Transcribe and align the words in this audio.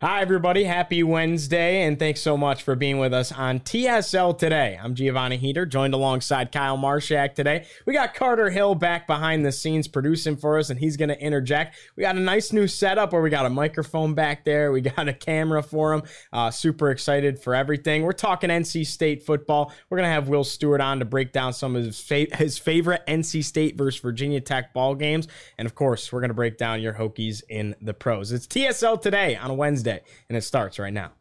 Hi, 0.00 0.20
everybody. 0.20 0.62
Happy 0.62 1.02
Wednesday, 1.02 1.82
and 1.82 1.98
thanks 1.98 2.20
so 2.20 2.36
much 2.36 2.62
for 2.62 2.76
being 2.76 2.98
with 2.98 3.12
us 3.12 3.32
on 3.32 3.58
TSL 3.58 4.38
today. 4.38 4.78
I'm 4.80 4.94
Giovanni 4.94 5.38
Heater, 5.38 5.66
joined 5.66 5.92
alongside 5.92 6.52
Kyle 6.52 6.78
Marshak 6.78 7.34
today. 7.34 7.66
We 7.84 7.94
got 7.94 8.14
Carter 8.14 8.48
Hill 8.48 8.76
back 8.76 9.08
behind 9.08 9.44
the 9.44 9.50
scenes 9.50 9.88
producing 9.88 10.36
for 10.36 10.56
us, 10.56 10.70
and 10.70 10.78
he's 10.78 10.96
going 10.96 11.08
to 11.08 11.20
interject. 11.20 11.74
We 11.96 12.02
got 12.02 12.14
a 12.14 12.20
nice 12.20 12.52
new 12.52 12.68
setup 12.68 13.12
where 13.12 13.20
we 13.20 13.28
got 13.28 13.44
a 13.44 13.50
microphone 13.50 14.14
back 14.14 14.44
there, 14.44 14.70
we 14.70 14.82
got 14.82 15.08
a 15.08 15.12
camera 15.12 15.64
for 15.64 15.94
him. 15.94 16.02
Uh, 16.32 16.52
super 16.52 16.92
excited 16.92 17.40
for 17.40 17.56
everything. 17.56 18.04
We're 18.04 18.12
talking 18.12 18.50
NC 18.50 18.86
State 18.86 19.24
football. 19.24 19.72
We're 19.90 19.98
going 19.98 20.08
to 20.08 20.14
have 20.14 20.28
Will 20.28 20.44
Stewart 20.44 20.80
on 20.80 21.00
to 21.00 21.06
break 21.06 21.32
down 21.32 21.52
some 21.52 21.74
of 21.74 21.84
his, 21.84 22.00
fa- 22.00 22.36
his 22.36 22.56
favorite 22.56 23.02
NC 23.08 23.42
State 23.42 23.76
versus 23.76 24.00
Virginia 24.00 24.40
Tech 24.40 24.72
ball 24.72 24.94
games. 24.94 25.26
And 25.58 25.66
of 25.66 25.74
course, 25.74 26.12
we're 26.12 26.20
going 26.20 26.30
to 26.30 26.34
break 26.34 26.56
down 26.56 26.80
your 26.80 26.94
Hokies 26.94 27.42
in 27.48 27.74
the 27.82 27.94
pros. 27.94 28.30
It's 28.30 28.46
TSL 28.46 29.02
today 29.02 29.34
on 29.34 29.56
Wednesday 29.56 29.87
and 30.28 30.36
it 30.36 30.42
starts 30.42 30.78
right 30.78 30.92
now. 30.92 31.12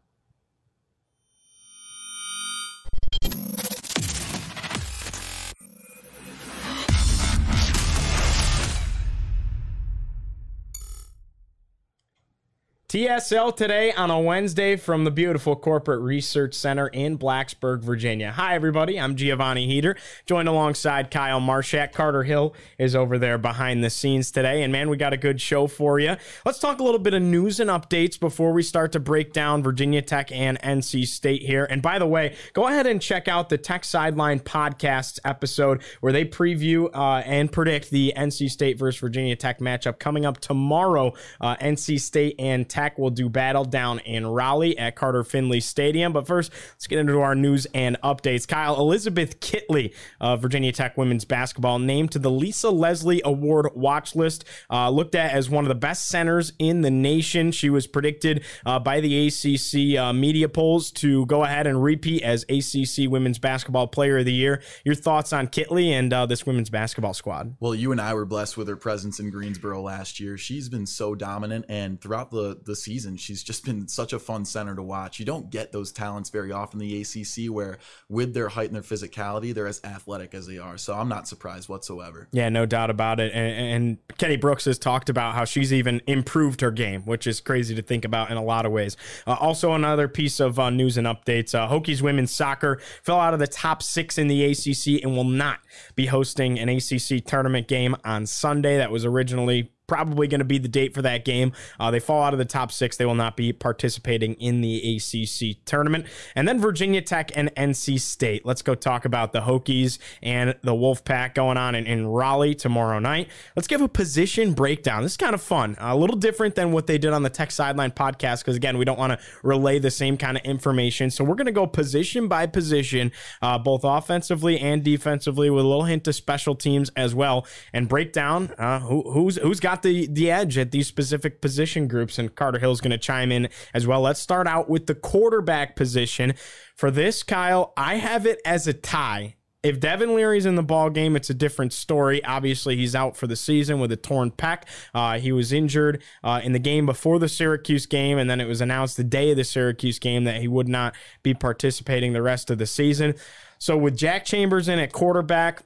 TSL 12.90 13.54
today 13.54 13.92
on 13.92 14.10
a 14.10 14.18
Wednesday 14.18 14.78
from 14.78 15.04
the 15.04 15.12
beautiful 15.12 15.58
Corporate 15.58 16.00
Research 16.00 16.54
Center 16.54 16.88
in 16.88 17.18
Blacksburg, 17.18 17.82
Virginia. 17.82 18.32
Hi, 18.32 18.56
everybody. 18.56 18.98
I'm 18.98 19.18
Giovanni 19.18 19.68
Heater, 19.68 19.98
joined 20.26 20.48
alongside 20.48 21.12
Kyle 21.12 21.42
Marshak. 21.42 21.92
Carter 21.92 22.24
Hill 22.24 22.56
is 22.78 22.96
over 22.96 23.18
there 23.18 23.38
behind 23.38 23.84
the 23.84 23.90
scenes 23.90 24.32
today. 24.32 24.64
And 24.64 24.72
man, 24.72 24.90
we 24.90 24.96
got 24.96 25.12
a 25.12 25.18
good 25.18 25.42
show 25.42 25.68
for 25.68 26.00
you. 26.00 26.16
Let's 26.46 26.60
talk 26.60 26.80
a 26.80 26.84
little 26.84 27.02
bit 27.02 27.14
of 27.14 27.22
news 27.22 27.60
and 27.60 27.70
updates 27.70 28.18
before 28.18 28.54
we 28.54 28.64
start 28.64 28.94
to 28.94 29.02
break 29.02 29.34
down 29.34 29.64
Virginia 29.64 30.02
Tech 30.02 30.32
and 30.32 30.58
NC 30.62 31.08
State 31.08 31.42
here. 31.42 31.66
And 31.66 31.82
by 31.82 32.00
the 32.00 32.08
way, 32.08 32.38
go 32.54 32.68
ahead 32.68 32.88
and 32.88 33.02
check 33.02 33.28
out 33.28 33.50
the 33.50 33.58
Tech 33.58 33.84
Sideline 33.84 34.40
podcast 34.40 35.20
episode 35.26 35.82
where 36.00 36.14
they 36.14 36.24
preview 36.24 36.90
uh, 36.94 37.22
and 37.26 37.52
predict 37.52 37.90
the 37.90 38.14
NC 38.16 38.50
State 38.50 38.80
versus 38.80 39.02
Virginia 39.02 39.36
Tech 39.36 39.60
matchup 39.60 40.00
coming 40.00 40.26
up 40.26 40.40
tomorrow. 40.40 41.12
Uh, 41.42 41.58
NC 41.58 42.00
State 42.00 42.36
and 42.40 42.70
Tech 42.70 42.77
will 42.98 43.10
do 43.10 43.30
battle 43.30 43.66
down 43.66 44.00
in 44.00 44.28
Raleigh 44.28 44.78
at 44.78 44.96
Carter 44.96 45.24
Finley 45.24 45.60
Stadium. 45.60 46.14
But 46.14 46.28
first, 46.28 46.52
let's 46.74 46.88
get 46.88 47.00
into 47.00 47.20
our 47.22 47.36
news 47.36 47.66
and 47.74 47.98
updates. 48.04 48.48
Kyle, 48.48 48.80
Elizabeth 48.80 49.40
Kitley 49.40 49.94
of 50.22 50.42
Virginia 50.42 50.72
Tech 50.72 50.98
women's 50.98 51.26
basketball 51.26 51.80
named 51.80 52.12
to 52.12 52.20
the 52.20 52.30
Lisa 52.30 52.70
Leslie 52.70 53.22
Award 53.26 53.72
watch 53.74 54.16
list, 54.16 54.46
uh, 54.70 54.90
looked 54.90 55.16
at 55.16 55.32
as 55.32 55.50
one 55.50 55.64
of 55.64 55.70
the 55.70 55.76
best 55.76 56.08
centers 56.08 56.54
in 56.60 56.82
the 56.82 56.92
nation. 56.92 57.52
She 57.52 57.70
was 57.70 57.88
predicted 57.88 58.44
uh, 58.66 58.80
by 58.80 59.02
the 59.02 59.28
ACC 59.28 60.00
uh, 60.00 60.14
media 60.14 60.50
polls 60.50 60.92
to 60.92 61.26
go 61.26 61.44
ahead 61.44 61.68
and 61.68 61.82
repeat 61.82 62.24
as 62.24 62.44
ACC 62.44 63.10
Women's 63.10 63.40
Basketball 63.40 63.88
Player 63.88 64.20
of 64.20 64.26
the 64.26 64.34
Year. 64.34 64.62
Your 64.86 64.96
thoughts 64.96 65.34
on 65.34 65.48
Kitley 65.48 65.90
and 65.90 66.14
uh, 66.14 66.26
this 66.26 66.46
women's 66.46 66.70
basketball 66.70 67.14
squad? 67.14 67.56
Well, 67.60 67.74
you 67.74 67.92
and 67.92 68.00
I 68.00 68.14
were 68.14 68.26
blessed 68.26 68.58
with 68.58 68.68
her 68.68 68.78
presence 68.78 69.20
in 69.20 69.30
Greensboro 69.30 69.82
last 69.82 70.20
year. 70.20 70.38
She's 70.38 70.70
been 70.70 70.86
so 70.86 71.16
dominant, 71.16 71.66
and 71.70 72.00
throughout 72.00 72.32
the 72.32 72.60
the 72.68 72.76
season. 72.76 73.18
She's 73.18 73.44
just 73.44 73.66
been 73.66 73.88
such 73.88 74.14
a 74.14 74.20
fun 74.20 74.46
center 74.46 74.76
to 74.76 74.84
watch. 74.84 75.20
You 75.20 75.26
don't 75.26 75.50
get 75.50 75.72
those 75.72 75.92
talents 75.92 76.30
very 76.30 76.52
often 76.52 76.80
in 76.82 76.88
the 76.88 77.02
ACC 77.02 77.52
where, 77.52 77.80
with 78.10 78.34
their 78.34 78.50
height 78.50 78.68
and 78.68 78.76
their 78.76 78.84
physicality, 78.84 79.54
they're 79.54 79.68
as 79.68 79.82
athletic 79.84 80.34
as 80.34 80.46
they 80.46 80.60
are. 80.60 80.78
So 80.78 80.94
I'm 80.94 81.10
not 81.10 81.28
surprised 81.28 81.70
whatsoever. 81.70 82.28
Yeah, 82.32 82.50
no 82.50 82.66
doubt 82.66 82.90
about 82.90 83.20
it. 83.20 83.34
And, 83.34 83.58
and 83.58 84.18
Kenny 84.18 84.38
Brooks 84.38 84.66
has 84.66 84.78
talked 84.78 85.10
about 85.10 85.34
how 85.34 85.46
she's 85.46 85.74
even 85.74 86.02
improved 86.06 86.62
her 86.62 86.72
game, 86.72 87.02
which 87.04 87.26
is 87.26 87.40
crazy 87.40 87.74
to 87.76 87.82
think 87.82 88.06
about 88.06 88.30
in 88.30 88.38
a 88.38 88.44
lot 88.44 88.66
of 88.66 88.72
ways. 88.72 88.98
Uh, 89.26 89.34
also, 89.40 89.74
another 89.74 90.08
piece 90.08 90.40
of 90.40 90.60
uh, 90.60 90.70
news 90.70 90.98
and 90.98 91.08
updates 91.08 91.56
uh, 91.56 91.68
Hokies 91.68 92.02
women's 92.02 92.32
soccer 92.32 92.80
fell 93.02 93.20
out 93.20 93.34
of 93.34 93.40
the 93.40 93.48
top 93.48 93.82
six 93.82 94.18
in 94.18 94.28
the 94.28 94.46
ACC 94.46 95.04
and 95.04 95.16
will 95.16 95.24
not 95.24 95.60
be 95.96 96.06
hosting 96.06 96.60
an 96.60 96.70
ACC 96.70 97.26
tournament 97.26 97.68
game 97.68 97.96
on 98.04 98.26
Sunday. 98.26 98.78
That 98.78 98.92
was 98.92 99.06
originally 99.06 99.72
probably 99.88 100.28
going 100.28 100.40
to 100.40 100.46
be 100.46 100.58
the 100.58 100.68
date 100.68 100.94
for 100.94 101.02
that 101.02 101.26
game. 101.26 101.54
Uh, 101.80 101.90
they 101.90 102.00
fall 102.00 102.22
out 102.22 102.34
of 102.34 102.40
the 102.40 102.46
top 102.46 102.72
six. 102.72 102.98
They 102.98 103.06
will 103.06 103.16
not 103.16 103.38
be 103.38 103.54
participating 103.54 104.34
in 104.36 104.62
the 104.62 104.98
ACC 104.98 105.64
tournament. 105.66 106.06
And 106.36 106.48
then 106.48 106.60
Virginia 106.60 107.02
Tech 107.02 107.32
and 107.36 107.54
NC 107.56 108.00
State. 108.00 108.46
Let's 108.46 108.62
go 108.62 108.76
talk 108.76 109.06
about 109.06 109.32
the 109.32 109.42
Hokies 109.42 109.98
and 110.22 110.56
the 110.62 110.74
Wolfpack 110.74 111.34
going 111.34 111.58
on 111.58 111.74
in, 111.76 111.88
in 111.88 112.06
Raleigh 112.08 112.56
tomorrow 112.56 113.00
night. 113.00 113.30
Let's 113.56 113.68
give 113.68 113.82
a 113.82 113.88
position 113.88 114.54
breakdown. 114.54 115.04
This 115.04 115.14
is 115.14 115.18
kind 115.18 115.34
of 115.34 115.42
fun. 115.42 115.76
A 115.80 115.96
little 115.96 116.18
different 116.18 116.56
than 116.56 116.72
what 116.72 116.88
they 116.88 116.98
did 116.98 117.14
on 117.14 117.24
the 117.24 117.30
Tech 117.30 117.52
Sideline 117.52 117.92
podcast 117.92 118.40
because, 118.40 118.56
again, 118.56 118.78
we 118.78 118.86
don't 118.86 119.00
want 119.00 119.14
to 119.14 119.20
relay 119.42 119.80
the 119.80 119.92
same 119.92 120.18
kind 120.18 120.38
of 120.38 120.44
information. 120.44 121.10
So 121.10 121.24
we're 121.24 121.36
going 121.36 121.46
to 121.46 121.52
go 121.52 121.66
position 121.66 122.28
by 122.28 122.46
position, 122.46 123.12
uh, 123.42 123.58
both 123.58 123.82
offensively 123.84 124.60
and 124.60 124.84
defensively, 124.84 125.50
with 125.50 125.64
a 125.64 125.68
little 125.68 125.86
hint 125.86 126.08
of 126.08 126.16
special 126.16 126.56
teams 126.56 126.92
as 126.96 127.16
well, 127.16 127.46
and 127.72 127.88
break 127.88 128.12
down 128.12 128.52
uh, 128.58 128.80
who, 128.82 129.10
who's 129.12 129.38
who's 129.38 129.60
got 129.60 129.77
got 129.78 129.84
the 129.84 130.08
the 130.08 130.32
edge 130.32 130.58
at 130.58 130.72
these 130.72 130.88
specific 130.88 131.42
position 131.42 131.88
groups, 131.88 132.18
and 132.18 132.36
Carter 132.36 132.60
Hill's 132.60 132.82
going 132.82 132.92
to 132.92 132.98
chime 132.98 133.32
in 133.32 133.50
as 133.74 133.86
well. 133.86 134.02
Let's 134.02 134.20
start 134.20 134.48
out 134.48 134.70
with 134.70 134.88
the 134.88 134.96
quarterback 134.96 135.76
position. 135.76 136.34
For 136.76 136.92
this, 136.92 137.24
Kyle, 137.24 137.74
I 137.78 137.96
have 137.96 138.26
it 138.26 138.40
as 138.46 138.68
a 138.68 138.74
tie. 138.74 139.36
If 139.64 139.80
Devin 139.80 140.16
Leary's 140.16 140.46
in 140.46 140.56
the 140.56 140.64
ball 140.64 140.90
game, 140.90 141.16
it's 141.16 141.30
a 141.30 141.34
different 141.34 141.74
story. 141.74 142.24
Obviously, 142.24 142.76
he's 142.76 142.96
out 142.96 143.18
for 143.18 143.28
the 143.28 143.36
season 143.36 143.80
with 143.80 143.92
a 143.92 143.98
torn 143.98 144.32
pec. 144.32 144.64
Uh, 144.94 145.18
he 145.18 145.32
was 145.32 145.52
injured 145.52 146.02
uh, 146.24 146.40
in 146.44 146.54
the 146.54 146.60
game 146.60 146.86
before 146.86 147.20
the 147.20 147.28
Syracuse 147.28 147.86
game, 147.86 148.18
and 148.18 148.30
then 148.30 148.40
it 148.40 148.48
was 148.48 148.62
announced 148.62 148.98
the 148.98 149.04
day 149.04 149.32
of 149.32 149.38
the 149.38 149.44
Syracuse 149.44 150.00
game 150.00 150.24
that 150.26 150.42
he 150.42 150.48
would 150.48 150.68
not 150.68 150.96
be 151.24 151.34
participating 151.34 152.14
the 152.14 152.22
rest 152.22 152.50
of 152.50 152.60
the 152.60 152.68
season. 152.68 153.16
So 153.60 153.76
with 153.76 153.98
Jack 153.98 154.24
Chambers 154.24 154.70
in 154.70 154.78
at 154.80 154.94
quarterback, 154.94 155.64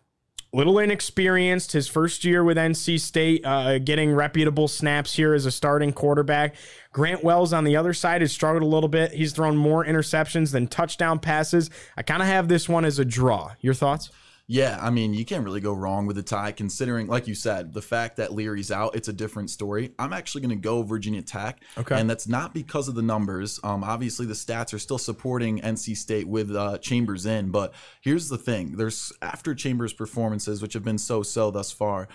little 0.53 0.79
inexperienced. 0.79 1.71
His 1.71 1.87
first 1.87 2.23
year 2.23 2.43
with 2.43 2.57
NC 2.57 2.99
State, 2.99 3.45
uh, 3.45 3.79
getting 3.79 4.13
reputable 4.13 4.67
snaps 4.67 5.13
here 5.13 5.33
as 5.33 5.45
a 5.45 5.51
starting 5.51 5.93
quarterback. 5.93 6.55
Grant 6.91 7.23
Wells 7.23 7.53
on 7.53 7.63
the 7.63 7.75
other 7.75 7.93
side 7.93 8.21
has 8.21 8.31
struggled 8.31 8.63
a 8.63 8.67
little 8.67 8.89
bit. 8.89 9.11
He's 9.11 9.33
thrown 9.33 9.55
more 9.55 9.85
interceptions 9.85 10.51
than 10.51 10.67
touchdown 10.67 11.19
passes. 11.19 11.69
I 11.95 12.03
kind 12.03 12.21
of 12.21 12.27
have 12.27 12.47
this 12.47 12.67
one 12.67 12.85
as 12.85 12.99
a 12.99 13.05
draw. 13.05 13.53
Your 13.61 13.73
thoughts? 13.73 14.09
Yeah, 14.47 14.77
I 14.81 14.89
mean, 14.89 15.13
you 15.13 15.23
can't 15.23 15.45
really 15.45 15.61
go 15.61 15.73
wrong 15.73 16.07
with 16.07 16.17
a 16.17 16.23
tie 16.23 16.51
considering, 16.51 17.07
like 17.07 17.27
you 17.27 17.35
said, 17.35 17.73
the 17.73 17.81
fact 17.81 18.17
that 18.17 18.33
Leary's 18.33 18.71
out, 18.71 18.95
it's 18.95 19.07
a 19.07 19.13
different 19.13 19.49
story. 19.49 19.93
I'm 19.97 20.11
actually 20.11 20.41
going 20.41 20.49
to 20.49 20.61
go 20.61 20.83
Virginia 20.83 21.21
Tech. 21.21 21.63
Okay. 21.77 21.99
And 21.99 22.09
that's 22.09 22.27
not 22.27 22.53
because 22.53 22.87
of 22.87 22.95
the 22.95 23.01
numbers. 23.01 23.59
Um, 23.63 23.83
obviously, 23.83 24.25
the 24.25 24.33
stats 24.33 24.73
are 24.73 24.79
still 24.79 24.97
supporting 24.97 25.61
NC 25.61 25.95
State 25.95 26.27
with 26.27 26.53
uh, 26.53 26.77
Chambers 26.79 27.25
in. 27.25 27.51
But 27.51 27.73
here's 28.01 28.29
the 28.29 28.37
thing 28.37 28.75
there's 28.75 29.13
after 29.21 29.55
Chambers' 29.55 29.93
performances, 29.93 30.61
which 30.61 30.73
have 30.73 30.83
been 30.83 30.97
so 30.97 31.23
so 31.23 31.49
thus 31.51 31.71
far, 31.71 32.09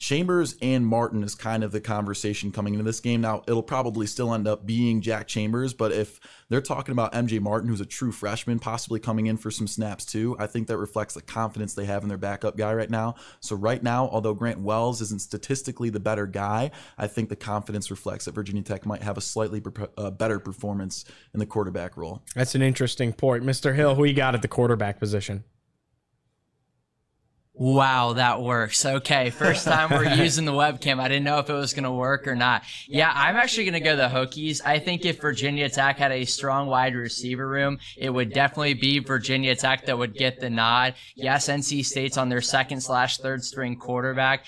Chambers 0.00 0.56
and 0.62 0.86
Martin 0.86 1.22
is 1.22 1.34
kind 1.34 1.62
of 1.62 1.72
the 1.72 1.80
conversation 1.80 2.50
coming 2.50 2.72
into 2.72 2.82
this 2.82 3.00
game. 3.00 3.20
Now, 3.20 3.42
it'll 3.46 3.62
probably 3.62 4.06
still 4.06 4.32
end 4.32 4.48
up 4.48 4.64
being 4.64 5.02
Jack 5.02 5.28
Chambers, 5.28 5.74
but 5.74 5.92
if 5.92 6.18
they're 6.48 6.62
talking 6.62 6.92
about 6.92 7.12
MJ 7.12 7.38
Martin, 7.38 7.68
who's 7.68 7.82
a 7.82 7.86
true 7.86 8.10
freshman, 8.10 8.58
possibly 8.58 8.98
coming 8.98 9.26
in 9.26 9.36
for 9.36 9.50
some 9.50 9.68
snaps 9.68 10.06
too, 10.06 10.34
I 10.38 10.46
think 10.46 10.68
that 10.68 10.78
reflects 10.78 11.12
the 11.12 11.20
confidence 11.20 11.74
they 11.74 11.84
have 11.84 12.02
in 12.02 12.08
their 12.08 12.18
backup 12.18 12.56
guy 12.56 12.72
right 12.72 12.88
now. 12.88 13.16
So, 13.40 13.54
right 13.54 13.82
now, 13.82 14.08
although 14.08 14.32
Grant 14.32 14.60
Wells 14.60 15.02
isn't 15.02 15.20
statistically 15.20 15.90
the 15.90 16.00
better 16.00 16.26
guy, 16.26 16.70
I 16.96 17.06
think 17.06 17.28
the 17.28 17.36
confidence 17.36 17.90
reflects 17.90 18.24
that 18.24 18.34
Virginia 18.34 18.62
Tech 18.62 18.86
might 18.86 19.02
have 19.02 19.18
a 19.18 19.20
slightly 19.20 19.60
better 19.60 20.40
performance 20.40 21.04
in 21.34 21.40
the 21.40 21.46
quarterback 21.46 21.98
role. 21.98 22.22
That's 22.34 22.54
an 22.54 22.62
interesting 22.62 23.12
point. 23.12 23.44
Mr. 23.44 23.74
Hill, 23.74 23.94
who 23.94 24.04
you 24.04 24.14
got 24.14 24.34
at 24.34 24.40
the 24.40 24.48
quarterback 24.48 24.98
position? 24.98 25.44
Wow, 27.52 28.14
that 28.14 28.40
works. 28.40 28.86
Okay, 28.86 29.30
first 29.30 29.66
time 29.66 29.90
we're 29.90 30.14
using 30.22 30.44
the 30.44 30.52
webcam. 30.52 31.00
I 31.00 31.08
didn't 31.08 31.24
know 31.24 31.40
if 31.40 31.50
it 31.50 31.54
was 31.54 31.74
going 31.74 31.84
to 31.84 31.90
work 31.90 32.26
or 32.26 32.34
not. 32.34 32.62
Yeah, 32.86 33.12
I'm 33.14 33.36
actually 33.36 33.64
going 33.64 33.74
to 33.74 33.80
go 33.80 33.96
the 33.96 34.08
Hokies. 34.08 34.60
I 34.64 34.78
think 34.78 35.04
if 35.04 35.20
Virginia 35.20 35.68
Tech 35.68 35.98
had 35.98 36.12
a 36.12 36.24
strong 36.24 36.68
wide 36.68 36.94
receiver 36.94 37.46
room, 37.46 37.78
it 37.98 38.10
would 38.10 38.32
definitely 38.32 38.74
be 38.74 39.00
Virginia 39.00 39.54
Tech 39.56 39.86
that 39.86 39.98
would 39.98 40.14
get 40.14 40.40
the 40.40 40.48
nod. 40.48 40.94
Yes, 41.16 41.48
NC 41.48 41.84
State's 41.84 42.16
on 42.16 42.28
their 42.28 42.40
second 42.40 42.80
slash 42.80 43.18
third 43.18 43.44
string 43.44 43.76
quarterback 43.76 44.44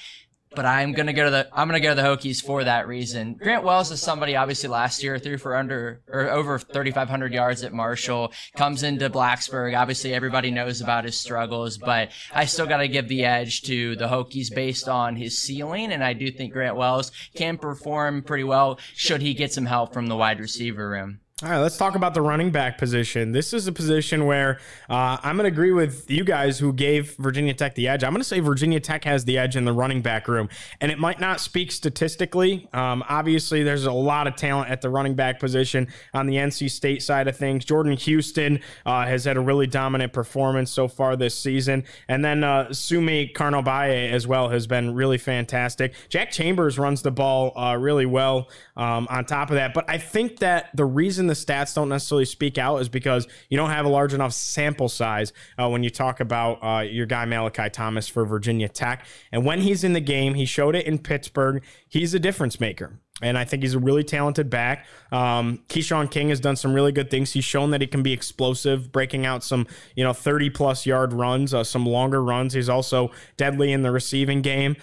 but 0.54 0.64
I'm 0.64 0.92
gonna 0.92 1.12
go 1.12 1.24
to 1.24 1.30
the 1.30 1.48
I'm 1.52 1.68
gonna 1.68 1.80
go 1.80 1.94
to 1.94 1.94
the 1.94 2.06
Hokies 2.06 2.42
for 2.42 2.64
that 2.64 2.86
reason. 2.86 3.34
Grant 3.34 3.64
Wells 3.64 3.90
is 3.90 4.00
somebody 4.00 4.36
obviously 4.36 4.68
last 4.68 5.02
year 5.02 5.18
threw 5.18 5.38
for 5.38 5.56
under 5.56 6.02
or 6.08 6.30
over 6.30 6.58
3,500 6.58 7.32
yards 7.32 7.62
at 7.62 7.72
Marshall. 7.72 8.32
Comes 8.56 8.82
into 8.82 9.10
Blacksburg. 9.10 9.78
Obviously, 9.78 10.14
everybody 10.14 10.50
knows 10.50 10.80
about 10.80 11.04
his 11.04 11.18
struggles, 11.18 11.78
but 11.78 12.10
I 12.34 12.44
still 12.44 12.66
got 12.66 12.78
to 12.78 12.88
give 12.88 13.08
the 13.08 13.24
edge 13.24 13.62
to 13.62 13.96
the 13.96 14.08
Hokies 14.08 14.54
based 14.54 14.88
on 14.88 15.16
his 15.16 15.38
ceiling, 15.38 15.92
and 15.92 16.02
I 16.04 16.12
do 16.12 16.30
think 16.30 16.52
Grant 16.52 16.76
Wells 16.76 17.12
can 17.34 17.58
perform 17.58 18.22
pretty 18.22 18.44
well 18.44 18.78
should 18.94 19.22
he 19.22 19.34
get 19.34 19.52
some 19.52 19.66
help 19.66 19.92
from 19.92 20.06
the 20.06 20.16
wide 20.16 20.40
receiver 20.40 20.88
room. 20.88 21.20
All 21.40 21.48
right, 21.48 21.58
let's 21.58 21.76
talk 21.76 21.96
about 21.96 22.14
the 22.14 22.22
running 22.22 22.52
back 22.52 22.78
position. 22.78 23.32
This 23.32 23.52
is 23.52 23.66
a 23.66 23.72
position 23.72 24.26
where 24.26 24.60
uh, 24.88 25.18
I'm 25.24 25.36
going 25.36 25.50
to 25.50 25.52
agree 25.52 25.72
with 25.72 26.08
you 26.08 26.22
guys 26.22 26.56
who 26.56 26.72
gave 26.72 27.16
Virginia 27.16 27.52
Tech 27.52 27.74
the 27.74 27.88
edge. 27.88 28.04
I'm 28.04 28.12
going 28.12 28.20
to 28.20 28.28
say 28.28 28.38
Virginia 28.38 28.78
Tech 28.78 29.02
has 29.02 29.24
the 29.24 29.38
edge 29.38 29.56
in 29.56 29.64
the 29.64 29.72
running 29.72 30.02
back 30.02 30.28
room, 30.28 30.48
and 30.80 30.92
it 30.92 31.00
might 31.00 31.18
not 31.18 31.40
speak 31.40 31.72
statistically. 31.72 32.68
Um, 32.72 33.02
obviously, 33.08 33.64
there's 33.64 33.86
a 33.86 33.92
lot 33.92 34.28
of 34.28 34.36
talent 34.36 34.70
at 34.70 34.82
the 34.82 34.88
running 34.88 35.16
back 35.16 35.40
position 35.40 35.88
on 36.14 36.28
the 36.28 36.36
NC 36.36 36.70
State 36.70 37.02
side 37.02 37.26
of 37.26 37.36
things. 37.36 37.64
Jordan 37.64 37.96
Houston 37.96 38.60
uh, 38.86 39.04
has 39.04 39.24
had 39.24 39.36
a 39.36 39.40
really 39.40 39.66
dominant 39.66 40.12
performance 40.12 40.70
so 40.70 40.86
far 40.86 41.16
this 41.16 41.36
season, 41.36 41.82
and 42.06 42.24
then 42.24 42.44
uh, 42.44 42.66
Sumo-Karngbaye 42.66 44.12
as 44.12 44.28
well 44.28 44.48
has 44.50 44.68
been 44.68 44.94
really 44.94 45.18
fantastic. 45.18 45.94
Jack 46.08 46.30
Chambers 46.30 46.78
runs 46.78 47.02
the 47.02 47.10
ball 47.10 47.52
uh, 47.58 47.76
really 47.76 48.06
well 48.06 48.48
um, 48.76 49.08
on 49.10 49.24
top 49.24 49.50
of 49.50 49.56
that, 49.56 49.74
but 49.74 49.90
I 49.90 49.98
think 49.98 50.38
that 50.38 50.70
the 50.76 50.84
reason 50.84 51.31
the 51.32 51.52
stats 51.52 51.74
don't 51.74 51.88
necessarily 51.88 52.24
speak 52.24 52.58
out 52.58 52.78
is 52.78 52.88
because 52.88 53.26
you 53.48 53.56
don't 53.56 53.70
have 53.70 53.86
a 53.86 53.88
large 53.88 54.12
enough 54.12 54.32
sample 54.32 54.88
size 54.88 55.32
uh, 55.58 55.68
when 55.68 55.82
you 55.82 55.90
talk 55.90 56.20
about 56.20 56.58
uh, 56.62 56.80
your 56.80 57.06
guy 57.06 57.24
Malachi 57.24 57.70
Thomas 57.70 58.08
for 58.08 58.24
Virginia 58.24 58.68
Tech. 58.68 59.06
And 59.30 59.44
when 59.44 59.60
he's 59.60 59.82
in 59.84 59.94
the 59.94 60.00
game, 60.00 60.34
he 60.34 60.44
showed 60.44 60.76
it 60.76 60.86
in 60.86 60.98
Pittsburgh. 60.98 61.62
He's 61.88 62.12
a 62.14 62.18
difference 62.18 62.60
maker. 62.60 62.98
And 63.22 63.38
I 63.38 63.44
think 63.44 63.62
he's 63.62 63.74
a 63.74 63.78
really 63.78 64.02
talented 64.02 64.50
back. 64.50 64.86
Um, 65.12 65.60
Keshawn 65.68 66.10
King 66.10 66.30
has 66.30 66.40
done 66.40 66.56
some 66.56 66.74
really 66.74 66.92
good 66.92 67.08
things. 67.08 67.32
He's 67.32 67.44
shown 67.44 67.70
that 67.70 67.80
he 67.80 67.86
can 67.86 68.02
be 68.02 68.12
explosive, 68.12 68.90
breaking 68.90 69.24
out 69.26 69.44
some, 69.44 69.66
you 69.94 70.02
know, 70.02 70.12
30 70.12 70.50
plus 70.50 70.86
yard 70.86 71.12
runs, 71.12 71.54
uh, 71.54 71.62
some 71.62 71.86
longer 71.86 72.22
runs. 72.22 72.52
He's 72.52 72.68
also 72.68 73.12
deadly 73.36 73.72
in 73.72 73.82
the 73.82 73.92
receiving 73.92 74.42
game. 74.42 74.76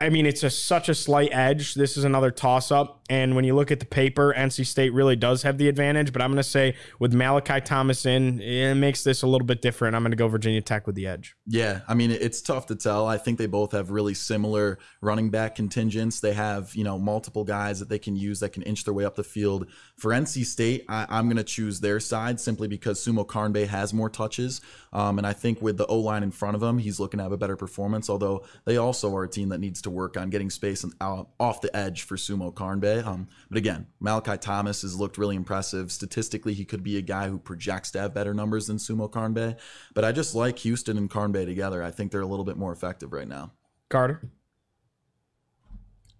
I 0.00 0.10
mean, 0.10 0.26
it's 0.26 0.44
a, 0.44 0.50
such 0.50 0.88
a 0.88 0.94
slight 0.94 1.30
edge. 1.32 1.74
This 1.74 1.96
is 1.96 2.04
another 2.04 2.30
toss 2.30 2.70
up. 2.70 3.00
And 3.10 3.34
when 3.34 3.44
you 3.44 3.56
look 3.56 3.72
at 3.72 3.80
the 3.80 3.86
paper, 3.86 4.32
NC 4.36 4.64
State 4.64 4.92
really 4.92 5.16
does 5.16 5.42
have 5.42 5.58
the 5.58 5.68
advantage. 5.68 6.12
But 6.12 6.22
I'm 6.22 6.30
going 6.30 6.36
to 6.36 6.48
say 6.48 6.76
with 7.00 7.12
Malachi 7.12 7.60
Thomas 7.60 8.06
in, 8.06 8.40
it 8.40 8.76
makes 8.76 9.02
this 9.02 9.22
a 9.22 9.26
little 9.26 9.46
bit 9.46 9.60
different. 9.60 9.96
I'm 9.96 10.02
going 10.02 10.12
to 10.12 10.16
go 10.16 10.28
Virginia 10.28 10.60
Tech 10.60 10.86
with 10.86 10.94
the 10.94 11.08
edge. 11.08 11.34
Yeah. 11.46 11.80
I 11.88 11.94
mean, 11.94 12.12
it's 12.12 12.40
tough 12.40 12.66
to 12.66 12.76
tell. 12.76 13.08
I 13.08 13.18
think 13.18 13.38
they 13.38 13.46
both 13.46 13.72
have 13.72 13.90
really 13.90 14.14
similar 14.14 14.78
running 15.00 15.30
back 15.30 15.56
contingents. 15.56 16.20
They 16.20 16.32
have, 16.34 16.74
you 16.76 16.84
know, 16.84 16.96
multiple 16.96 17.42
guys 17.42 17.80
that 17.80 17.88
they 17.88 17.98
can 17.98 18.14
use 18.14 18.38
that 18.38 18.50
can 18.50 18.62
inch 18.62 18.84
their 18.84 18.94
way 18.94 19.04
up 19.04 19.16
the 19.16 19.24
field. 19.24 19.66
For 19.96 20.12
NC 20.12 20.44
State, 20.44 20.84
I, 20.88 21.18
am 21.18 21.26
going 21.26 21.38
to 21.38 21.44
choose 21.44 21.80
their 21.80 21.98
side 21.98 22.38
simply 22.38 22.68
because 22.68 23.04
Sumo-Karngbaye 23.04 23.66
has 23.66 23.92
more 23.92 24.10
touches. 24.10 24.60
Um, 24.92 25.18
and 25.18 25.26
I 25.26 25.32
think 25.32 25.60
with 25.60 25.76
the 25.76 25.86
O 25.86 25.98
line 25.98 26.22
in 26.22 26.30
front 26.30 26.54
of 26.54 26.62
him, 26.62 26.78
he's 26.78 27.00
looking 27.00 27.18
to 27.18 27.24
have 27.24 27.32
a 27.32 27.36
better 27.36 27.56
performance, 27.56 28.08
although 28.08 28.44
they 28.64 28.76
also 28.76 29.14
are 29.16 29.24
a 29.24 29.28
team 29.28 29.48
that 29.48 29.58
needs 29.58 29.82
to 29.82 29.87
work 29.90 30.16
on 30.16 30.30
getting 30.30 30.50
space 30.50 30.84
out, 31.00 31.30
off 31.38 31.60
the 31.60 31.74
edge 31.76 32.02
for 32.02 32.16
Sumo-Karngbaye. 32.16 33.06
Um, 33.06 33.28
but 33.48 33.58
again, 33.58 33.86
Malachi 34.00 34.38
Thomas 34.38 34.82
has 34.82 34.96
looked 34.96 35.18
really 35.18 35.36
impressive. 35.36 35.90
Statistically, 35.92 36.54
he 36.54 36.64
could 36.64 36.82
be 36.82 36.96
a 36.96 37.02
guy 37.02 37.28
who 37.28 37.38
projects 37.38 37.90
to 37.92 38.00
have 38.00 38.14
better 38.14 38.34
numbers 38.34 38.66
than 38.66 38.76
Sumo-Karngbaye. 38.76 39.56
But 39.94 40.04
I 40.04 40.12
just 40.12 40.34
like 40.34 40.58
Houston 40.60 40.98
and 40.98 41.10
Karngbaye 41.10 41.46
together. 41.46 41.82
I 41.82 41.90
think 41.90 42.12
they're 42.12 42.20
a 42.20 42.26
little 42.26 42.44
bit 42.44 42.56
more 42.56 42.72
effective 42.72 43.12
right 43.12 43.28
now. 43.28 43.52
Carter? 43.88 44.20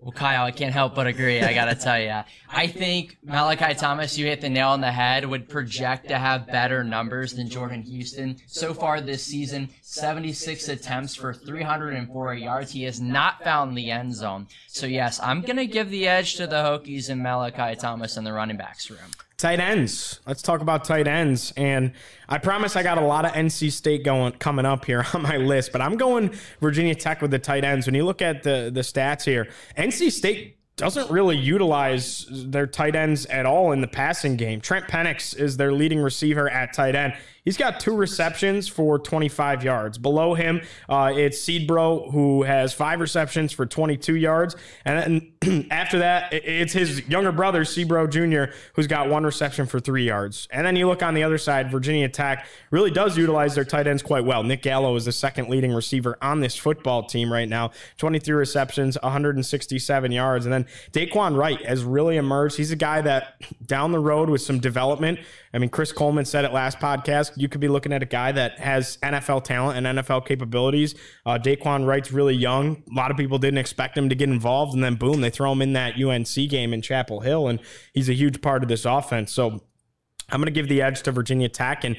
Well, 0.00 0.12
Kyle, 0.12 0.44
I 0.44 0.52
can't 0.52 0.72
help 0.72 0.94
but 0.94 1.08
agree. 1.08 1.40
I 1.40 1.52
got 1.52 1.64
to 1.64 1.74
tell 1.74 2.00
you. 2.00 2.22
I 2.48 2.68
think 2.68 3.18
Malachi 3.24 3.74
Thomas, 3.74 4.16
you 4.16 4.26
hit 4.26 4.40
the 4.40 4.48
nail 4.48 4.68
on 4.68 4.80
the 4.80 4.92
head, 4.92 5.24
would 5.24 5.48
project 5.48 6.06
to 6.08 6.18
have 6.18 6.46
better 6.46 6.84
numbers 6.84 7.34
than 7.34 7.48
Jordan 7.48 7.82
Houston. 7.82 8.36
So 8.46 8.72
far 8.72 9.00
this 9.00 9.24
season, 9.24 9.70
76 9.82 10.68
attempts 10.68 11.16
for 11.16 11.34
304 11.34 12.34
yards. 12.34 12.70
He 12.70 12.84
has 12.84 13.00
not 13.00 13.42
found 13.42 13.76
the 13.76 13.90
end 13.90 14.14
zone. 14.14 14.46
So, 14.68 14.86
yes, 14.86 15.18
I'm 15.20 15.42
to 15.42 15.66
give 15.66 15.90
the 15.90 16.06
edge 16.06 16.36
to 16.36 16.46
the 16.46 16.62
Hokies 16.62 17.10
and 17.10 17.20
Malachi 17.20 17.74
Thomas 17.74 18.16
in 18.16 18.22
the 18.22 18.32
running 18.32 18.56
backs 18.56 18.88
room. 18.88 19.10
Tight 19.38 19.60
ends. 19.60 20.18
Let's 20.26 20.42
talk 20.42 20.60
about 20.62 20.84
tight 20.84 21.06
ends. 21.06 21.52
And 21.56 21.92
I 22.28 22.38
promise 22.38 22.74
I 22.74 22.82
got 22.82 22.98
a 22.98 23.06
lot 23.06 23.24
of 23.24 23.30
NC 23.32 23.70
State 23.70 24.04
going 24.04 24.32
coming 24.32 24.66
up 24.66 24.84
here 24.84 25.06
on 25.14 25.22
my 25.22 25.36
list, 25.36 25.70
but 25.70 25.80
I'm 25.80 25.96
going 25.96 26.34
Virginia 26.60 26.96
Tech 26.96 27.22
with 27.22 27.30
the 27.30 27.38
tight 27.38 27.62
ends. 27.62 27.86
When 27.86 27.94
you 27.94 28.04
look 28.04 28.20
at 28.20 28.42
the 28.42 28.70
the 28.72 28.80
stats 28.80 29.24
here, 29.24 29.48
NC 29.76 30.10
State 30.10 30.58
doesn't 30.78 31.10
really 31.10 31.36
utilize 31.36 32.26
their 32.30 32.66
tight 32.66 32.94
ends 32.94 33.26
at 33.26 33.46
all 33.46 33.72
in 33.72 33.80
the 33.80 33.88
passing 33.88 34.36
game. 34.36 34.60
Trent 34.60 34.86
Penix 34.86 35.36
is 35.36 35.56
their 35.56 35.72
leading 35.72 36.00
receiver 36.00 36.48
at 36.48 36.72
tight 36.72 36.94
end. 36.94 37.14
He's 37.48 37.56
got 37.56 37.80
two 37.80 37.96
receptions 37.96 38.68
for 38.68 38.98
25 38.98 39.64
yards. 39.64 39.96
Below 39.96 40.34
him, 40.34 40.60
uh, 40.86 41.14
it's 41.16 41.38
Seedbro, 41.38 42.12
who 42.12 42.42
has 42.42 42.74
five 42.74 43.00
receptions 43.00 43.52
for 43.52 43.64
22 43.64 44.16
yards. 44.16 44.54
And 44.84 45.32
then 45.42 45.66
after 45.70 46.00
that, 46.00 46.34
it's 46.34 46.74
his 46.74 47.08
younger 47.08 47.32
brother, 47.32 47.64
Seedbro 47.64 48.10
Jr., 48.10 48.52
who's 48.74 48.86
got 48.86 49.08
one 49.08 49.24
reception 49.24 49.64
for 49.64 49.80
three 49.80 50.04
yards. 50.04 50.46
And 50.50 50.66
then 50.66 50.76
you 50.76 50.86
look 50.88 51.02
on 51.02 51.14
the 51.14 51.22
other 51.22 51.38
side, 51.38 51.70
Virginia 51.70 52.10
Tech 52.10 52.46
really 52.70 52.90
does 52.90 53.16
utilize 53.16 53.54
their 53.54 53.64
tight 53.64 53.86
ends 53.86 54.02
quite 54.02 54.26
well. 54.26 54.42
Nick 54.42 54.60
Gallo 54.60 54.94
is 54.96 55.06
the 55.06 55.12
second 55.12 55.48
leading 55.48 55.72
receiver 55.72 56.18
on 56.20 56.40
this 56.40 56.54
football 56.54 57.04
team 57.04 57.32
right 57.32 57.48
now 57.48 57.70
23 57.96 58.34
receptions, 58.34 58.98
167 59.02 60.12
yards. 60.12 60.44
And 60.44 60.52
then 60.52 60.66
Dae'Quan 60.92 61.34
Wright 61.34 61.64
has 61.64 61.82
really 61.82 62.18
emerged. 62.18 62.58
He's 62.58 62.72
a 62.72 62.76
guy 62.76 63.00
that 63.00 63.40
down 63.64 63.92
the 63.92 64.00
road 64.00 64.28
with 64.28 64.42
some 64.42 64.58
development. 64.58 65.20
I 65.52 65.58
mean, 65.58 65.70
Chris 65.70 65.92
Coleman 65.92 66.24
said 66.24 66.44
it 66.44 66.52
last 66.52 66.78
podcast 66.78 67.32
you 67.36 67.48
could 67.48 67.60
be 67.60 67.68
looking 67.68 67.92
at 67.92 68.02
a 68.02 68.06
guy 68.06 68.32
that 68.32 68.58
has 68.58 68.98
NFL 69.02 69.44
talent 69.44 69.84
and 69.84 69.98
NFL 69.98 70.26
capabilities. 70.26 70.94
Uh, 71.24 71.38
Dae'Quan 71.38 71.86
Wright's 71.86 72.12
really 72.12 72.34
young. 72.34 72.82
A 72.90 72.94
lot 72.94 73.10
of 73.10 73.16
people 73.16 73.38
didn't 73.38 73.58
expect 73.58 73.96
him 73.96 74.08
to 74.08 74.14
get 74.14 74.28
involved, 74.28 74.74
and 74.74 74.82
then 74.82 74.96
boom, 74.96 75.20
they 75.20 75.30
throw 75.30 75.52
him 75.52 75.62
in 75.62 75.72
that 75.72 75.94
UNC 76.02 76.34
game 76.48 76.72
in 76.72 76.82
Chapel 76.82 77.20
Hill, 77.20 77.48
and 77.48 77.60
he's 77.94 78.08
a 78.08 78.14
huge 78.14 78.42
part 78.42 78.62
of 78.62 78.68
this 78.68 78.84
offense. 78.84 79.32
So 79.32 79.60
I'm 80.30 80.40
going 80.40 80.46
to 80.46 80.52
give 80.52 80.68
the 80.68 80.82
edge 80.82 81.02
to 81.02 81.12
Virginia 81.12 81.48
Tech. 81.48 81.84
And 81.84 81.96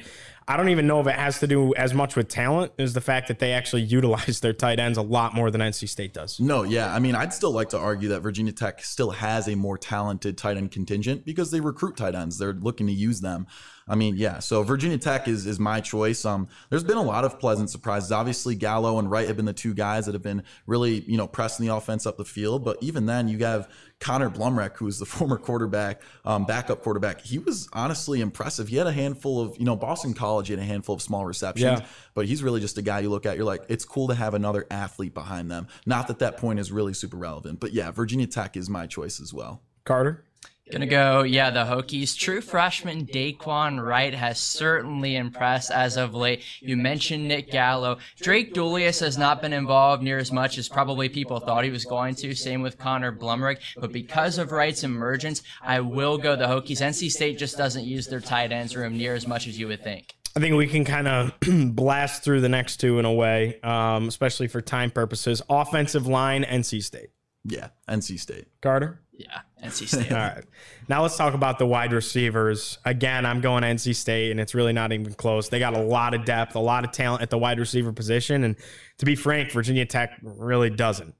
I 0.50 0.56
don't 0.56 0.70
even 0.70 0.88
know 0.88 1.00
if 1.00 1.06
it 1.06 1.14
has 1.14 1.38
to 1.38 1.46
do 1.46 1.72
as 1.76 1.94
much 1.94 2.16
with 2.16 2.26
talent 2.26 2.72
as 2.76 2.92
the 2.92 3.00
fact 3.00 3.28
that 3.28 3.38
they 3.38 3.52
actually 3.52 3.82
utilize 3.98 4.40
their 4.40 4.52
tight 4.52 4.80
ends 4.80 4.98
a 4.98 5.02
lot 5.02 5.32
more 5.32 5.48
than 5.48 5.60
NC 5.60 5.88
State 5.88 6.12
does. 6.12 6.40
No, 6.40 6.64
yeah. 6.64 6.92
I 6.92 6.98
mean, 6.98 7.14
I'd 7.14 7.32
still 7.32 7.52
like 7.52 7.68
to 7.68 7.78
argue 7.78 8.08
that 8.08 8.20
Virginia 8.20 8.52
Tech 8.52 8.82
still 8.82 9.12
has 9.12 9.46
a 9.46 9.54
more 9.54 9.78
talented 9.78 10.36
tight 10.36 10.56
end 10.56 10.72
contingent 10.72 11.24
because 11.24 11.52
they 11.52 11.60
recruit 11.60 11.96
tight 11.96 12.16
ends. 12.16 12.36
They're 12.36 12.52
looking 12.52 12.88
to 12.88 12.92
use 12.92 13.20
them. 13.20 13.46
I 13.86 13.94
mean, 13.94 14.16
yeah. 14.16 14.40
So 14.40 14.64
Virginia 14.64 14.98
Tech 14.98 15.28
is 15.28 15.46
is 15.46 15.60
my 15.60 15.80
choice. 15.80 16.24
Um, 16.24 16.48
there's 16.68 16.84
been 16.84 16.96
a 16.96 17.02
lot 17.02 17.24
of 17.24 17.38
pleasant 17.38 17.70
surprises. 17.70 18.10
Obviously, 18.10 18.56
Gallo 18.56 18.98
and 18.98 19.10
Wright 19.10 19.28
have 19.28 19.36
been 19.36 19.46
the 19.46 19.52
two 19.52 19.74
guys 19.74 20.06
that 20.06 20.12
have 20.12 20.22
been 20.22 20.42
really, 20.66 21.00
you 21.08 21.16
know, 21.16 21.26
pressing 21.26 21.66
the 21.66 21.74
offense 21.74 22.06
up 22.06 22.16
the 22.16 22.24
field. 22.24 22.64
But 22.64 22.78
even 22.80 23.06
then, 23.06 23.28
you 23.28 23.38
have 23.44 23.68
Connor 24.00 24.30
Blumrick, 24.30 24.76
who 24.76 24.86
is 24.86 24.98
the 24.98 25.06
former 25.06 25.36
quarterback, 25.36 26.00
um, 26.24 26.46
backup 26.46 26.82
quarterback. 26.82 27.20
He 27.20 27.38
was 27.38 27.68
honestly 27.72 28.20
impressive. 28.20 28.68
He 28.68 28.76
had 28.76 28.86
a 28.86 28.92
handful 28.92 29.40
of, 29.40 29.56
you 29.58 29.64
know, 29.64 29.76
Boston 29.76 30.14
College 30.14 30.48
had 30.48 30.58
a 30.58 30.64
handful 30.64 30.94
of 30.94 31.02
small 31.02 31.24
receptions, 31.26 31.80
yeah. 31.80 31.86
but 32.14 32.26
he's 32.26 32.42
really 32.42 32.60
just 32.60 32.78
a 32.78 32.82
guy 32.82 33.00
you 33.00 33.10
look 33.10 33.26
at. 33.26 33.36
You're 33.36 33.44
like, 33.44 33.62
it's 33.68 33.84
cool 33.84 34.08
to 34.08 34.14
have 34.14 34.34
another 34.34 34.66
athlete 34.70 35.14
behind 35.14 35.50
them. 35.50 35.68
Not 35.86 36.08
that 36.08 36.18
that 36.20 36.38
point 36.38 36.58
is 36.58 36.72
really 36.72 36.94
super 36.94 37.16
relevant, 37.16 37.60
but 37.60 37.72
yeah, 37.72 37.90
Virginia 37.90 38.26
Tech 38.26 38.56
is 38.56 38.68
my 38.68 38.86
choice 38.86 39.20
as 39.20 39.32
well. 39.32 39.62
Carter. 39.84 40.24
Gonna 40.70 40.86
go, 40.86 41.22
yeah, 41.22 41.50
the 41.50 41.64
Hokies. 41.64 42.16
True 42.16 42.40
freshman 42.40 43.04
Dae'Quan 43.04 43.84
Wright 43.84 44.14
has 44.14 44.38
certainly 44.38 45.16
impressed 45.16 45.72
as 45.72 45.96
of 45.96 46.14
late. 46.14 46.44
You 46.60 46.76
mentioned 46.76 47.26
Nick 47.26 47.50
Gallo. 47.50 47.98
Drake 48.20 48.54
DeIuliis 48.54 49.00
has 49.00 49.18
not 49.18 49.42
been 49.42 49.52
involved 49.52 50.02
near 50.02 50.18
as 50.18 50.30
much 50.30 50.58
as 50.58 50.68
probably 50.68 51.08
people 51.08 51.40
thought 51.40 51.64
he 51.64 51.70
was 51.70 51.84
going 51.84 52.14
to. 52.16 52.34
Same 52.34 52.62
with 52.62 52.78
Connor 52.78 53.10
Blumrick. 53.12 53.58
But 53.76 53.92
because 53.92 54.38
of 54.38 54.52
Wright's 54.52 54.84
emergence, 54.84 55.42
I 55.60 55.80
will 55.80 56.18
go 56.18 56.36
the 56.36 56.46
Hokies. 56.46 56.80
NC 56.80 57.10
State 57.10 57.38
just 57.38 57.58
doesn't 57.58 57.84
use 57.84 58.06
their 58.06 58.20
tight 58.20 58.52
ends 58.52 58.76
room 58.76 58.96
near 58.96 59.14
as 59.14 59.26
much 59.26 59.48
as 59.48 59.58
you 59.58 59.66
would 59.68 59.82
think. 59.82 60.14
I 60.36 60.40
think 60.40 60.54
we 60.54 60.68
can 60.68 60.84
kind 60.84 61.08
of 61.08 61.34
blast 61.74 62.22
through 62.22 62.42
the 62.42 62.48
next 62.48 62.76
two 62.76 63.00
in 63.00 63.04
a 63.04 63.12
way, 63.12 63.60
um, 63.62 64.06
especially 64.06 64.46
for 64.46 64.60
time 64.60 64.92
purposes. 64.92 65.42
Offensive 65.50 66.06
line, 66.06 66.44
NC 66.44 66.84
State. 66.84 67.10
Yeah, 67.44 67.68
NC 67.88 68.20
State. 68.20 68.46
Carter? 68.60 69.00
Yeah, 69.20 69.40
NC 69.62 69.88
State. 70.00 70.12
All 70.12 70.18
right. 70.18 70.44
Now 70.88 71.02
let's 71.02 71.16
talk 71.16 71.34
about 71.34 71.58
the 71.58 71.66
wide 71.66 71.92
receivers. 71.92 72.78
Again, 72.84 73.26
I'm 73.26 73.40
going 73.40 73.62
NC 73.62 73.94
State, 73.94 74.30
and 74.30 74.40
it's 74.40 74.54
really 74.54 74.72
not 74.72 74.92
even 74.92 75.12
close. 75.12 75.48
They 75.48 75.58
got 75.58 75.74
a 75.74 75.80
lot 75.80 76.14
of 76.14 76.24
depth, 76.24 76.54
a 76.54 76.60
lot 76.60 76.84
of 76.84 76.92
talent 76.92 77.22
at 77.22 77.30
the 77.30 77.38
wide 77.38 77.58
receiver 77.58 77.92
position. 77.92 78.44
And 78.44 78.56
to 78.98 79.06
be 79.06 79.14
frank, 79.14 79.52
Virginia 79.52 79.84
Tech 79.84 80.18
really 80.22 80.70
doesn't. 80.70 81.14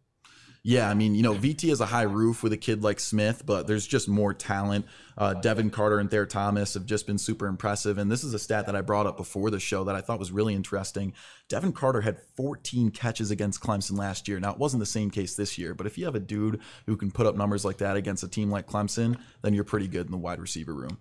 Yeah, 0.63 0.91
I 0.91 0.95
mean, 0.95 1.15
you 1.15 1.23
know, 1.23 1.35
VT 1.35 1.71
has 1.71 1.81
a 1.81 1.87
high 1.87 2.03
roof 2.03 2.43
with 2.43 2.53
a 2.53 2.57
kid 2.59 2.83
like 2.83 3.01
Smith, 3.01 3.45
but 3.47 3.67
there's 3.67 3.87
just 3.87 4.09
more 4.09 4.35
talent. 4.35 4.85
Uh, 5.17 5.33
Devin 5.33 5.71
Carter 5.71 5.99
and 5.99 6.11
Thayer 6.11 6.27
Thomas 6.27 6.75
have 6.75 6.85
just 6.85 7.07
been 7.07 7.17
super 7.17 7.47
impressive. 7.47 7.97
And 7.97 8.11
this 8.11 8.25
is 8.25 8.35
a 8.35 8.39
stat 8.39 8.67
that 8.67 8.77
I 8.77 8.83
brought 8.83 9.07
up 9.07 9.17
before 9.17 9.51
the 9.51 9.59
show 9.59 9.85
that 9.85 9.95
I 9.95 10.03
thought 10.03 10.19
was 10.19 10.31
really 10.31 10.55
interesting. 10.55 11.15
Devin 11.49 11.73
Carter 11.73 12.03
had 12.03 12.19
14 12.37 12.91
catches 12.91 13.31
against 13.31 13.63
Clemson 13.63 13.97
last 13.97 14.29
year. 14.29 14.39
Now, 14.39 14.53
it 14.53 14.59
wasn't 14.59 14.81
the 14.81 14.87
same 14.87 15.11
case 15.11 15.35
this 15.35 15.57
year, 15.57 15.73
but 15.73 15.87
if 15.87 15.97
you 15.97 16.05
have 16.05 16.15
a 16.15 16.21
dude 16.21 16.61
who 16.85 16.97
can 16.97 17.11
put 17.11 17.27
up 17.27 17.37
numbers 17.37 17.65
like 17.65 17.79
that 17.79 17.97
against 17.97 18.23
a 18.23 18.29
team 18.29 18.51
like 18.51 18.67
Clemson, 18.67 19.19
then 19.41 19.55
you're 19.55 19.65
pretty 19.65 19.89
good 19.89 20.07
in 20.07 20.13
the 20.13 20.19
wide 20.19 20.41
receiver 20.41 20.75
room. 20.75 20.99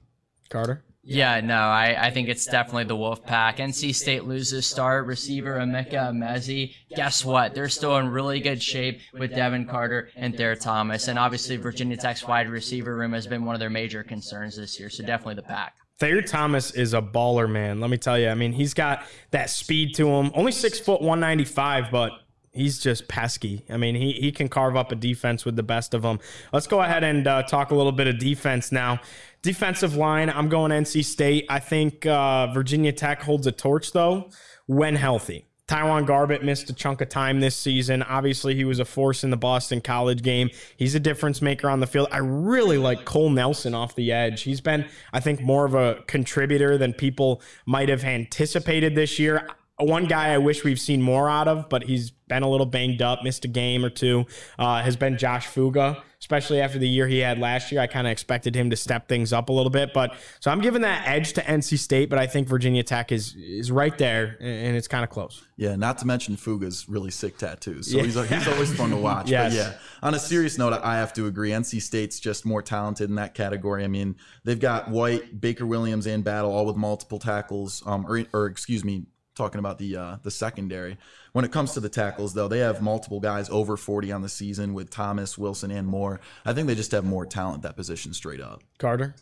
Carter? 0.50 0.84
Yeah, 1.10 1.42
no, 1.42 1.56
I, 1.56 2.08
I 2.08 2.12
think 2.12 2.30
it's 2.30 2.46
definitely 2.46 2.84
the 2.84 2.96
Wolfpack. 2.96 3.58
NC 3.58 3.96
State 3.96 4.26
loses 4.26 4.68
star 4.68 5.04
receiver 5.04 5.58
Emeka 5.58 6.12
Emezie. 6.12 6.76
Guess 6.96 7.26
what? 7.26 7.56
They're 7.56 7.68
still 7.70 7.98
in 7.98 8.10
really 8.10 8.40
good 8.40 8.62
shape 8.62 9.00
with 9.14 9.34
Devin 9.34 9.66
Carter 9.66 10.10
and 10.16 10.36
Thayer 10.38 10.56
Thomas. 10.56 11.08
And 11.08 11.18
obviously, 11.18 11.58
Virginia 11.58 11.98
Tech's 11.98 12.28
wide 12.28 12.48
receiver 12.48 12.96
room 12.96 13.14
has 13.14 13.26
been 13.26 13.44
one 13.44 13.56
of 13.56 13.60
their 13.60 13.72
major 13.72 14.04
concerns 14.04 14.56
this 14.56 14.80
year. 14.80 14.90
So 14.90 15.04
definitely 15.04 15.36
the 15.36 15.44
pack. 15.44 15.76
Thayer 15.98 16.22
Thomas 16.22 16.72
is 16.72 16.94
a 16.94 17.02
baller, 17.02 17.50
man. 17.50 17.80
Let 17.80 17.90
me 17.90 17.98
tell 17.98 18.18
you. 18.18 18.30
I 18.30 18.36
mean, 18.36 18.54
he's 18.54 18.74
got 18.74 19.04
that 19.32 19.50
speed 19.50 19.96
to 19.96 20.08
him. 20.08 20.32
Only 20.34 20.52
six 20.52 20.80
foot, 20.80 21.02
195, 21.02 21.86
but 21.92 22.12
he's 22.54 22.80
just 22.80 23.08
pesky. 23.08 23.64
I 23.70 23.78
mean, 23.78 23.96
he, 23.96 24.14
he 24.14 24.32
can 24.32 24.50
carve 24.50 24.76
up 24.76 24.92
a 24.92 24.96
defense 24.96 25.46
with 25.46 25.56
the 25.56 25.64
best 25.64 25.94
of 25.94 26.02
them. 26.02 26.20
Let's 26.52 26.68
go 26.68 26.82
ahead 26.82 27.04
and 27.04 27.28
uh, 27.28 27.44
talk 27.44 27.72
a 27.72 27.76
little 27.76 27.92
bit 27.92 28.08
of 28.08 28.20
defense 28.20 28.72
now. 28.72 29.00
Defensive 29.42 29.96
line, 29.96 30.30
I'm 30.30 30.50
going 30.50 30.72
NC 30.72 31.06
State. 31.06 31.46
I 31.50 31.60
think 31.60 32.06
uh, 32.06 32.48
Virginia 32.54 32.92
Tech 32.92 33.22
holds 33.22 33.48
a 33.48 33.52
torch, 33.52 33.94
though, 33.94 34.30
when 34.68 34.96
healthy. 34.96 35.46
TyJuan 35.70 36.08
Garbutt 36.08 36.42
missed 36.42 36.68
a 36.72 36.74
chunk 36.74 37.00
of 37.00 37.10
time 37.10 37.42
this 37.42 37.56
season. 37.56 38.02
Obviously, 38.02 38.56
he 38.56 38.66
was 38.66 38.80
a 38.80 38.86
force 38.86 39.24
in 39.24 39.30
the 39.30 39.38
Boston 39.38 39.82
College 39.82 40.24
game. 40.24 40.50
He's 40.78 40.96
a 40.96 41.00
difference 41.00 41.44
maker 41.44 41.70
on 41.70 41.80
the 41.80 41.86
field. 41.86 42.08
I 42.12 42.18
really 42.18 42.80
like 42.80 43.06
Cole 43.06 43.30
Nelson 43.30 43.76
off 43.76 43.94
the 43.94 44.12
edge. 44.12 44.42
He's 44.42 44.62
been, 44.62 44.88
I 45.14 45.20
think, 45.20 45.42
more 45.42 45.66
of 45.66 45.76
a 45.76 46.02
contributor 46.08 46.80
than 46.80 46.94
people 46.94 47.44
might 47.68 47.88
have 47.88 48.04
anticipated 48.04 48.96
this 48.96 49.20
year. 49.20 49.48
One 49.80 50.06
guy 50.06 50.34
I 50.34 50.38
wish 50.38 50.64
we've 50.64 50.80
seen 50.80 51.02
more 51.02 51.30
out 51.30 51.48
of, 51.48 51.70
but 51.70 51.84
he's 51.84 52.12
been 52.30 52.44
a 52.44 52.50
little 52.50 52.66
banged 52.66 53.02
up, 53.02 53.24
missed 53.24 53.44
a 53.44 53.48
game 53.48 53.84
or 53.84 53.90
two, 53.90 54.26
uh, 54.58 54.82
has 54.82 54.96
been 54.96 55.18
Josh 55.18 55.48
Fuga, 55.48 56.02
especially 56.22 56.62
after 56.62 56.78
the 56.78 56.88
year 56.88 57.08
he 57.08 57.20
had 57.20 57.40
last 57.40 57.72
year. 57.72 57.82
I 57.82 57.88
kind 57.88 58.08
of 58.08 58.12
expected 58.12 58.56
him 58.56 58.70
to 58.70 58.76
step 58.76 59.10
things 59.10 59.34
up 59.34 59.50
a 59.50 59.52
little 59.52 59.72
bit. 59.72 59.94
But 59.94 60.14
so 60.40 60.52
I'm 60.52 60.62
giving 60.62 60.84
that 60.84 61.08
edge 61.08 61.34
to 61.34 61.42
NC 61.42 61.80
State, 61.80 62.10
but 62.10 62.20
I 62.20 62.28
think 62.28 62.48
Virginia 62.48 62.84
Tech 62.84 63.12
is 63.12 63.36
is 63.36 63.72
right 63.72 63.98
there 63.98 64.38
and 64.40 64.78
it's 64.78 64.88
kind 64.88 65.04
of 65.04 65.10
close. 65.10 65.46
Yeah, 65.58 65.76
not 65.76 65.98
to 65.98 66.08
mention 66.08 66.38
Fuga's 66.38 66.88
really 66.88 67.12
sick 67.12 67.38
tattoos. 67.38 67.92
So 67.92 67.98
yeah. 67.98 68.04
he's, 68.04 68.30
he's 68.30 68.48
always 68.48 68.74
fun 68.76 68.92
to 68.92 68.98
watch. 69.10 69.30
yes. 69.30 69.52
But 69.52 69.58
yeah, 69.58 69.74
on 70.04 70.14
a 70.14 70.20
serious 70.20 70.58
note, 70.58 70.74
I 70.74 70.98
have 70.98 71.14
to 71.14 71.26
agree. 71.26 71.50
NC 71.50 71.82
State's 71.82 72.20
just 72.20 72.46
more 72.46 72.62
talented 72.62 73.10
in 73.10 73.16
that 73.16 73.34
category. 73.34 73.84
I 73.84 73.88
mean, 73.88 74.16
they've 74.44 74.60
got 74.60 74.90
White, 74.90 75.42
Baker 75.42 75.66
Williams, 75.66 76.06
and 76.06 76.24
Battle 76.24 76.52
all 76.52 76.66
with 76.66 76.76
multiple 76.76 77.20
tackles, 77.20 77.82
um, 77.86 78.06
or, 78.06 78.24
or 78.34 78.46
excuse 78.46 78.84
me, 78.86 79.08
talking 79.40 79.58
about 79.58 79.80
the 79.80 79.96
uh, 79.96 80.18
the 80.22 80.30
secondary. 80.30 80.98
When 81.32 81.46
it 81.46 81.52
comes 81.52 81.74
to 81.74 81.80
the 81.80 81.90
tackles, 81.90 82.34
though, 82.36 82.48
they 82.48 82.60
have 82.60 82.82
multiple 82.82 83.20
guys 83.20 83.50
over 83.50 83.78
40 83.78 84.12
on 84.12 84.22
the 84.22 84.30
season 84.30 84.74
with 84.76 84.92
Thomas, 84.92 85.38
Wilson, 85.38 85.72
and 85.72 85.88
more. 85.88 86.20
I 86.46 86.54
think 86.54 86.68
they 86.68 86.76
just 86.76 86.92
have 86.92 87.06
more 87.06 87.26
talent 87.26 87.64
that 87.64 87.76
position 87.76 88.14
straight 88.14 88.42
up. 88.42 88.62
Carter? 88.78 89.16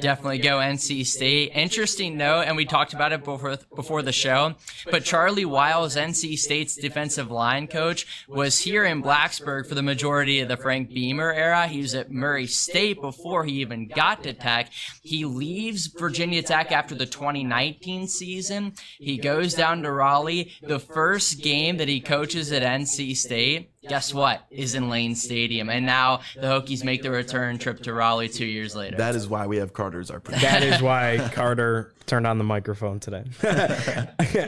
Definitely 0.00 0.38
go 0.38 0.58
NC 0.58 1.06
State. 1.06 1.52
Interesting 1.54 2.16
note, 2.16 2.42
and 2.42 2.56
we 2.56 2.64
talked 2.64 2.92
about 2.92 3.12
it 3.12 3.24
before 3.24 3.58
before 3.74 4.02
the 4.02 4.12
show. 4.12 4.54
But 4.90 5.04
Charlie 5.04 5.44
Wiles, 5.44 5.96
NC 5.96 6.38
State's 6.38 6.76
defensive 6.76 7.30
line 7.30 7.66
coach, 7.66 8.26
was 8.28 8.58
here 8.58 8.84
in 8.84 9.02
Blacksburg 9.02 9.66
for 9.66 9.74
the 9.74 9.82
majority 9.82 10.40
of 10.40 10.48
the 10.48 10.56
Frank 10.56 10.90
Beamer 10.90 11.32
era. 11.32 11.66
He 11.66 11.80
was 11.80 11.94
at 11.94 12.10
Murray 12.10 12.46
State 12.46 13.00
before 13.00 13.44
he 13.44 13.60
even 13.60 13.88
got 13.88 14.22
to 14.24 14.32
Tech. 14.32 14.70
He 15.02 15.24
leaves 15.24 15.86
Virginia 15.86 16.42
Tech 16.42 16.72
after 16.72 16.94
the 16.94 17.06
2019 17.06 18.06
season. 18.06 18.74
He 18.98 19.18
goes 19.18 19.54
down 19.54 19.82
to 19.82 19.92
Raleigh. 19.92 20.52
The 20.62 20.80
first 20.80 21.42
game 21.42 21.78
that 21.78 21.88
he 21.88 22.00
coaches 22.00 22.52
at 22.52 22.62
NC 22.62 23.16
State 23.16 23.70
guess 23.88 24.12
what 24.12 24.42
is 24.50 24.74
in 24.74 24.88
Lane 24.88 25.14
Stadium, 25.14 25.68
and 25.70 25.86
now 25.86 26.20
the 26.34 26.46
Hokies 26.46 26.84
make 26.84 27.02
the 27.02 27.10
return 27.10 27.58
trip 27.58 27.82
to 27.84 27.92
Raleigh 27.92 28.28
two 28.28 28.46
years 28.46 28.74
later. 28.74 28.96
That 28.96 29.14
is 29.14 29.28
why 29.28 29.46
we 29.46 29.56
have 29.58 29.72
Carter 29.72 30.00
as 30.00 30.10
our 30.10 30.20
producer. 30.20 30.46
That 30.56 30.62
is 30.62 30.80
why 30.80 31.28
Carter 31.32 31.92
turned 32.06 32.26
on 32.26 32.38
the 32.38 32.44
microphone 32.44 33.00
today. 33.00 33.24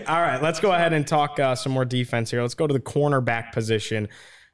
All 0.07 0.21
right, 0.21 0.40
let's 0.40 0.61
go 0.61 0.73
ahead 0.73 0.92
and 0.92 1.07
talk 1.07 1.38
uh, 1.40 1.54
some 1.54 1.73
more 1.73 1.85
defense 1.85 2.30
here. 2.30 2.40
Let's 2.40 2.54
go 2.54 2.66
to 2.66 2.73
the 2.73 2.80
cornerback 2.80 3.52
position. 3.52 4.09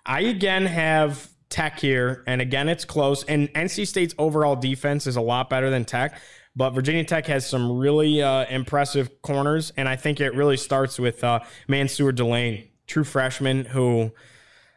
I 0.07 0.23
again 0.23 0.67
have 0.67 1.29
Tech 1.51 1.79
here, 1.79 2.25
and 2.27 2.41
again 2.41 2.69
it's 2.69 2.85
close. 2.85 3.25
And 3.25 3.53
NC 3.55 3.87
State's 3.87 4.15
overall 4.19 4.57
defense 4.57 5.07
is 5.07 5.17
a 5.17 5.21
lot 5.21 5.51
better 5.51 5.71
than 5.71 5.85
Tech. 5.85 6.19
But 6.57 6.71
Virginia 6.71 7.05
Tech 7.05 7.27
has 7.27 7.49
some 7.49 7.79
really 7.79 8.23
uh, 8.23 8.47
impressive 8.47 9.23
corners, 9.23 9.73
and 9.77 9.89
I 9.89 9.97
think 9.97 10.21
it 10.21 10.35
really 10.35 10.57
starts 10.57 10.99
with 10.99 11.25
uh, 11.25 11.41
Mansoor 11.67 12.13
Delane, 12.13 12.69
true 12.87 13.05
freshman 13.05 13.65
who 13.65 14.13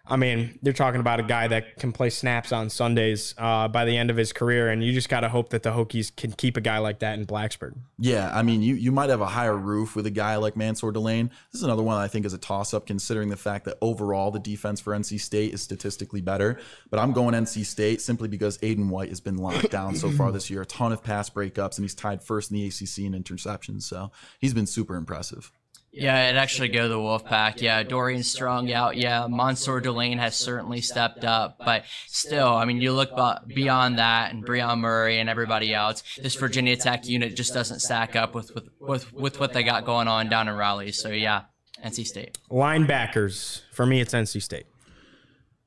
I 0.09 0.15
mean, 0.15 0.57
they're 0.61 0.73
talking 0.73 0.99
about 0.99 1.19
a 1.19 1.23
guy 1.23 1.47
that 1.47 1.77
can 1.77 1.91
play 1.91 2.09
snaps 2.09 2.51
on 2.51 2.69
Sundays 2.69 3.35
uh, 3.37 3.67
by 3.67 3.85
the 3.85 3.97
end 3.97 4.09
of 4.09 4.17
his 4.17 4.31
career, 4.33 4.69
and 4.69 4.83
you 4.83 4.93
just 4.93 5.09
got 5.09 5.21
to 5.21 5.29
hope 5.29 5.49
that 5.49 5.63
the 5.63 5.71
Hokies 5.71 6.15
can 6.15 6.31
keep 6.31 6.57
a 6.57 6.61
guy 6.61 6.77
like 6.77 6.99
that 6.99 7.19
in 7.19 7.25
Blacksburg. 7.25 7.75
Yeah, 7.99 8.31
I 8.33 8.41
mean, 8.43 8.61
you 8.61 8.75
you 8.75 8.91
might 8.91 9.09
have 9.09 9.21
a 9.21 9.27
higher 9.27 9.55
roof 9.55 9.95
with 9.95 10.05
a 10.05 10.11
guy 10.11 10.35
like 10.37 10.55
Mansoor 10.55 10.91
Delane. 10.91 11.29
This 11.51 11.61
is 11.61 11.63
another 11.63 11.83
one 11.83 11.97
I 11.97 12.07
think 12.07 12.25
is 12.25 12.33
a 12.33 12.37
toss 12.37 12.73
up, 12.73 12.85
considering 12.85 13.29
the 13.29 13.37
fact 13.37 13.65
that 13.65 13.77
overall 13.81 14.31
the 14.31 14.39
defense 14.39 14.79
for 14.79 14.93
NC 14.93 15.19
State 15.19 15.53
is 15.53 15.61
statistically 15.61 16.21
better. 16.21 16.59
But 16.89 16.99
I'm 16.99 17.11
going 17.11 17.33
NC 17.33 17.65
State 17.65 18.01
simply 18.01 18.27
because 18.27 18.57
Aydan 18.59 18.89
White 18.89 19.09
has 19.09 19.19
been 19.19 19.37
locked 19.37 19.71
down 19.71 19.95
so 19.95 20.11
far 20.11 20.31
this 20.31 20.49
year. 20.49 20.61
A 20.61 20.65
ton 20.65 20.91
of 20.91 21.03
pass 21.03 21.29
breakups, 21.29 21.77
and 21.77 21.83
he's 21.83 21.95
tied 21.95 22.23
first 22.23 22.51
in 22.51 22.57
the 22.57 22.65
ACC 22.67 22.99
in 22.99 23.13
interceptions. 23.13 23.83
So 23.83 24.11
he's 24.39 24.53
been 24.53 24.67
super 24.67 24.95
impressive. 24.95 25.51
Yeah, 25.99 26.29
it 26.29 26.35
actually 26.35 26.69
go 26.69 26.87
the 26.87 26.95
Wolfpack. 26.95 27.61
Yeah, 27.61 27.83
Dorian 27.83 28.23
Strong 28.23 28.71
out. 28.71 28.97
Yeah, 28.97 29.27
Mansoor 29.27 29.81
Delane 29.81 30.17
has 30.19 30.35
certainly 30.35 30.81
stepped 30.81 31.23
up, 31.23 31.57
but 31.63 31.83
still, 32.07 32.49
I 32.49 32.65
mean, 32.65 32.81
you 32.81 32.93
look 32.93 33.11
beyond 33.47 33.99
that 33.99 34.31
and 34.31 34.45
Brion 34.45 34.79
Murray 34.79 35.19
and 35.19 35.29
everybody 35.29 35.73
else. 35.73 36.03
This 36.21 36.35
Virginia 36.35 36.75
Tech 36.75 37.07
unit 37.07 37.35
just 37.35 37.53
doesn't 37.53 37.79
stack 37.79 38.15
up 38.15 38.35
with 38.35 38.53
with 38.53 38.69
with, 38.79 39.13
with 39.13 39.39
what 39.39 39.53
they 39.53 39.63
got 39.63 39.85
going 39.85 40.07
on 40.07 40.29
down 40.29 40.47
in 40.47 40.55
Raleigh. 40.55 40.91
So 40.91 41.09
yeah, 41.09 41.43
NC 41.83 42.05
State 42.05 42.37
linebackers 42.51 43.61
for 43.71 43.85
me, 43.85 44.01
it's 44.01 44.13
NC 44.13 44.41
State. 44.41 44.65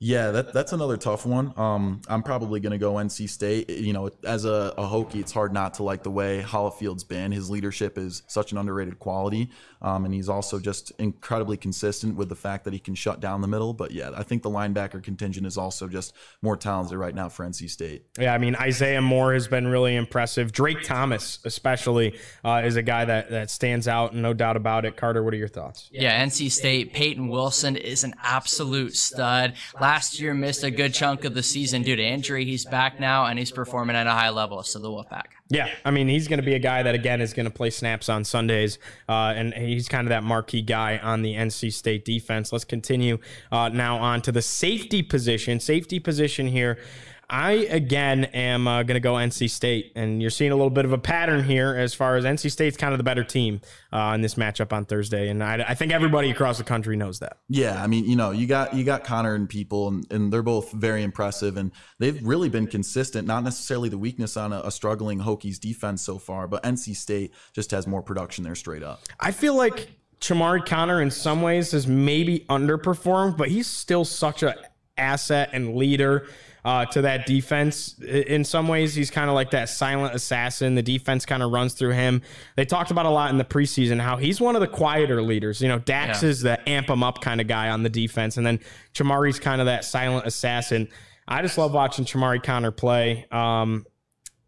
Yeah, 0.02 0.30
that, 0.30 0.54
that's 0.54 0.72
another 0.72 0.96
tough 0.96 1.26
one. 1.26 1.52
Um, 1.58 2.00
I'm 2.08 2.22
probably 2.22 2.58
going 2.58 2.72
to 2.72 2.78
go 2.78 2.94
NC 2.94 3.28
State. 3.28 3.68
You 3.68 3.92
know, 3.92 4.08
as 4.24 4.46
a, 4.46 4.72
a 4.78 4.84
Hokie, 4.84 5.16
it's 5.16 5.30
hard 5.30 5.52
not 5.52 5.74
to 5.74 5.82
like 5.82 6.02
the 6.02 6.10
way 6.10 6.40
Hollifield's 6.40 7.04
been. 7.04 7.32
His 7.32 7.50
leadership 7.50 7.98
is 7.98 8.22
such 8.26 8.50
an 8.50 8.56
underrated 8.56 8.98
quality, 8.98 9.50
um, 9.82 10.04
and 10.04 10.12
he's 10.12 10.28
also 10.28 10.58
just 10.58 10.90
incredibly 10.98 11.56
consistent 11.56 12.16
with 12.16 12.28
the 12.28 12.34
fact 12.34 12.64
that 12.64 12.72
he 12.72 12.78
can 12.78 12.94
shut 12.94 13.20
down 13.20 13.40
the 13.40 13.48
middle. 13.48 13.72
But 13.72 13.92
yeah, 13.92 14.10
I 14.14 14.22
think 14.22 14.42
the 14.42 14.50
linebacker 14.50 15.02
contingent 15.02 15.46
is 15.46 15.56
also 15.56 15.88
just 15.88 16.14
more 16.42 16.56
talented 16.56 16.98
right 16.98 17.14
now 17.14 17.28
for 17.28 17.46
NC 17.46 17.70
State. 17.70 18.04
Yeah, 18.18 18.34
I 18.34 18.38
mean 18.38 18.56
Isaiah 18.56 19.00
Moore 19.00 19.32
has 19.32 19.48
been 19.48 19.68
really 19.68 19.96
impressive. 19.96 20.52
Drake 20.52 20.82
Thomas, 20.82 21.38
especially, 21.44 22.18
uh, 22.44 22.62
is 22.64 22.76
a 22.76 22.82
guy 22.82 23.04
that 23.04 23.30
that 23.30 23.50
stands 23.50 23.88
out, 23.88 24.14
no 24.14 24.34
doubt 24.34 24.56
about 24.56 24.84
it. 24.84 24.96
Carter, 24.96 25.22
what 25.22 25.32
are 25.34 25.38
your 25.38 25.48
thoughts? 25.48 25.88
Yeah, 25.92 26.22
NC 26.24 26.50
State. 26.50 26.92
Payton 26.92 27.28
Wilson 27.28 27.76
is 27.76 28.04
an 28.04 28.14
absolute 28.22 28.96
stud. 28.96 29.54
Last 29.80 30.00
last 30.10 30.18
year 30.18 30.34
missed 30.34 30.64
a 30.64 30.70
good 30.70 30.94
chunk 30.94 31.24
of 31.24 31.34
the 31.34 31.42
season 31.42 31.82
due 31.82 31.94
to 31.94 32.02
injury. 32.02 32.44
He's 32.44 32.64
back 32.64 32.98
now 32.98 33.26
and 33.26 33.38
he's 33.38 33.52
performing 33.52 33.96
at 33.96 34.06
a 34.06 34.12
high 34.12 34.30
level. 34.30 34.62
So 34.62 34.78
the 34.78 34.88
Wolfpack. 34.88 35.39
Yeah, 35.52 35.68
I 35.84 35.90
mean 35.90 36.06
he's 36.06 36.28
going 36.28 36.38
to 36.38 36.46
be 36.46 36.54
a 36.54 36.60
guy 36.60 36.84
that 36.84 36.94
again 36.94 37.20
is 37.20 37.34
going 37.34 37.44
to 37.44 37.50
play 37.50 37.70
snaps 37.70 38.08
on 38.08 38.24
Sundays, 38.24 38.78
uh, 39.08 39.34
and 39.34 39.52
he's 39.52 39.88
kind 39.88 40.06
of 40.06 40.10
that 40.10 40.22
marquee 40.22 40.62
guy 40.62 40.98
on 40.98 41.22
the 41.22 41.34
NC 41.34 41.72
State 41.72 42.04
defense. 42.04 42.52
Let's 42.52 42.64
continue 42.64 43.18
uh, 43.50 43.68
now 43.68 43.98
on 43.98 44.22
to 44.22 44.32
the 44.32 44.42
safety 44.42 45.02
position. 45.02 45.58
Safety 45.58 45.98
position 45.98 46.46
here. 46.46 46.78
I 47.30 47.52
again 47.52 48.24
am 48.24 48.66
uh, 48.66 48.82
going 48.82 48.96
to 48.96 49.00
go 49.00 49.14
NC 49.14 49.48
State, 49.50 49.92
and 49.94 50.20
you're 50.20 50.32
seeing 50.32 50.50
a 50.50 50.56
little 50.56 50.70
bit 50.70 50.84
of 50.84 50.92
a 50.92 50.98
pattern 50.98 51.44
here 51.44 51.76
as 51.76 51.94
far 51.94 52.16
as 52.16 52.24
NC 52.24 52.50
State's 52.50 52.76
kind 52.76 52.92
of 52.92 52.98
the 52.98 53.04
better 53.04 53.22
team 53.22 53.60
uh, 53.92 54.12
in 54.16 54.20
this 54.20 54.34
matchup 54.34 54.72
on 54.72 54.84
Thursday, 54.84 55.28
and 55.28 55.42
I, 55.42 55.64
I, 55.68 55.74
think 55.74 55.92
everybody 55.92 56.30
across 56.30 56.58
the 56.58 56.64
country 56.64 56.96
knows 56.96 57.20
that. 57.20 57.38
Yeah, 57.48 57.80
I 57.80 57.86
mean, 57.86 58.04
you 58.04 58.16
know, 58.16 58.32
you 58.32 58.48
got 58.48 58.74
you 58.74 58.82
got 58.82 59.04
Conner 59.04 59.34
and 59.36 59.48
people, 59.48 59.88
and, 59.88 60.10
and 60.10 60.32
they're 60.32 60.42
both 60.42 60.72
very 60.72 61.04
impressive, 61.04 61.56
and 61.56 61.70
they've 62.00 62.20
really 62.26 62.48
been 62.48 62.66
consistent. 62.66 63.28
Not 63.28 63.44
necessarily 63.44 63.88
the 63.88 63.98
weakness 63.98 64.36
on 64.36 64.52
a, 64.52 64.62
a 64.64 64.72
struggling 64.72 65.20
Hokies 65.20 65.60
defense 65.60 66.02
so 66.02 66.18
far, 66.18 66.48
but 66.48 66.64
NC 66.64 66.96
State 66.96 67.32
just 67.52 67.70
has 67.70 67.86
more 67.86 68.02
production 68.02 68.42
there 68.42 68.56
straight 68.56 68.82
up. 68.82 69.02
I 69.20 69.30
feel 69.30 69.54
like 69.54 69.88
Chamarri 70.20 70.66
Conner 70.66 71.00
in 71.00 71.12
some 71.12 71.42
ways 71.42 71.70
has 71.70 71.86
maybe 71.86 72.40
underperformed, 72.50 73.36
but 73.36 73.48
he's 73.50 73.68
still 73.68 74.04
such 74.04 74.42
a 74.42 74.56
asset 74.98 75.50
and 75.52 75.76
leader 75.76 76.26
uh, 76.64 76.84
to 76.86 77.02
that 77.02 77.26
defense. 77.26 77.98
In 78.00 78.44
some 78.44 78.68
ways, 78.68 78.94
he's 78.94 79.10
kind 79.10 79.28
of 79.28 79.34
like 79.34 79.50
that 79.52 79.68
silent 79.68 80.14
assassin. 80.14 80.74
The 80.74 80.82
defense 80.82 81.24
kind 81.24 81.42
of 81.42 81.52
runs 81.52 81.74
through 81.74 81.92
him. 81.92 82.22
They 82.56 82.64
talked 82.64 82.90
about 82.90 83.06
a 83.06 83.10
lot 83.10 83.30
in 83.30 83.38
the 83.38 83.44
preseason 83.44 84.00
how 84.00 84.16
he's 84.16 84.40
one 84.40 84.56
of 84.56 84.60
the 84.60 84.68
quieter 84.68 85.22
leaders. 85.22 85.60
You 85.60 85.68
know, 85.68 85.78
Dax 85.78 86.22
yeah. 86.22 86.28
is 86.28 86.40
the 86.40 86.68
amp 86.68 86.90
him 86.90 87.02
up 87.02 87.20
kind 87.20 87.40
of 87.40 87.46
guy 87.46 87.70
on 87.70 87.82
the 87.82 87.90
defense, 87.90 88.36
and 88.36 88.46
then 88.46 88.60
Chamarri's 88.94 89.38
kind 89.38 89.60
of 89.60 89.66
that 89.66 89.84
silent 89.84 90.26
assassin. 90.26 90.88
I 91.26 91.42
just 91.42 91.56
love 91.56 91.72
watching 91.72 92.04
Chamarri 92.04 92.42
Conner 92.42 92.72
play. 92.72 93.26
Um, 93.30 93.86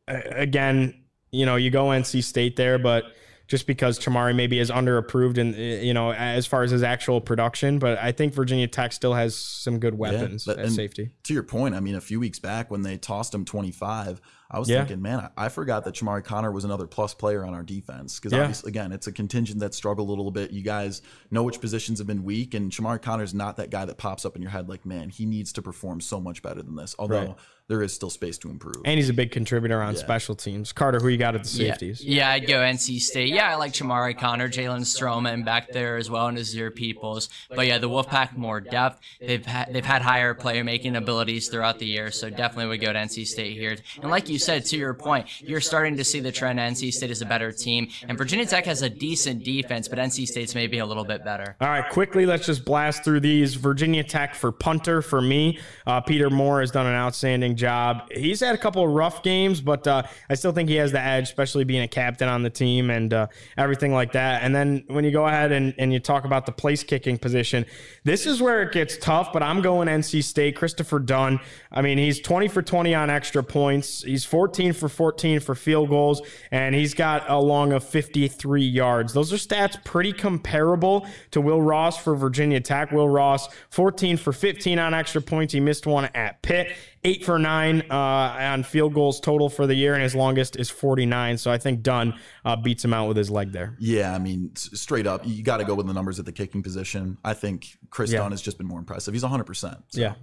again, 0.09 1.03
you 1.31 1.47
know, 1.47 1.57
you 1.57 1.71
go 1.71 1.87
NC 1.87 2.25
State 2.25 2.57
there, 2.57 2.79
but 2.79 3.05
just 3.53 3.67
because 3.67 3.99
Chamarri 3.99 4.35
maybe 4.35 4.59
is 4.59 4.71
underapproved 4.71 5.37
and 5.37 5.55
eh, 5.55 5.83
you 5.83 5.93
know 5.93 6.11
as 6.11 6.47
far 6.47 6.63
as 6.63 6.71
his 6.71 6.83
actual 6.83 7.21
production, 7.21 7.79
but 7.79 7.99
I 7.99 8.11
think 8.11 8.33
Virginia 8.33 8.67
Tech 8.67 8.95
still 8.95 9.13
has 9.13 9.37
some 9.37 9.79
good 9.79 9.93
weapons 9.93 10.47
yeah, 10.47 10.55
at 10.55 10.71
safety. 10.71 11.11
To 11.25 11.35
your 11.35 11.43
point, 11.43 11.75
I 11.75 11.81
mean, 11.81 11.95
a 11.95 12.01
few 12.01 12.19
weeks 12.19 12.39
back 12.39 12.71
when 12.71 12.81
they 12.81 12.97
tossed 12.97 13.35
him 13.35 13.45
25, 13.45 14.23
I 14.51 14.59
was 14.59 14.71
yeah. 14.71 14.79
thinking, 14.79 15.03
man, 15.03 15.21
I, 15.37 15.45
I, 15.45 15.49
forgot 15.51 15.85
that 15.85 15.95
Chamarri 15.95 16.25
Conner 16.25 16.51
was 16.51 16.65
another 16.65 16.87
plus 16.87 17.13
player 17.13 17.45
on 17.45 17.53
our 17.53 17.63
defense 17.63 18.19
because 18.19 18.33
yeah. 18.33 18.41
obviously, 18.41 18.71
again, 18.71 18.91
it's 18.91 19.07
a 19.07 19.13
contingent 19.13 19.61
that 19.61 19.75
struggled 19.75 20.09
a 20.09 20.13
little 20.13 20.31
bit. 20.31 20.51
You 20.51 20.63
guys 20.63 21.03
know 21.31 21.43
which 21.43 21.61
positions 21.61 21.99
have 21.99 22.07
been 22.07 22.25
weak, 22.25 22.55
and 22.55 22.73
Chamarri 22.73 23.03
Conner's 23.03 23.35
not 23.35 23.59
that 23.59 23.69
guy 23.69 23.85
that 23.85 23.99
pops 23.99 24.25
up 24.25 24.35
in 24.35 24.41
your 24.41 24.51
head 24.51 24.67
like, 24.67 24.87
man, 24.87 25.11
he 25.11 25.27
needs 25.27 25.53
to 25.53 25.63
perform 25.63 26.01
so 26.01 26.19
much 26.19 26.41
better 26.41 26.63
than 26.63 26.75
this. 26.75 26.97
Although. 26.99 27.27
Right 27.27 27.37
there 27.73 27.83
is 27.83 27.95
still 27.95 28.11
space 28.11 28.37
to 28.37 28.51
improve. 28.51 28.77
And 28.85 28.99
he's 28.99 29.09
a 29.09 29.15
big 29.15 29.31
contributor 29.31 29.81
on 29.81 29.95
yeah. 29.95 30.01
special 30.01 30.35
teams. 30.35 30.75
Carter, 30.75 31.01
who 31.01 31.09
you 31.09 31.17
got 31.17 31.35
at 31.35 31.43
the 31.43 31.49
safeties? 31.49 32.05
Yeah, 32.05 32.17
yeah 32.17 32.31
I'd 32.33 32.47
go 32.47 32.57
NC 32.57 33.01
State. 33.01 33.31
Yeah, 33.31 33.51
I 33.51 33.55
like 33.55 33.73
Chamarri 33.73 34.19
Conner, 34.19 34.51
Jalen 34.51 34.83
Stroman 34.83 35.43
back 35.43 35.73
there 35.73 35.97
as 35.97 36.11
well, 36.11 36.27
and 36.27 36.37
Nasir 36.37 36.71
Peoples. 36.71 37.31
But 37.49 37.67
yeah, 37.67 37.79
the 37.79 37.89
Wolfpack 37.89 38.37
more 38.37 38.61
depth. 38.61 39.01
They've 39.23 39.45
had, 39.45 39.73
they've 39.73 39.85
had 39.85 40.03
higher 40.03 40.35
player 40.35 40.65
making 40.65 40.97
abilities 40.97 41.49
throughout 41.49 41.79
the 41.79 41.87
year, 41.87 42.11
so 42.11 42.29
definitely 42.29 42.67
would 42.67 42.83
go 42.83 42.93
to 42.93 42.99
NC 42.99 43.27
State 43.27 43.57
here. 43.57 43.79
And 44.03 44.11
like 44.11 44.29
you 44.29 44.39
said, 44.39 44.67
to 44.67 44.77
your 44.77 44.93
point, 44.93 45.41
you're 45.41 45.63
starting 45.63 45.97
to 45.97 46.05
see 46.05 46.21
the 46.21 46.31
trend. 46.31 46.59
NC 46.59 46.93
State 46.93 47.11
is 47.11 47.23
a 47.23 47.27
better 47.27 47.53
team, 47.53 47.89
and 48.07 48.19
Virginia 48.19 48.45
Tech 48.45 48.67
has 48.67 48.83
a 48.83 48.91
decent 48.91 49.45
defense, 49.45 49.89
but 49.89 49.99
NC 49.99 50.27
State's 50.27 50.55
maybe 50.55 50.79
a 50.79 50.85
little 50.85 51.05
bit 51.05 51.25
better. 51.25 51.57
All 51.59 51.69
right, 51.69 51.89
quickly, 51.89 52.27
let's 52.27 52.45
just 52.45 52.67
blast 52.67 53.03
through 53.03 53.21
these. 53.21 53.55
Virginia 53.55 54.05
Tech 54.05 54.35
for 54.35 54.53
punter 54.53 55.01
for 55.01 55.23
me. 55.23 55.59
Uh, 55.87 56.03
Peter 56.03 56.29
Moore 56.29 56.61
has 56.61 56.71
done 56.71 56.87
an 56.87 56.95
outstanding 56.95 57.57
job. 57.63 58.11
He's 58.11 58.41
had 58.41 58.57
a 58.57 58.59
couple 58.59 58.85
of 58.85 58.91
rough 58.91 59.23
games, 59.23 59.61
but 59.61 59.87
uh, 59.87 60.03
I 60.29 60.35
still 60.35 60.51
think 60.51 60.69
he 60.69 60.75
has 60.77 60.91
the 60.91 61.01
edge, 61.01 61.25
especially 61.29 61.63
being 61.63 61.83
a 61.83 61.89
captain 61.89 62.29
on 62.29 62.43
the 62.43 62.51
team 62.51 62.91
and 62.91 63.15
uh, 63.15 63.29
everything 63.57 63.93
like 63.93 64.13
that. 64.13 64.43
And 64.43 64.53
then 64.53 64.83
when 64.89 65.05
you 65.05 65.13
go 65.13 65.27
ahead 65.29 65.53
and, 65.53 65.73
and 65.79 65.93
you 65.93 66.01
talk 66.01 66.25
about 66.25 66.45
the 66.45 66.51
place 66.53 66.83
kicking 66.83 67.19
position, 67.19 67.65
this 68.03 68.27
is 68.27 68.43
where 68.43 68.63
it 68.63 68.73
gets 68.73 68.97
tough, 68.97 69.33
but 69.33 69.45
I'm 69.45 69.63
going 69.63 69.87
NC 69.87 70.25
State. 70.25 70.57
Christopher 70.57 70.99
Dunn, 70.99 71.39
I 71.71 71.83
mean, 71.83 71.99
he's 71.99 72.21
20 72.21 72.49
for 72.49 72.63
20 72.63 72.95
on 72.97 73.11
extra 73.11 73.45
points. 73.45 74.03
He's 74.03 74.25
14 74.25 74.73
for 74.73 74.89
14 74.89 75.39
for 75.39 75.55
field 75.55 75.89
goals, 75.89 76.21
and 76.51 76.75
he's 76.75 76.95
got 76.95 77.31
a 77.31 77.39
long 77.39 77.73
of 77.73 77.85
53 77.85 78.65
yards. 78.65 79.13
Those 79.13 79.33
are 79.33 79.37
stats 79.37 79.83
pretty 79.85 80.13
comparable 80.13 81.07
to 81.31 81.41
Will 81.41 81.63
Ross 81.63 81.97
for 81.97 82.17
Virginia 82.17 82.61
Tech. 82.61 82.91
Will 82.91 83.09
Ross, 83.09 83.49
14 83.71 84.17
for 84.17 84.33
15 84.33 84.81
on 84.81 84.95
extra 84.95 85.23
points. 85.23 85.55
He 85.55 85.61
missed 85.61 85.87
one 85.87 86.07
at 86.07 86.43
Pitt 86.43 86.73
eight 87.05 87.25
for 87.25 87.39
nine 87.39 87.83
uh, 87.91 87.95
on 87.95 88.63
field 88.63 88.95
goals 88.95 89.21
total 89.21 89.49
for 89.49 89.67
the 89.67 89.75
year, 89.75 89.95
and 89.95 90.03
his 90.03 90.15
longest 90.15 90.57
is 90.57 90.71
49. 90.71 91.39
So 91.39 91.51
I 91.51 91.59
think 91.59 91.83
Dunn 91.83 92.15
uh, 92.45 92.57
beats 92.57 92.85
him 92.85 92.95
out 92.95 93.09
with 93.09 93.17
his 93.17 93.31
leg 93.31 93.53
there. 93.53 93.77
Yeah, 93.79 94.15
I 94.15 94.19
mean, 94.19 94.55
straight 94.57 95.07
up, 95.07 95.23
you 95.25 95.43
got 95.43 95.59
to 95.59 95.65
go 95.65 95.75
with 95.75 95.87
the 95.87 95.93
numbers 95.93 96.19
at 96.19 96.25
the 96.25 96.33
kicking 96.33 96.63
position. 96.63 97.19
I 97.25 97.35
think 97.35 97.79
Chris 97.91 98.13
yeah. 98.13 98.19
Dunn 98.19 98.31
has 98.31 98.43
just 98.43 98.59
been 98.59 98.67
more 98.67 98.79
impressive. 98.79 99.15
He's 99.15 99.25
100%. 99.25 99.47
So. 99.89 100.01
Yeah. 100.01 100.15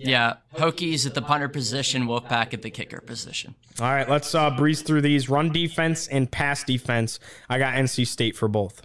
Yeah, 0.00 0.34
Hokies 0.54 1.06
at 1.06 1.14
the 1.14 1.22
punter 1.22 1.48
position, 1.48 2.04
Wolfpack 2.04 2.54
at 2.54 2.62
the 2.62 2.70
kicker 2.70 3.00
position. 3.00 3.56
All 3.80 3.90
right, 3.90 4.08
let's 4.08 4.32
uh, 4.32 4.48
breeze 4.50 4.82
through 4.82 5.00
these. 5.00 5.28
Run 5.28 5.50
defense 5.50 6.06
and 6.06 6.30
pass 6.30 6.62
defense. 6.62 7.18
I 7.48 7.58
got 7.58 7.74
NC 7.74 8.06
State 8.06 8.36
for 8.36 8.46
both. 8.46 8.80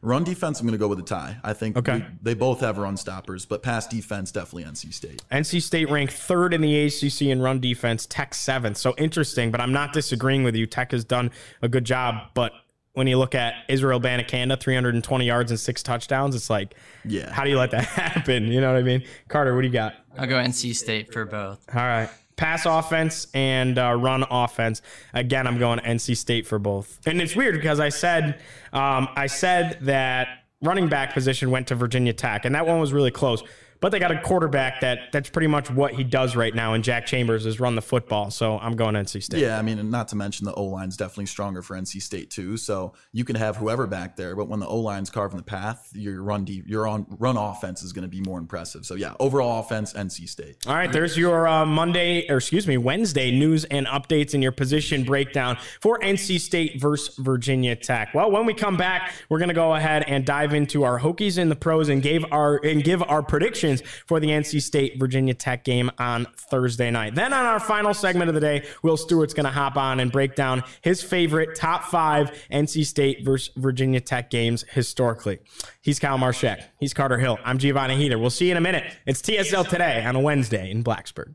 Run 0.00 0.22
defense, 0.22 0.60
I'm 0.60 0.66
going 0.66 0.72
to 0.72 0.78
go 0.78 0.86
with 0.86 1.00
a 1.00 1.02
tie. 1.02 1.38
I 1.42 1.52
think 1.52 1.76
okay. 1.76 1.94
we, 1.94 2.04
they 2.22 2.34
both 2.34 2.60
have 2.60 2.78
run 2.78 2.96
stoppers, 2.96 3.44
but 3.46 3.62
pass 3.62 3.86
defense, 3.86 4.30
definitely 4.30 4.64
NC 4.64 4.94
State. 4.94 5.22
NC 5.32 5.60
State 5.60 5.90
ranked 5.90 6.12
third 6.12 6.54
in 6.54 6.60
the 6.60 6.86
ACC 6.86 7.22
in 7.22 7.42
run 7.42 7.58
defense, 7.60 8.06
Tech 8.06 8.34
seventh. 8.34 8.76
So 8.76 8.94
interesting, 8.96 9.50
but 9.50 9.60
I'm 9.60 9.72
not 9.72 9.92
disagreeing 9.92 10.44
with 10.44 10.54
you. 10.54 10.66
Tech 10.66 10.92
has 10.92 11.04
done 11.04 11.32
a 11.62 11.68
good 11.68 11.84
job, 11.84 12.28
but 12.34 12.52
when 12.92 13.08
you 13.08 13.18
look 13.18 13.34
at 13.34 13.54
Israel 13.68 14.00
Abanikanda, 14.00 14.60
320 14.60 15.24
yards 15.24 15.50
and 15.50 15.58
six 15.58 15.82
touchdowns, 15.82 16.36
it's 16.36 16.50
like, 16.50 16.74
yeah, 17.04 17.32
how 17.32 17.42
do 17.42 17.50
you 17.50 17.58
let 17.58 17.72
that 17.72 17.84
happen? 17.84 18.46
You 18.46 18.60
know 18.60 18.72
what 18.72 18.78
I 18.78 18.82
mean? 18.82 19.04
Carter, 19.26 19.54
what 19.54 19.62
do 19.62 19.66
you 19.66 19.72
got? 19.72 19.94
I'll 20.16 20.28
go 20.28 20.36
NC 20.36 20.76
State 20.76 21.12
for 21.12 21.24
both. 21.24 21.64
All 21.74 21.82
right 21.82 22.10
pass 22.38 22.64
offense 22.64 23.26
and 23.34 23.78
uh, 23.78 23.94
run 23.94 24.24
offense. 24.30 24.80
Again, 25.12 25.46
I'm 25.46 25.58
going 25.58 25.80
NC 25.80 26.16
State 26.16 26.46
for 26.46 26.58
both. 26.58 26.98
And 27.06 27.20
it's 27.20 27.36
weird 27.36 27.54
because 27.54 27.80
I 27.80 27.90
said 27.90 28.40
um, 28.72 29.08
I 29.14 29.26
said 29.26 29.78
that 29.82 30.44
running 30.62 30.88
back 30.88 31.12
position 31.12 31.50
went 31.50 31.66
to 31.68 31.74
Virginia 31.74 32.14
Tech, 32.14 32.46
and 32.46 32.54
that 32.54 32.66
one 32.66 32.80
was 32.80 32.94
really 32.94 33.10
close. 33.10 33.42
But 33.80 33.90
they 33.90 33.98
got 33.98 34.10
a 34.10 34.20
quarterback 34.20 34.80
that 34.80 35.12
that's 35.12 35.30
pretty 35.30 35.46
much 35.46 35.70
what 35.70 35.94
he 35.94 36.04
does 36.04 36.34
right 36.34 36.54
now. 36.54 36.74
And 36.74 36.82
Jack 36.82 37.06
Chambers 37.06 37.46
is 37.46 37.60
run 37.60 37.74
the 37.74 37.82
football. 37.82 38.30
So 38.30 38.58
I'm 38.58 38.76
going 38.76 38.94
NC 38.94 39.22
State. 39.22 39.40
Yeah, 39.40 39.58
I 39.58 39.62
mean, 39.62 39.90
not 39.90 40.08
to 40.08 40.16
mention 40.16 40.44
the 40.46 40.54
O 40.54 40.64
line's 40.64 40.96
definitely 40.96 41.26
stronger 41.26 41.62
for 41.62 41.76
NC 41.76 42.02
State 42.02 42.30
too. 42.30 42.56
So 42.56 42.94
you 43.12 43.24
can 43.24 43.36
have 43.36 43.56
whoever 43.56 43.86
back 43.86 44.16
there, 44.16 44.34
but 44.34 44.48
when 44.48 44.60
the 44.60 44.66
O 44.66 44.78
line's 44.78 45.10
carving 45.10 45.36
the 45.36 45.44
path, 45.44 45.90
your 45.94 46.22
run 46.22 46.44
deep, 46.44 46.66
your 46.66 46.88
on 46.88 47.06
run 47.18 47.36
offense 47.36 47.82
is 47.82 47.92
going 47.92 48.02
to 48.02 48.08
be 48.08 48.20
more 48.20 48.38
impressive. 48.38 48.84
So 48.84 48.94
yeah, 48.94 49.14
overall 49.20 49.60
offense, 49.60 49.92
NC 49.92 50.28
State. 50.28 50.56
All 50.66 50.74
right, 50.74 50.90
there's 50.90 51.16
your 51.16 51.46
uh, 51.46 51.64
Monday 51.64 52.28
or 52.28 52.38
excuse 52.38 52.66
me 52.66 52.76
Wednesday 52.76 53.30
news 53.30 53.64
and 53.64 53.86
updates 53.86 54.34
in 54.34 54.42
your 54.42 54.52
position 54.52 55.04
breakdown 55.04 55.56
for 55.80 55.98
NC 56.00 56.40
State 56.40 56.80
versus 56.80 57.16
Virginia 57.18 57.76
Tech. 57.76 58.12
Well, 58.14 58.30
when 58.30 58.44
we 58.44 58.54
come 58.54 58.76
back, 58.76 59.12
we're 59.28 59.38
going 59.38 59.48
to 59.48 59.54
go 59.54 59.74
ahead 59.74 60.04
and 60.08 60.24
dive 60.24 60.52
into 60.52 60.82
our 60.82 60.98
Hokies 60.98 61.38
in 61.38 61.48
the 61.48 61.56
pros 61.56 61.88
and 61.88 62.02
give 62.02 62.24
our 62.32 62.56
and 62.64 62.82
give 62.82 63.02
our 63.02 63.22
predictions 63.22 63.67
predictions 63.68 64.04
for 64.06 64.20
the 64.20 64.28
NC 64.28 64.62
State 64.62 64.98
Virginia 64.98 65.34
Tech 65.34 65.64
game 65.64 65.90
on 65.98 66.26
Thursday 66.50 66.90
night. 66.90 67.14
Then 67.14 67.32
on 67.32 67.44
our 67.44 67.60
final 67.60 67.94
segment 67.94 68.28
of 68.28 68.34
the 68.34 68.40
day, 68.40 68.66
Will 68.82 68.96
Stewart's 68.96 69.34
going 69.34 69.44
to 69.44 69.52
hop 69.52 69.76
on 69.76 70.00
and 70.00 70.10
break 70.10 70.34
down 70.34 70.62
his 70.82 71.02
favorite 71.02 71.54
top 71.54 71.84
five 71.84 72.30
NC 72.52 72.84
State 72.84 73.24
versus 73.24 73.50
Virginia 73.56 74.00
Tech 74.00 74.30
games 74.30 74.64
historically. 74.70 75.38
He's 75.82 75.98
Kyle 75.98 76.18
Marshak. 76.18 76.64
He's 76.78 76.94
Carter 76.94 77.18
Hill. 77.18 77.38
I'm 77.44 77.58
Giovanni 77.58 77.96
Heater. 77.96 78.18
We'll 78.18 78.30
see 78.30 78.46
you 78.46 78.52
in 78.52 78.56
a 78.56 78.62
minute. 78.62 78.84
It's 79.06 79.22
TSL 79.22 79.68
today 79.68 80.04
on 80.04 80.16
a 80.16 80.20
Wednesday 80.20 80.70
in 80.70 80.84
Blacksburg. 80.84 81.34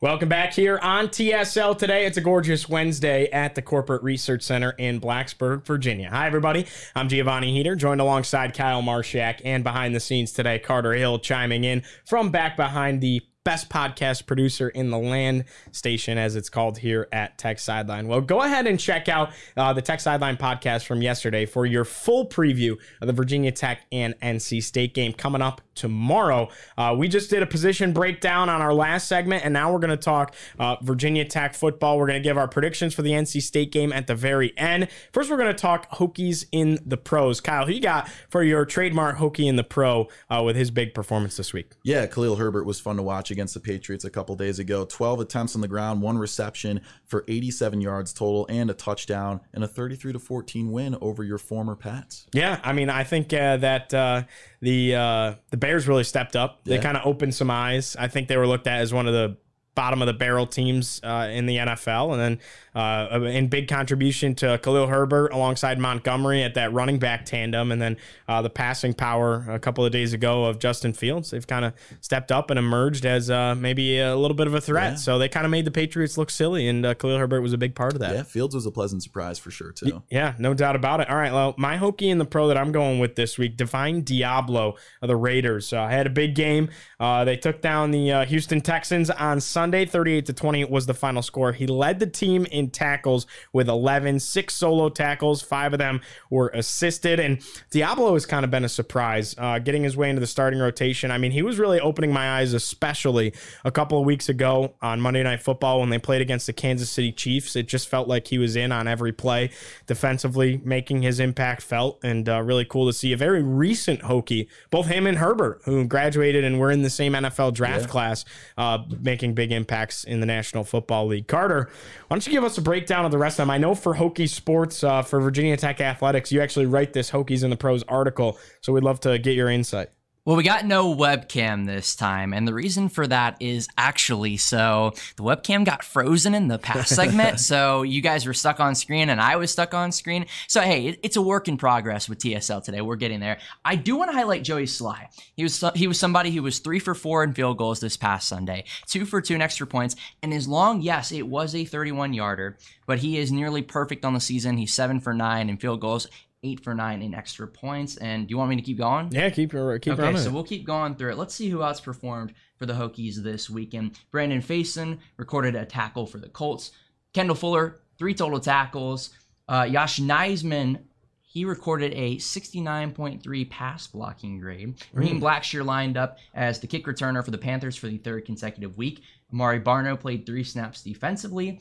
Welcome 0.00 0.28
back 0.28 0.54
here 0.54 0.78
on 0.80 1.08
TSL 1.08 1.76
today. 1.76 2.06
It's 2.06 2.16
a 2.16 2.20
gorgeous 2.20 2.68
Wednesday 2.68 3.28
at 3.32 3.56
the 3.56 3.62
Corporate 3.62 4.00
Research 4.04 4.44
Center 4.44 4.70
in 4.78 5.00
Blacksburg, 5.00 5.66
Virginia. 5.66 6.08
Hi, 6.08 6.24
everybody. 6.24 6.66
I'm 6.94 7.08
Giovanni 7.08 7.52
Heater, 7.52 7.74
joined 7.74 8.00
alongside 8.00 8.54
Kyle 8.54 8.80
Marshak, 8.80 9.40
and 9.44 9.64
behind 9.64 9.96
the 9.96 10.00
scenes 10.00 10.30
today, 10.30 10.60
Carter 10.60 10.92
Hill 10.92 11.18
chiming 11.18 11.64
in 11.64 11.82
from 12.06 12.30
back 12.30 12.56
behind 12.56 13.00
the 13.00 13.22
best 13.44 13.70
podcast 13.70 14.26
producer 14.26 14.68
in 14.68 14.90
the 14.90 14.98
land 14.98 15.44
station, 15.72 16.18
as 16.18 16.36
it's 16.36 16.50
called 16.50 16.78
here 16.78 17.08
at 17.12 17.38
Tech 17.38 17.58
Sideline. 17.58 18.06
Well, 18.06 18.20
go 18.20 18.42
ahead 18.42 18.66
and 18.66 18.78
check 18.78 19.08
out 19.08 19.30
uh, 19.56 19.72
the 19.72 19.80
Tech 19.80 20.00
Sideline 20.00 20.36
podcast 20.36 20.84
from 20.84 21.00
yesterday 21.00 21.46
for 21.46 21.64
your 21.64 21.84
full 21.84 22.26
preview 22.26 22.76
of 23.00 23.06
the 23.06 23.12
Virginia 23.12 23.50
Tech 23.50 23.86
and 23.90 24.14
NC 24.20 24.62
State 24.62 24.92
game 24.92 25.12
coming 25.12 25.40
up 25.40 25.62
tomorrow. 25.74 26.48
Uh, 26.76 26.94
we 26.98 27.08
just 27.08 27.30
did 27.30 27.42
a 27.42 27.46
position 27.46 27.92
breakdown 27.92 28.48
on 28.48 28.60
our 28.60 28.74
last 28.74 29.08
segment, 29.08 29.44
and 29.44 29.54
now 29.54 29.72
we're 29.72 29.78
going 29.78 29.90
to 29.90 29.96
talk 29.96 30.34
uh, 30.58 30.76
Virginia 30.82 31.24
Tech 31.24 31.54
football. 31.54 31.96
We're 31.98 32.08
going 32.08 32.22
to 32.22 32.28
give 32.28 32.36
our 32.36 32.48
predictions 32.48 32.92
for 32.92 33.02
the 33.02 33.12
NC 33.12 33.40
State 33.42 33.72
game 33.72 33.92
at 33.92 34.06
the 34.08 34.14
very 34.14 34.52
end. 34.58 34.88
First, 35.12 35.30
we're 35.30 35.36
going 35.36 35.54
to 35.54 35.60
talk 35.60 35.90
Hokies 35.92 36.44
in 36.52 36.78
the 36.84 36.96
pros. 36.96 37.40
Kyle, 37.40 37.64
who 37.64 37.72
you 37.72 37.80
got 37.80 38.08
for 38.28 38.42
your 38.42 38.64
trademark 38.64 39.16
Hokie 39.16 39.46
in 39.46 39.56
the 39.56 39.64
pro 39.64 40.08
uh, 40.28 40.42
with 40.44 40.56
his 40.56 40.70
big 40.70 40.92
performance 40.92 41.36
this 41.36 41.52
week? 41.52 41.70
Yeah, 41.82 42.06
Khalil 42.06 42.36
Herbert 42.36 42.64
was 42.64 42.80
fun 42.80 42.96
to 42.96 43.02
watch 43.02 43.30
against 43.38 43.54
the 43.54 43.60
Patriots 43.60 44.04
a 44.04 44.10
couple 44.10 44.34
days 44.34 44.58
ago. 44.58 44.84
12 44.84 45.20
attempts 45.20 45.54
on 45.54 45.60
the 45.60 45.68
ground, 45.68 46.02
one 46.02 46.18
reception 46.18 46.80
for 47.06 47.24
87 47.28 47.80
yards 47.80 48.12
total, 48.12 48.46
and 48.48 48.68
a 48.68 48.74
touchdown, 48.74 49.40
and 49.54 49.62
a 49.62 49.68
33 49.68 50.14
to 50.14 50.18
14 50.18 50.72
win 50.72 50.96
over 51.00 51.22
your 51.22 51.38
former 51.38 51.76
Pats. 51.76 52.26
Yeah, 52.32 52.58
I 52.64 52.72
mean, 52.72 52.90
I 52.90 53.04
think 53.04 53.32
uh, 53.32 53.58
that 53.58 53.94
uh, 53.94 54.24
the 54.60 54.96
uh, 54.96 55.34
the 55.50 55.56
Bears 55.56 55.86
really 55.86 56.02
stepped 56.02 56.34
up. 56.34 56.64
They 56.64 56.74
yeah. 56.74 56.82
kind 56.82 56.96
of 56.96 57.06
opened 57.06 57.36
some 57.36 57.48
eyes. 57.48 57.94
I 57.96 58.08
think 58.08 58.26
they 58.26 58.36
were 58.36 58.46
looked 58.48 58.66
at 58.66 58.80
as 58.80 58.92
one 58.92 59.06
of 59.06 59.12
the 59.12 59.36
bottom 59.78 60.02
of 60.02 60.06
the 60.06 60.12
barrel 60.12 60.44
teams 60.44 61.00
uh, 61.04 61.28
in 61.30 61.46
the 61.46 61.58
NFL. 61.58 62.10
And 62.10 62.20
then 62.20 62.40
uh, 62.78 63.20
in 63.22 63.48
big 63.48 63.66
contribution 63.66 64.36
to 64.36 64.56
Khalil 64.62 64.86
Herbert 64.86 65.32
alongside 65.32 65.80
Montgomery 65.80 66.44
at 66.44 66.54
that 66.54 66.72
running 66.72 67.00
back 67.00 67.24
tandem. 67.24 67.72
And 67.72 67.82
then 67.82 67.96
uh, 68.28 68.40
the 68.40 68.50
passing 68.50 68.94
power 68.94 69.44
a 69.48 69.58
couple 69.58 69.84
of 69.84 69.90
days 69.90 70.12
ago 70.12 70.44
of 70.44 70.60
Justin 70.60 70.92
Fields. 70.92 71.32
They've 71.32 71.46
kind 71.46 71.64
of 71.64 71.72
stepped 72.00 72.30
up 72.30 72.50
and 72.50 72.58
emerged 72.58 73.04
as 73.04 73.30
uh, 73.30 73.56
maybe 73.56 73.98
a 73.98 74.14
little 74.14 74.36
bit 74.36 74.46
of 74.46 74.54
a 74.54 74.60
threat. 74.60 74.92
Yeah. 74.92 74.96
So 74.96 75.18
they 75.18 75.28
kind 75.28 75.44
of 75.44 75.50
made 75.50 75.64
the 75.64 75.72
Patriots 75.72 76.16
look 76.16 76.30
silly. 76.30 76.68
And 76.68 76.86
uh, 76.86 76.94
Khalil 76.94 77.18
Herbert 77.18 77.40
was 77.40 77.52
a 77.52 77.58
big 77.58 77.74
part 77.74 77.94
of 77.94 77.98
that. 77.98 78.14
Yeah, 78.14 78.22
Fields 78.22 78.54
was 78.54 78.64
a 78.64 78.70
pleasant 78.70 79.02
surprise 79.02 79.40
for 79.40 79.50
sure, 79.50 79.72
too. 79.72 80.04
Yeah, 80.08 80.34
no 80.38 80.54
doubt 80.54 80.76
about 80.76 81.00
it. 81.00 81.10
All 81.10 81.16
right, 81.16 81.32
well, 81.32 81.56
my 81.58 81.78
Hokie 81.78 82.10
in 82.10 82.18
the 82.18 82.24
pro 82.24 82.46
that 82.46 82.56
I'm 82.56 82.70
going 82.70 83.00
with 83.00 83.16
this 83.16 83.36
week, 83.38 83.56
Divine 83.56 84.04
Deablo 84.04 84.76
of 85.02 85.08
the 85.08 85.16
Raiders. 85.16 85.72
Uh, 85.72 85.88
had 85.88 86.06
a 86.06 86.10
big 86.10 86.36
game. 86.36 86.70
Uh, 87.00 87.24
they 87.24 87.36
took 87.36 87.60
down 87.60 87.90
the 87.90 88.12
uh, 88.12 88.24
Houston 88.26 88.60
Texans 88.60 89.10
on 89.10 89.40
Sunday, 89.40 89.84
38 89.84 90.26
to 90.26 90.32
20 90.32 90.64
was 90.66 90.86
the 90.86 90.94
final 90.94 91.22
score. 91.22 91.52
He 91.52 91.66
led 91.66 91.98
the 91.98 92.06
team 92.06 92.46
in 92.46 92.67
tackles 92.68 93.26
with 93.52 93.68
11, 93.68 94.20
six 94.20 94.54
solo 94.54 94.88
tackles, 94.88 95.42
five 95.42 95.72
of 95.72 95.78
them 95.78 96.00
were 96.30 96.48
assisted. 96.48 97.20
And 97.20 97.38
Deablo 97.70 98.14
has 98.14 98.26
kind 98.26 98.44
of 98.44 98.50
been 98.50 98.64
a 98.64 98.68
surprise, 98.68 99.34
uh, 99.38 99.58
getting 99.58 99.82
his 99.82 99.96
way 99.96 100.10
into 100.10 100.20
the 100.20 100.26
starting 100.26 100.60
rotation. 100.60 101.10
I 101.10 101.18
mean, 101.18 101.32
he 101.32 101.42
was 101.42 101.58
really 101.58 101.80
opening 101.80 102.12
my 102.12 102.38
eyes, 102.38 102.52
especially 102.52 103.32
a 103.64 103.70
couple 103.70 103.98
of 103.98 104.04
weeks 104.04 104.28
ago 104.28 104.74
on 104.82 105.00
Monday 105.00 105.22
Night 105.22 105.40
Football 105.40 105.80
when 105.80 105.90
they 105.90 105.98
played 105.98 106.20
against 106.20 106.46
the 106.46 106.52
Kansas 106.52 106.90
City 106.90 107.12
Chiefs. 107.12 107.56
It 107.56 107.68
just 107.68 107.88
felt 107.88 108.08
like 108.08 108.26
he 108.26 108.38
was 108.38 108.56
in 108.56 108.72
on 108.72 108.88
every 108.88 109.12
play, 109.12 109.50
defensively 109.86 110.60
making 110.64 111.02
his 111.02 111.20
impact 111.20 111.62
felt, 111.62 111.98
and 112.02 112.28
uh, 112.28 112.42
really 112.42 112.64
cool 112.64 112.86
to 112.86 112.92
see 112.92 113.12
a 113.12 113.16
very 113.16 113.42
recent 113.42 114.00
Hokie, 114.02 114.48
both 114.70 114.86
him 114.86 115.06
and 115.06 115.18
Herbert, 115.18 115.62
who 115.64 115.84
graduated 115.84 116.44
and 116.44 116.58
were 116.58 116.70
in 116.70 116.82
the 116.82 116.90
same 116.90 117.12
NFL 117.12 117.54
draft 117.54 117.82
yeah. 117.82 117.86
class, 117.86 118.24
uh, 118.56 118.78
making 119.00 119.34
big 119.34 119.52
impacts 119.52 120.04
in 120.04 120.20
the 120.20 120.26
National 120.26 120.64
Football 120.64 121.06
League. 121.06 121.28
Carter, 121.28 121.70
why 122.08 122.14
don't 122.14 122.26
you 122.26 122.32
give 122.32 122.44
us 122.44 122.57
a 122.58 122.62
breakdown 122.62 123.04
of 123.04 123.10
the 123.10 123.18
rest 123.18 123.38
of 123.38 123.44
them? 123.44 123.50
I 123.50 123.58
know 123.58 123.74
for 123.74 123.94
Hokie 123.94 124.28
Sports, 124.28 124.84
uh, 124.84 125.02
for 125.02 125.20
Virginia 125.20 125.56
Tech 125.56 125.80
Athletics, 125.80 126.30
you 126.30 126.42
actually 126.42 126.66
write 126.66 126.92
this 126.92 127.10
Hokies 127.10 127.42
in 127.42 127.50
the 127.50 127.56
Pros 127.56 127.82
article, 127.84 128.38
so 128.60 128.72
we'd 128.72 128.84
love 128.84 129.00
to 129.00 129.18
get 129.18 129.34
your 129.34 129.48
insight. 129.48 129.88
Well, 130.28 130.36
we 130.36 130.42
got 130.42 130.66
no 130.66 130.94
webcam 130.94 131.64
this 131.64 131.96
time, 131.96 132.34
and 132.34 132.46
the 132.46 132.52
reason 132.52 132.90
for 132.90 133.06
that 133.06 133.38
is 133.40 133.66
actually 133.78 134.36
so 134.36 134.92
the 135.16 135.22
webcam 135.22 135.64
got 135.64 135.82
frozen 135.82 136.34
in 136.34 136.48
the 136.48 136.58
past 136.58 136.94
segment, 136.94 137.40
so 137.50 137.80
you 137.80 138.02
guys 138.02 138.26
were 138.26 138.34
stuck 138.34 138.60
on 138.60 138.74
screen 138.74 139.08
and 139.08 139.22
I 139.22 139.36
was 139.36 139.50
stuck 139.50 139.72
on 139.72 139.90
screen. 139.90 140.26
So 140.46 140.60
hey, 140.60 140.98
it's 141.02 141.16
a 141.16 141.22
work 141.22 141.48
in 141.48 141.56
progress 141.56 142.10
with 142.10 142.18
TSL 142.18 142.62
today. 142.62 142.82
We're 142.82 142.96
getting 142.96 143.20
there. 143.20 143.38
I 143.64 143.76
do 143.76 143.96
want 143.96 144.10
to 144.10 144.14
highlight 144.14 144.44
Joey 144.44 144.64
Slye. 144.64 145.06
He 145.34 145.44
was 145.44 145.64
he 145.74 145.86
was 145.86 145.98
somebody 145.98 146.30
who 146.30 146.42
was 146.42 146.58
three 146.58 146.78
for 146.78 146.94
four 146.94 147.24
in 147.24 147.32
field 147.32 147.56
goals 147.56 147.80
this 147.80 147.96
past 147.96 148.28
Sunday, 148.28 148.64
two 148.86 149.06
for 149.06 149.22
two 149.22 149.34
in 149.34 149.40
extra 149.40 149.66
points, 149.66 149.96
and 150.22 150.30
his 150.30 150.46
long, 150.46 150.82
yes, 150.82 151.10
it 151.10 151.26
was 151.26 151.54
a 151.54 151.64
31 151.64 152.12
yarder, 152.12 152.58
but 152.84 152.98
he 152.98 153.16
is 153.16 153.32
nearly 153.32 153.62
perfect 153.62 154.04
on 154.04 154.12
the 154.12 154.20
season. 154.20 154.58
He's 154.58 154.74
seven 154.74 155.00
for 155.00 155.14
nine 155.14 155.48
in 155.48 155.56
field 155.56 155.80
goals 155.80 156.06
eight 156.42 156.60
for 156.60 156.74
nine 156.74 157.02
in 157.02 157.14
extra 157.14 157.46
points. 157.46 157.96
And 157.96 158.26
do 158.26 158.32
you 158.32 158.38
want 158.38 158.50
me 158.50 158.56
to 158.56 158.62
keep 158.62 158.78
going? 158.78 159.10
Yeah, 159.10 159.30
keep 159.30 159.50
keep 159.50 159.56
okay, 159.56 159.94
running. 159.94 160.18
so 160.18 160.30
we'll 160.30 160.44
keep 160.44 160.64
going 160.64 160.94
through 160.94 161.12
it. 161.12 161.18
Let's 161.18 161.34
see 161.34 161.48
who 161.48 161.62
else 161.62 161.80
performed 161.80 162.32
for 162.56 162.66
the 162.66 162.74
Hokies 162.74 163.16
this 163.16 163.48
weekend. 163.50 163.98
Brandon 164.10 164.40
Facyson 164.40 164.98
recorded 165.16 165.54
a 165.54 165.64
tackle 165.64 166.06
for 166.06 166.18
the 166.18 166.28
Colts. 166.28 166.72
Kendall 167.12 167.36
Fuller, 167.36 167.80
three 167.98 168.14
total 168.14 168.40
tackles. 168.40 169.10
Uh, 169.48 169.66
Yosh 169.68 169.98
Nijman, 169.98 170.80
he 171.22 171.44
recorded 171.44 171.92
a 171.94 172.16
69.3 172.16 173.50
pass 173.50 173.86
blocking 173.86 174.38
grade. 174.38 174.76
Mm. 174.76 174.84
Raheem 174.92 175.20
Blackshear 175.20 175.64
lined 175.64 175.96
up 175.96 176.18
as 176.34 176.60
the 176.60 176.66
kick 176.66 176.86
returner 176.86 177.24
for 177.24 177.30
the 177.30 177.38
Panthers 177.38 177.76
for 177.76 177.88
the 177.88 177.98
third 177.98 178.24
consecutive 178.24 178.76
week. 178.76 179.02
Amare 179.32 179.60
Barno 179.60 179.98
played 179.98 180.24
three 180.24 180.44
snaps 180.44 180.82
defensively. 180.82 181.60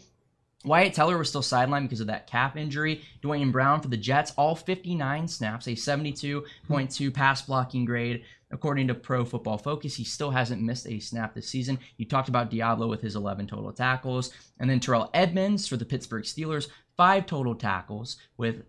Wyatt 0.68 0.94
Teller 0.94 1.18
was 1.18 1.30
still 1.30 1.42
sidelined 1.42 1.84
because 1.84 2.02
of 2.02 2.08
that 2.08 2.28
calf 2.28 2.56
injury. 2.56 3.02
Duane 3.22 3.52
Brown 3.52 3.82
for 3.82 3.88
the 3.88 3.98
Jets, 3.98 4.34
all 4.38 4.56
59 4.56 5.28
snaps, 5.28 5.68
a 5.68 5.72
72.2 5.72 7.14
pass 7.14 7.42
blocking 7.42 7.86
grade. 7.86 8.24
According 8.50 8.88
to 8.88 8.94
Pro 8.96 9.26
Football 9.26 9.58
Focus, 9.58 9.96
he 9.96 10.06
still 10.06 10.32
hasn't 10.32 10.62
missed 10.62 10.88
a 10.88 11.00
snap 11.00 11.34
this 11.34 11.50
season. 11.50 11.80
You 11.98 12.06
talked 12.06 12.30
about 12.30 12.50
Deablo 12.50 12.88
with 12.88 13.02
his 13.02 13.16
11 13.16 13.48
total 13.48 13.74
tackles. 13.74 14.32
And 14.60 14.70
then 14.70 14.80
Terrell 14.80 15.10
Edmunds 15.14 15.68
for 15.68 15.76
the 15.76 15.86
Pittsburgh 15.86 16.24
Steelers, 16.24 16.68
five 16.96 17.26
total 17.26 17.56
tackles 17.56 18.18
with, 18.38 18.64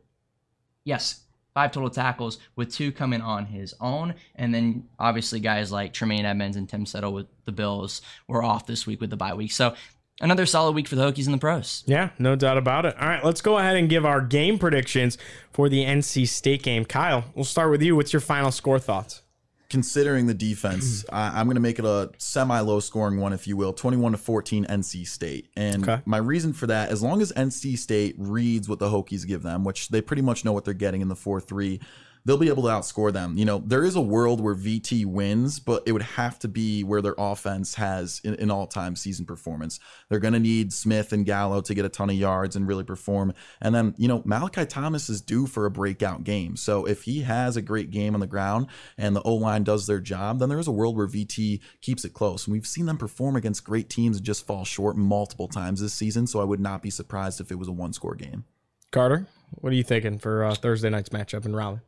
yes, 0.84 1.22
five 1.54 1.72
total 1.72 1.90
tackles 1.90 2.38
with 2.56 2.72
two 2.72 2.92
coming 2.92 3.20
on 3.20 3.46
his 3.46 3.74
own. 3.80 4.14
And 4.34 4.52
then 4.52 4.88
obviously 4.98 5.40
guys 5.40 5.70
like 5.70 5.92
Tremaine 5.92 6.24
Edmunds 6.24 6.56
and 6.56 6.68
Tim 6.68 6.84
Settle 6.84 7.12
with 7.12 7.26
the 7.44 7.52
Bills 7.52 8.02
were 8.26 8.42
off 8.42 8.66
this 8.66 8.86
week 8.86 9.00
with 9.00 9.10
the 9.10 9.16
bye 9.16 9.34
week. 9.34 9.52
So 9.52 9.74
another 10.20 10.46
solid 10.46 10.72
week 10.72 10.88
for 10.88 10.96
the 10.96 11.02
Hokies 11.02 11.26
and 11.26 11.34
the 11.34 11.38
pros. 11.38 11.84
Yeah, 11.86 12.10
no 12.18 12.36
doubt 12.36 12.58
about 12.58 12.86
it. 12.86 12.96
All 13.00 13.08
right, 13.08 13.24
let's 13.24 13.40
go 13.40 13.58
ahead 13.58 13.76
and 13.76 13.88
give 13.88 14.04
our 14.04 14.20
game 14.20 14.58
predictions 14.58 15.18
for 15.52 15.68
the 15.68 15.84
NC 15.84 16.28
State 16.28 16.62
game. 16.62 16.84
Kyle, 16.84 17.24
we'll 17.34 17.44
start 17.44 17.70
with 17.70 17.82
you. 17.82 17.96
What's 17.96 18.12
your 18.12 18.20
final 18.20 18.50
score 18.50 18.78
thoughts? 18.78 19.22
Considering 19.70 20.26
the 20.26 20.34
defense, 20.34 21.04
I, 21.12 21.40
am 21.40 21.46
going 21.46 21.56
to 21.56 21.60
make 21.60 21.78
it 21.78 21.84
a 21.84 22.10
semi 22.16 22.58
low 22.60 22.80
scoring 22.80 23.18
one, 23.18 23.32
if 23.32 23.46
you 23.46 23.56
will 23.56 23.72
21 23.72 24.12
to 24.12 24.18
14 24.18 24.64
NC 24.64 25.06
State. 25.06 25.50
And 25.56 25.86
okay. 25.86 26.02
my 26.06 26.16
reason 26.16 26.52
for 26.52 26.66
that, 26.68 26.90
as 26.90 27.02
long 27.02 27.20
as 27.20 27.32
NC 27.32 27.76
State 27.78 28.14
reads 28.18 28.68
what 28.68 28.78
the 28.78 28.88
Hokies 28.88 29.26
give 29.26 29.42
them, 29.42 29.64
which 29.64 29.88
they 29.88 30.00
pretty 30.00 30.22
much 30.22 30.44
know 30.44 30.52
what 30.52 30.64
they're 30.64 30.74
getting 30.74 31.02
in 31.02 31.08
the 31.08 31.16
4 31.16 31.40
3, 31.40 31.80
they'll 32.28 32.36
be 32.36 32.48
able 32.48 32.62
to 32.62 32.68
outscore 32.68 33.10
them. 33.10 33.38
You 33.38 33.46
know, 33.46 33.62
there 33.64 33.82
is 33.82 33.96
a 33.96 34.02
world 34.02 34.42
where 34.42 34.54
VT 34.54 35.06
wins, 35.06 35.58
but 35.58 35.82
it 35.86 35.92
would 35.92 36.02
have 36.02 36.38
to 36.40 36.48
be 36.48 36.84
where 36.84 37.00
their 37.00 37.14
offense 37.16 37.76
has 37.76 38.20
an, 38.22 38.50
all 38.50 38.66
time 38.66 38.96
season 38.96 39.24
performance. 39.24 39.80
They're 40.10 40.18
going 40.18 40.34
to 40.34 40.38
need 40.38 40.74
Smith 40.74 41.14
and 41.14 41.24
Gallo 41.24 41.62
to 41.62 41.74
get 41.74 41.86
a 41.86 41.88
ton 41.88 42.10
of 42.10 42.16
yards 42.16 42.54
and 42.54 42.68
really 42.68 42.84
perform. 42.84 43.32
And 43.62 43.74
then, 43.74 43.94
you 43.96 44.08
know, 44.08 44.20
Malachi 44.26 44.66
Thomas 44.66 45.08
is 45.08 45.22
due 45.22 45.46
for 45.46 45.64
a 45.64 45.70
breakout 45.70 46.22
game. 46.22 46.54
So 46.56 46.84
if 46.84 47.04
he 47.04 47.22
has 47.22 47.56
a 47.56 47.62
great 47.62 47.90
game 47.90 48.12
on 48.12 48.20
the 48.20 48.26
ground 48.26 48.66
and 48.98 49.16
the 49.16 49.22
O 49.22 49.34
line 49.34 49.64
does 49.64 49.86
their 49.86 50.00
job, 50.00 50.38
then 50.38 50.50
there 50.50 50.58
is 50.58 50.68
a 50.68 50.72
world 50.72 50.98
where 50.98 51.08
VT 51.08 51.62
keeps 51.80 52.04
it 52.04 52.12
close. 52.12 52.46
And 52.46 52.52
we've 52.52 52.66
seen 52.66 52.84
them 52.84 52.98
perform 52.98 53.36
against 53.36 53.64
great 53.64 53.88
teams 53.88 54.18
and 54.18 54.26
just 54.26 54.46
fall 54.46 54.66
short 54.66 54.98
multiple 54.98 55.48
times 55.48 55.80
this 55.80 55.94
season. 55.94 56.26
So 56.26 56.42
I 56.42 56.44
would 56.44 56.60
not 56.60 56.82
be 56.82 56.90
surprised 56.90 57.40
if 57.40 57.50
it 57.50 57.58
was 57.58 57.68
a 57.68 57.72
one 57.72 57.94
score 57.94 58.14
game. 58.14 58.44
Carter, 58.90 59.26
what 59.52 59.72
are 59.72 59.76
you 59.76 59.82
thinking 59.82 60.18
for 60.18 60.44
uh, 60.44 60.54
Thursday 60.54 60.90
night's 60.90 61.08
matchup 61.08 61.46
in 61.46 61.56
Raleigh? 61.56 61.80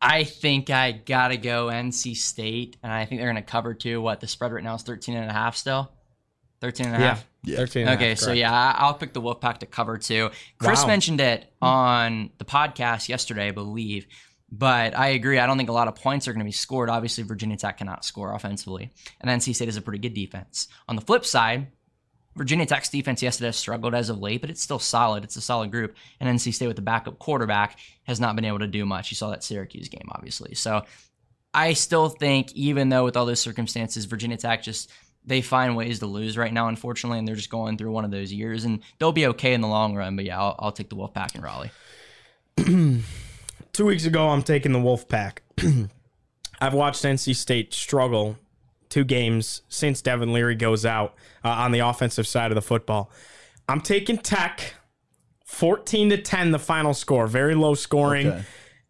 I 0.00 0.24
think 0.24 0.70
I 0.70 0.92
gotta 0.92 1.36
go 1.36 1.66
NC 1.66 2.16
State, 2.16 2.76
and 2.82 2.92
I 2.92 3.04
think 3.04 3.20
they're 3.20 3.28
gonna 3.28 3.42
cover 3.42 3.74
too. 3.74 4.00
What 4.00 4.20
the 4.20 4.26
spread 4.26 4.52
right 4.52 4.62
now 4.62 4.74
is 4.74 4.82
13 4.82 5.16
and 5.16 5.30
a 5.30 5.32
half 5.32 5.56
still. 5.56 5.90
13 6.60 6.86
and 6.86 6.94
a 6.94 6.98
half. 6.98 7.26
Yeah. 7.44 7.56
13 7.56 7.88
okay, 7.88 8.08
half, 8.10 8.18
so 8.18 8.32
yeah, 8.32 8.74
I'll 8.76 8.94
pick 8.94 9.12
the 9.12 9.20
Wolfpack 9.20 9.58
to 9.58 9.66
cover 9.66 9.98
too. 9.98 10.30
Chris 10.58 10.82
wow. 10.82 10.88
mentioned 10.88 11.20
it 11.20 11.52
on 11.62 12.30
the 12.38 12.44
podcast 12.44 13.08
yesterday, 13.08 13.48
I 13.48 13.52
believe. 13.52 14.06
But 14.50 14.96
I 14.96 15.08
agree. 15.08 15.38
I 15.38 15.46
don't 15.46 15.56
think 15.56 15.68
a 15.68 15.72
lot 15.72 15.88
of 15.88 15.96
points 15.96 16.28
are 16.28 16.32
going 16.32 16.40
to 16.40 16.44
be 16.44 16.52
scored. 16.52 16.88
Obviously, 16.88 17.24
Virginia 17.24 17.56
Tech 17.56 17.78
cannot 17.78 18.04
score 18.04 18.32
offensively, 18.32 18.92
and 19.20 19.28
NC 19.28 19.54
State 19.54 19.68
is 19.68 19.76
a 19.76 19.82
pretty 19.82 19.98
good 19.98 20.14
defense. 20.14 20.68
On 20.88 20.94
the 20.94 21.02
flip 21.02 21.24
side, 21.24 21.66
Virginia 22.36 22.66
Tech's 22.66 22.90
defense 22.90 23.22
yesterday 23.22 23.50
struggled 23.50 23.94
as 23.94 24.10
of 24.10 24.20
late, 24.20 24.42
but 24.42 24.50
it's 24.50 24.62
still 24.62 24.78
solid. 24.78 25.24
It's 25.24 25.36
a 25.36 25.40
solid 25.40 25.70
group. 25.70 25.96
And 26.20 26.38
NC 26.38 26.52
State 26.52 26.66
with 26.66 26.76
the 26.76 26.82
backup 26.82 27.18
quarterback 27.18 27.78
has 28.04 28.20
not 28.20 28.36
been 28.36 28.44
able 28.44 28.58
to 28.58 28.66
do 28.66 28.84
much. 28.84 29.10
You 29.10 29.16
saw 29.16 29.30
that 29.30 29.42
Syracuse 29.42 29.88
game, 29.88 30.06
obviously. 30.10 30.54
So 30.54 30.82
I 31.54 31.72
still 31.72 32.10
think, 32.10 32.52
even 32.52 32.90
though 32.90 33.04
with 33.04 33.16
all 33.16 33.24
those 33.24 33.40
circumstances, 33.40 34.04
Virginia 34.04 34.36
Tech 34.36 34.62
just 34.62 34.90
they 35.24 35.40
find 35.40 35.74
ways 35.76 35.98
to 35.98 36.06
lose 36.06 36.38
right 36.38 36.52
now, 36.52 36.68
unfortunately, 36.68 37.18
and 37.18 37.26
they're 37.26 37.34
just 37.34 37.50
going 37.50 37.76
through 37.76 37.90
one 37.90 38.04
of 38.04 38.12
those 38.12 38.32
years, 38.32 38.64
and 38.64 38.80
they'll 38.98 39.10
be 39.10 39.26
okay 39.26 39.54
in 39.54 39.60
the 39.60 39.66
long 39.66 39.96
run. 39.96 40.14
But 40.14 40.26
yeah, 40.26 40.38
I'll, 40.38 40.54
I'll 40.58 40.72
take 40.72 40.88
the 40.88 40.96
Wolfpack 40.96 41.34
in 41.34 41.40
Raleigh. 41.40 41.72
Two 43.72 43.86
weeks 43.86 44.04
ago, 44.04 44.28
I'm 44.28 44.42
taking 44.42 44.72
the 44.72 44.78
Wolfpack. 44.78 45.38
I've 46.60 46.74
watched 46.74 47.02
NC 47.02 47.34
State 47.34 47.74
struggle 47.74 48.38
two 48.96 49.04
games 49.04 49.60
since 49.68 50.00
Devin 50.00 50.32
Leary 50.32 50.54
goes 50.54 50.86
out 50.86 51.16
uh, 51.44 51.50
on 51.50 51.70
the 51.70 51.80
offensive 51.80 52.26
side 52.26 52.50
of 52.50 52.54
the 52.54 52.62
football. 52.62 53.10
I'm 53.68 53.82
taking 53.82 54.16
Tech 54.16 54.72
14 55.44 56.08
to 56.08 56.16
10 56.16 56.50
the 56.50 56.58
final 56.58 56.94
score, 56.94 57.26
very 57.26 57.54
low 57.54 57.74
scoring. 57.74 58.28
Okay. 58.28 58.44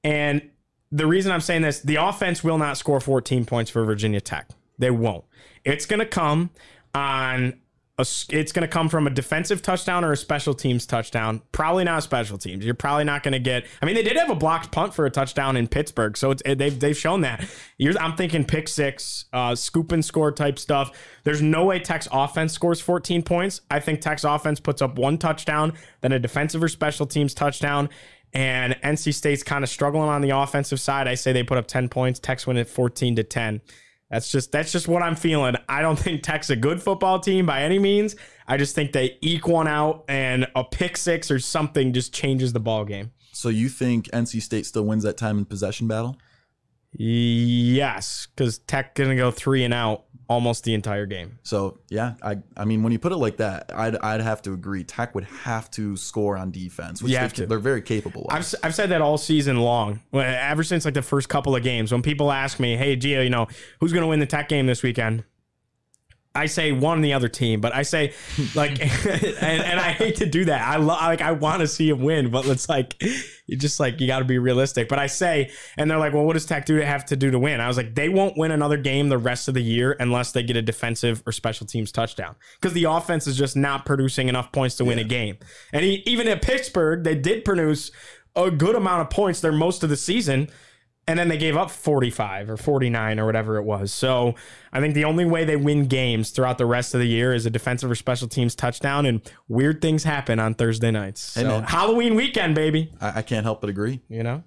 And 0.05 0.51
the 0.93 1.09
reason 1.09 1.33
I'm 1.33 1.41
saying 1.41 1.63
this, 1.63 1.81
the 1.81 1.97
offense 1.97 2.45
will 2.45 2.57
not 2.57 2.77
score 2.77 3.01
14 3.01 3.47
points 3.47 3.69
for 3.69 3.85
Virginia 3.85 4.21
Tech. 4.21 4.49
They 4.79 4.93
won't. 4.93 5.25
It's 5.65 5.87
going 5.87 5.99
to 5.99 6.07
come 6.07 6.51
on 6.95 7.55
a, 7.99 8.03
it's 8.29 8.53
going 8.53 8.63
to 8.63 8.69
come 8.69 8.91
from 8.91 9.07
a 9.07 9.11
defensive 9.11 9.63
touchdown 9.63 10.05
or 10.05 10.13
a 10.13 10.17
special 10.17 10.53
teams 10.53 10.85
touchdown. 10.85 11.41
Probably 11.53 11.83
not 11.83 12.03
special 12.03 12.37
teams. 12.37 12.63
You're 12.63 12.75
probably 12.75 13.05
not 13.05 13.23
going 13.23 13.33
to 13.33 13.39
get. 13.39 13.65
I 13.81 13.87
mean, 13.87 13.95
they 13.95 14.03
did 14.03 14.17
have 14.17 14.29
a 14.29 14.35
blocked 14.35 14.71
punt 14.71 14.93
for 14.93 15.07
a 15.07 15.11
touchdown 15.11 15.57
in 15.57 15.67
Pittsburgh, 15.67 16.15
so 16.17 16.35
it, 16.45 16.59
they've 16.59 16.79
they've 16.79 16.97
shown 16.97 17.23
that. 17.23 17.49
You're, 17.79 17.99
I'm 17.99 18.15
thinking 18.15 18.45
pick 18.45 18.69
six, 18.69 19.25
uh, 19.33 19.55
scoop 19.55 19.93
and 19.93 20.05
score 20.05 20.31
type 20.31 20.59
stuff. 20.59 20.93
There's 21.25 21.41
no 21.41 21.65
way 21.65 21.79
Tech's 21.79 22.09
offense 22.13 22.53
scores 22.53 22.81
14 22.81 23.23
points. 23.23 23.63
I 23.71 23.81
think 23.81 24.03
Tech's 24.03 24.25
offense 24.25 24.61
puts 24.61 24.83
up 24.83 24.99
one 24.99 25.17
touchdown, 25.17 25.73
then 26.03 26.13
a 26.13 26.19
defensive 26.19 26.63
or 26.63 26.69
special 26.69 27.07
teams 27.07 27.33
touchdown. 27.33 27.89
And 28.35 28.75
NC 28.85 29.15
State's 29.15 29.43
kind 29.43 29.65
of 29.65 29.71
struggling 29.71 30.11
on 30.11 30.21
the 30.21 30.31
offensive 30.31 30.81
side. 30.81 31.09
I 31.09 31.15
say 31.15 31.33
they 31.33 31.43
put 31.43 31.57
up 31.57 31.67
10 31.67 31.89
points. 31.89 32.19
Tech's 32.19 32.47
win 32.47 32.59
at 32.59 32.69
14 32.69 33.17
to 33.17 33.25
10. 33.25 33.63
That's 34.11 34.31
just 34.31 34.53
that's 34.53 34.71
just 34.73 34.89
what 34.89 35.03
I'm 35.03 35.17
feeling. 35.17 35.57
I 35.69 35.83
don't 35.83 35.99
think 35.99 36.23
Tech's 36.23 36.51
a 36.51 36.57
good 36.57 36.83
football 36.83 37.19
team 37.19 37.47
by 37.47 37.63
any 37.63 37.79
means. 37.79 38.17
I 38.47 38.57
just 38.57 38.75
think 38.75 38.93
they 38.93 39.19
eke 39.21 39.49
one 39.49 39.69
out 39.69 40.05
and 40.09 40.47
a 40.55 40.65
pick 40.65 40.97
six 40.97 41.31
or 41.31 41.39
something 41.39 41.93
just 41.93 42.15
changes 42.15 42.53
the 42.53 42.61
ball 42.61 42.85
game. 42.85 43.13
So 43.33 43.49
you 43.49 43.69
think 43.69 44.07
NC 44.07 44.41
State 44.41 44.67
still 44.67 44.85
wins 44.85 45.03
that 45.03 45.17
time 45.17 45.37
and 45.37 45.49
possession 45.49 45.89
battle? 45.89 46.17
Yes, 46.99 48.29
because 48.35 48.59
Tech 48.61 48.95
gonna 48.95 49.17
go 49.17 49.31
three 49.31 49.65
and 49.65 49.75
out 49.75 50.06
almost 50.29 50.65
the 50.65 50.75
entire 50.75 51.07
game. 51.07 51.39
So 51.43 51.79
yeah, 51.89 52.15
I 52.23 52.39
I 52.57 52.65
mean 52.65 52.83
when 52.83 52.93
you 52.93 52.99
put 52.99 53.13
it 53.13 53.17
like 53.17 53.37
that, 53.39 53.71
I'd 53.75 53.97
I'd 53.97 54.21
have 54.21 54.43
to 54.43 54.53
agree. 54.53 54.85
Tech 54.85 55.15
would 55.15 55.25
have 55.25 55.71
to 55.73 55.97
score 55.97 56.37
on 56.37 56.51
defense, 56.51 57.03
which 57.03 57.13
You 57.13 57.19
they, 57.19 57.23
have 57.23 57.33
to. 57.35 57.47
they're 57.47 57.59
very 57.59 57.83
capable 57.83 58.23
of. 58.29 58.35
I've, 58.37 58.55
I've 58.63 58.75
said 58.75 58.91
that 58.91 59.01
all 59.01 59.19
season 59.19 59.59
long. 59.61 60.01
Ever 60.13 60.63
since 60.65 60.85
like 60.85 60.95
the 60.95 61.03
first 61.03 61.29
couple 61.29 61.55
of 61.55 61.63
games, 61.63 61.93
when 61.93 62.03
people 62.03 62.33
ask 62.33 62.59
me, 62.59 62.77
"Hey, 62.77 62.97
Gio, 62.97 63.23
you 63.23 63.31
know 63.31 63.47
who's 63.81 63.93
going 63.93 64.03
to 64.03 64.09
win 64.09 64.21
the 64.21 64.27
Tech 64.27 64.49
game 64.49 64.67
this 64.67 64.83
weekend?" 64.83 65.25
I 66.37 66.47
say 66.47 66.73
one 66.73 67.01
the 67.01 67.13
other 67.13 67.29
team, 67.29 67.61
but 67.61 67.75
I 67.75 67.83
say 67.83 68.13
like, 68.55 68.81
and, 69.07 69.63
and 69.63 69.81
I 69.81 69.93
hate 69.93 70.17
to 70.17 70.27
do 70.27 70.45
that. 70.47 70.67
I 70.67 70.77
lo- 70.77 70.95
like 70.95 71.21
I 71.21 71.33
want 71.33 71.61
to 71.61 71.69
see 71.69 71.89
him 71.89 72.03
win, 72.03 72.31
but 72.31 72.47
it's 72.47 72.69
like 72.69 73.03
you 73.47 73.57
just 73.57 73.81
like 73.81 74.01
you 74.01 74.07
got 74.07 74.21
to 74.21 74.25
be 74.25 74.39
realistic. 74.39 74.89
But 74.89 74.99
I 74.99 75.07
say, 75.07 75.51
and 75.77 75.91
they're 75.91 75.99
like, 75.99 76.13
"Well, 76.13 76.25
what 76.25 76.35
does 76.35 76.47
Tech 76.47 76.67
do 76.67 76.79
to 76.79 76.87
have 76.87 77.05
to 77.07 77.17
do 77.17 77.31
to 77.31 77.39
win?" 77.39 77.61
I 77.61 77.69
was 77.69 77.77
like, 77.77 77.95
they 77.95 78.09
won't 78.09 78.37
win 78.37 78.51
another 78.51 78.77
game 78.77 79.09
the 79.09 79.19
rest 79.19 79.49
of 79.49 79.55
the 79.55 79.63
year 79.63 79.97
unless 79.99 80.33
they 80.33 80.43
get 80.43 80.57
a 80.57 80.63
defensive 80.63 81.23
or 81.27 81.33
special 81.33 81.67
teams 81.67 81.91
touchdown 81.91 82.37
because 82.61 82.73
the 82.73 82.85
offense 82.85 83.27
is 83.27 83.37
just 83.37 83.57
not 83.57 83.87
producing 83.87 84.29
enough 84.29 84.53
points 84.53 84.77
to 84.77 84.85
win 84.85 84.99
a 84.99 85.05
game. 85.05 85.39
And 85.73 85.85
he, 85.85 86.03
even 86.07 86.29
at 86.29 86.43
Pittsburgh, 86.43 87.05
they 87.05 87.15
did 87.15 87.45
produce 87.45 87.91
a 88.35 88.51
good 88.51 88.77
amount 88.77 89.01
of 89.01 89.11
points 89.11 89.41
there 89.41 89.53
most 89.53 89.83
of 89.83 89.89
the 89.89 89.97
season. 89.97 90.49
And 91.09 91.19
then 91.19 91.29
they 91.29 91.39
gave 91.39 91.57
up 91.57 91.71
45 91.71 92.51
or 92.51 92.57
49 92.57 93.21
or 93.21 93.27
whatever 93.27 93.59
it 93.59 93.63
was. 93.63 93.93
So 93.93 94.35
I 94.73 94.81
think 94.81 94.95
the 94.95 95.05
only 95.05 95.25
way 95.25 95.45
they 95.45 95.55
win 95.55 95.87
games 95.87 96.31
throughout 96.31 96.59
the 96.59 96.67
rest 96.67 96.95
of 96.95 97.01
the 97.01 97.07
year 97.07 97.33
is 97.33 97.47
a 97.47 97.51
defensive 97.51 97.89
or 97.91 97.95
special 97.95 98.27
teams 98.27 98.57
touchdown. 98.57 99.07
And 99.07 99.21
weird 99.47 99.81
things 99.81 100.03
happen 100.03 100.41
on 100.41 100.55
Thursday 100.55 100.91
nights. 100.91 101.21
So. 101.21 101.61
Halloween 101.61 102.17
weekend, 102.17 102.57
baby. 102.57 102.93
I, 103.01 103.19
I 103.19 103.23
can't 103.23 103.45
help 103.45 103.61
but 103.61 103.71
agree. 103.71 104.01
You 104.09 104.25
know? 104.25 104.43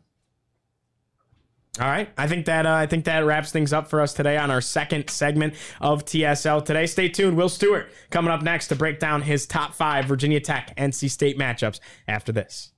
All 1.80 1.88
right, 1.88 2.10
I 2.18 2.28
think 2.28 2.46
that 2.48 2.66
uh, 2.66 2.74
I 2.74 2.88
think 2.88 3.06
that 3.06 3.24
wraps 3.24 3.54
things 3.54 3.72
up 3.72 3.88
for 3.88 4.02
us 4.02 4.14
today 4.14 4.36
on 4.36 4.52
our 4.52 4.60
second 4.60 5.10
segment 5.10 5.54
of 5.80 6.04
TSL 6.04 6.66
today. 6.66 6.86
Stay 6.86 7.08
tuned. 7.08 7.38
Will 7.38 7.48
Stewart 7.48 7.90
coming 8.10 8.32
up 8.32 8.42
next 8.42 8.68
to 8.68 8.76
break 8.76 9.00
down 9.00 9.22
his 9.22 9.46
top 9.46 9.74
five 9.74 10.06
Virginia 10.06 10.42
Tech 10.42 10.76
NC 10.76 11.10
State 11.10 11.38
matchups 11.38 11.80
after 12.06 12.34
this. 12.34 12.74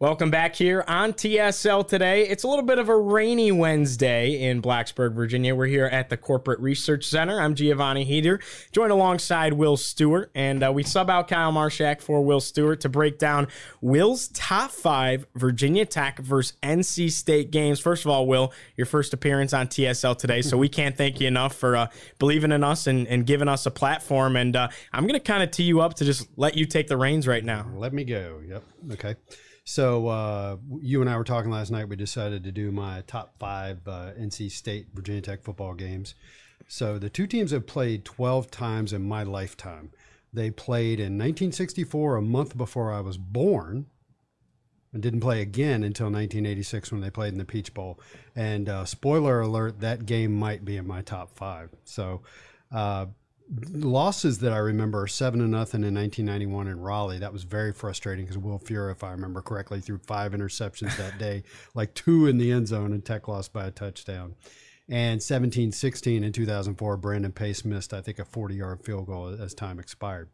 Welcome 0.00 0.30
back 0.30 0.56
here 0.56 0.82
on 0.88 1.12
TSL 1.12 1.86
today. 1.86 2.26
It's 2.26 2.42
a 2.42 2.48
little 2.48 2.64
bit 2.64 2.78
of 2.78 2.88
a 2.88 2.96
rainy 2.96 3.52
Wednesday 3.52 4.44
in 4.48 4.62
Blacksburg, 4.62 5.12
Virginia. 5.12 5.54
We're 5.54 5.66
here 5.66 5.84
at 5.84 6.08
the 6.08 6.16
Corporate 6.16 6.58
Research 6.58 7.04
Center. 7.04 7.38
I'm 7.38 7.54
Giovanni 7.54 8.04
Heater, 8.04 8.40
joined 8.72 8.92
alongside 8.92 9.52
Will 9.52 9.76
Stewart, 9.76 10.30
and 10.34 10.64
uh, 10.64 10.72
we 10.72 10.84
sub 10.84 11.10
out 11.10 11.28
Kyle 11.28 11.52
Marshak 11.52 12.00
for 12.00 12.24
Will 12.24 12.40
Stewart 12.40 12.80
to 12.80 12.88
break 12.88 13.18
down 13.18 13.48
Will's 13.82 14.28
top 14.28 14.70
five 14.70 15.26
Virginia 15.34 15.84
Tech 15.84 16.18
versus 16.18 16.56
NC 16.62 17.12
State 17.12 17.50
games. 17.50 17.78
First 17.78 18.06
of 18.06 18.10
all, 18.10 18.26
Will, 18.26 18.54
your 18.78 18.86
first 18.86 19.12
appearance 19.12 19.52
on 19.52 19.68
TSL 19.68 20.16
today, 20.16 20.40
so 20.40 20.56
we 20.56 20.70
can't 20.70 20.96
thank 20.96 21.20
you 21.20 21.28
enough 21.28 21.54
for 21.54 21.76
uh, 21.76 21.88
believing 22.18 22.52
in 22.52 22.64
us 22.64 22.86
and, 22.86 23.06
and 23.06 23.26
giving 23.26 23.48
us 23.48 23.66
a 23.66 23.70
platform. 23.70 24.36
And 24.36 24.56
uh, 24.56 24.68
I'm 24.94 25.02
going 25.02 25.12
to 25.12 25.20
kind 25.20 25.42
of 25.42 25.50
tee 25.50 25.64
you 25.64 25.82
up 25.82 25.92
to 25.96 26.06
just 26.06 26.26
let 26.38 26.56
you 26.56 26.64
take 26.64 26.88
the 26.88 26.96
reins 26.96 27.28
right 27.28 27.44
now. 27.44 27.66
Let 27.74 27.92
me 27.92 28.04
go. 28.04 28.40
Yep. 28.48 28.64
Okay. 28.92 29.16
So 29.70 30.08
uh, 30.08 30.56
you 30.80 31.00
and 31.00 31.08
I 31.08 31.16
were 31.16 31.22
talking 31.22 31.52
last 31.52 31.70
night. 31.70 31.88
We 31.88 31.94
decided 31.94 32.42
to 32.42 32.50
do 32.50 32.72
my 32.72 33.04
top 33.06 33.38
five 33.38 33.86
uh, 33.86 34.10
NC 34.18 34.50
State 34.50 34.88
Virginia 34.92 35.22
Tech 35.22 35.44
football 35.44 35.74
games. 35.74 36.16
So 36.66 36.98
the 36.98 37.08
two 37.08 37.28
teams 37.28 37.52
have 37.52 37.68
played 37.68 38.04
12 38.04 38.50
times 38.50 38.92
in 38.92 39.02
my 39.06 39.22
lifetime. 39.22 39.92
They 40.32 40.50
played 40.50 40.98
in 40.98 41.16
1964, 41.16 42.16
a 42.16 42.20
month 42.20 42.56
before 42.56 42.92
I 42.92 42.98
was 42.98 43.16
born, 43.16 43.86
and 44.92 45.00
didn't 45.00 45.20
play 45.20 45.40
again 45.40 45.84
until 45.84 46.06
1986 46.06 46.90
when 46.90 47.00
they 47.00 47.10
played 47.10 47.32
in 47.32 47.38
the 47.38 47.44
Peach 47.44 47.72
Bowl. 47.72 48.00
And 48.34 48.68
uh, 48.68 48.84
spoiler 48.84 49.40
alert, 49.40 49.78
that 49.78 50.04
game 50.04 50.32
might 50.34 50.64
be 50.64 50.78
in 50.78 50.86
my 50.88 51.02
top 51.02 51.36
five. 51.36 51.70
So 51.84 52.22
uh, 52.72 53.06
losses 53.50 54.38
that 54.38 54.52
I 54.52 54.58
remember 54.58 55.02
are 55.02 55.08
seven 55.08 55.40
to 55.40 55.46
nothing 55.46 55.82
in 55.82 55.94
1991 55.94 56.68
in 56.68 56.80
Raleigh. 56.80 57.18
That 57.18 57.32
was 57.32 57.42
very 57.42 57.72
frustrating 57.72 58.24
because 58.24 58.38
Will 58.38 58.58
Furrer, 58.58 58.90
if 58.90 59.02
I 59.02 59.10
remember 59.10 59.42
correctly, 59.42 59.80
threw 59.80 59.98
five 59.98 60.32
interceptions 60.32 60.96
that 60.96 61.18
day, 61.18 61.42
like 61.74 61.94
two 61.94 62.26
in 62.26 62.38
the 62.38 62.52
end 62.52 62.68
zone, 62.68 62.92
and 62.92 63.04
Tech 63.04 63.28
lost 63.28 63.52
by 63.52 63.66
a 63.66 63.70
touchdown. 63.70 64.36
And 64.88 65.22
17 65.22 65.72
16 65.72 66.24
in 66.24 66.32
2004, 66.32 66.96
Brandon 66.96 67.32
Pace 67.32 67.64
missed, 67.64 67.92
I 67.92 68.00
think, 68.00 68.18
a 68.18 68.24
40 68.24 68.54
yard 68.54 68.84
field 68.84 69.06
goal 69.06 69.28
as 69.28 69.54
time 69.54 69.78
expired. 69.78 70.30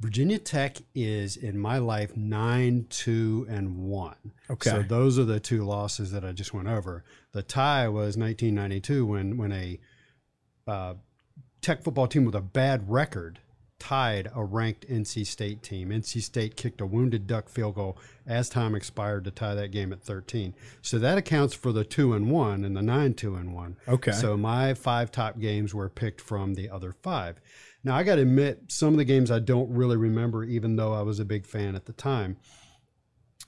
Virginia 0.00 0.38
Tech 0.38 0.78
is 0.94 1.36
in 1.36 1.58
my 1.58 1.76
life 1.76 2.16
nine, 2.16 2.86
two, 2.88 3.46
and 3.50 3.76
one. 3.76 4.32
Okay. 4.48 4.70
So 4.70 4.82
those 4.82 5.18
are 5.18 5.24
the 5.24 5.40
two 5.40 5.62
losses 5.62 6.10
that 6.12 6.24
I 6.24 6.32
just 6.32 6.54
went 6.54 6.68
over. 6.68 7.04
The 7.32 7.42
tie 7.42 7.86
was 7.88 8.16
1992 8.16 9.04
when 9.04 9.36
when 9.36 9.52
a 9.52 9.78
uh, 10.66 10.94
Tech 11.60 11.82
football 11.82 12.06
team 12.06 12.24
with 12.24 12.34
a 12.34 12.40
bad 12.40 12.90
record 12.90 13.40
tied 13.80 14.30
a 14.34 14.44
ranked 14.44 14.88
NC 14.88 15.26
State 15.26 15.62
team. 15.62 15.88
NC 15.88 16.22
State 16.22 16.54
kicked 16.54 16.80
a 16.80 16.86
wounded 16.86 17.26
duck 17.26 17.48
field 17.48 17.74
goal 17.74 17.98
as 18.26 18.48
time 18.48 18.74
expired 18.74 19.24
to 19.24 19.30
tie 19.30 19.54
that 19.54 19.72
game 19.72 19.92
at 19.92 20.02
13. 20.02 20.54
So 20.82 20.98
that 20.98 21.18
accounts 21.18 21.54
for 21.54 21.72
the 21.72 21.82
2 21.82 22.12
and 22.12 22.30
1 22.30 22.64
and 22.64 22.76
the 22.76 22.82
9 22.82 23.14
2 23.14 23.34
and 23.34 23.54
1. 23.54 23.76
Okay. 23.88 24.12
So 24.12 24.36
my 24.36 24.74
five 24.74 25.10
top 25.10 25.40
games 25.40 25.74
were 25.74 25.88
picked 25.88 26.20
from 26.20 26.54
the 26.54 26.70
other 26.70 26.92
five. 26.92 27.40
Now 27.82 27.96
I 27.96 28.02
got 28.04 28.16
to 28.16 28.22
admit 28.22 28.64
some 28.68 28.94
of 28.94 28.98
the 28.98 29.04
games 29.04 29.30
I 29.30 29.38
don't 29.38 29.70
really 29.70 29.96
remember 29.96 30.44
even 30.44 30.76
though 30.76 30.92
I 30.92 31.02
was 31.02 31.18
a 31.18 31.24
big 31.24 31.46
fan 31.46 31.74
at 31.74 31.86
the 31.86 31.92
time. 31.92 32.36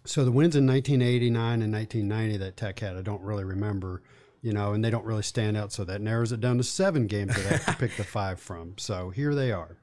So 0.05 0.25
the 0.25 0.33
wins 0.33 0.57
in 0.57 0.67
1989 0.67 1.63
and 1.63 1.73
1990 1.73 2.39
that 2.39 2.57
Tech 2.57 2.81
had 2.81 2.97
I 2.97 3.03
don't 3.03 3.23
really 3.23 3.45
remember 3.45 4.03
you 4.43 4.53
know, 4.53 4.73
and 4.73 4.85
they 4.85 4.91
don't 4.91 5.05
really 5.05 5.23
stand 5.23 5.57
out. 5.57 5.73
So 5.73 5.85
that 5.85 6.01
narrows 6.01 6.33
it 6.33 6.41
down 6.41 6.59
to 6.59 6.65
seven 6.65 7.07
games 7.07 7.35
that 7.35 7.47
I 7.47 7.57
have 7.57 7.67
to 7.67 7.77
pick 7.77 7.97
the 7.97 8.05
five 8.19 8.41
from. 8.41 8.75
So 8.77 9.11
here 9.11 9.35
they 9.35 9.53
are. 9.53 9.79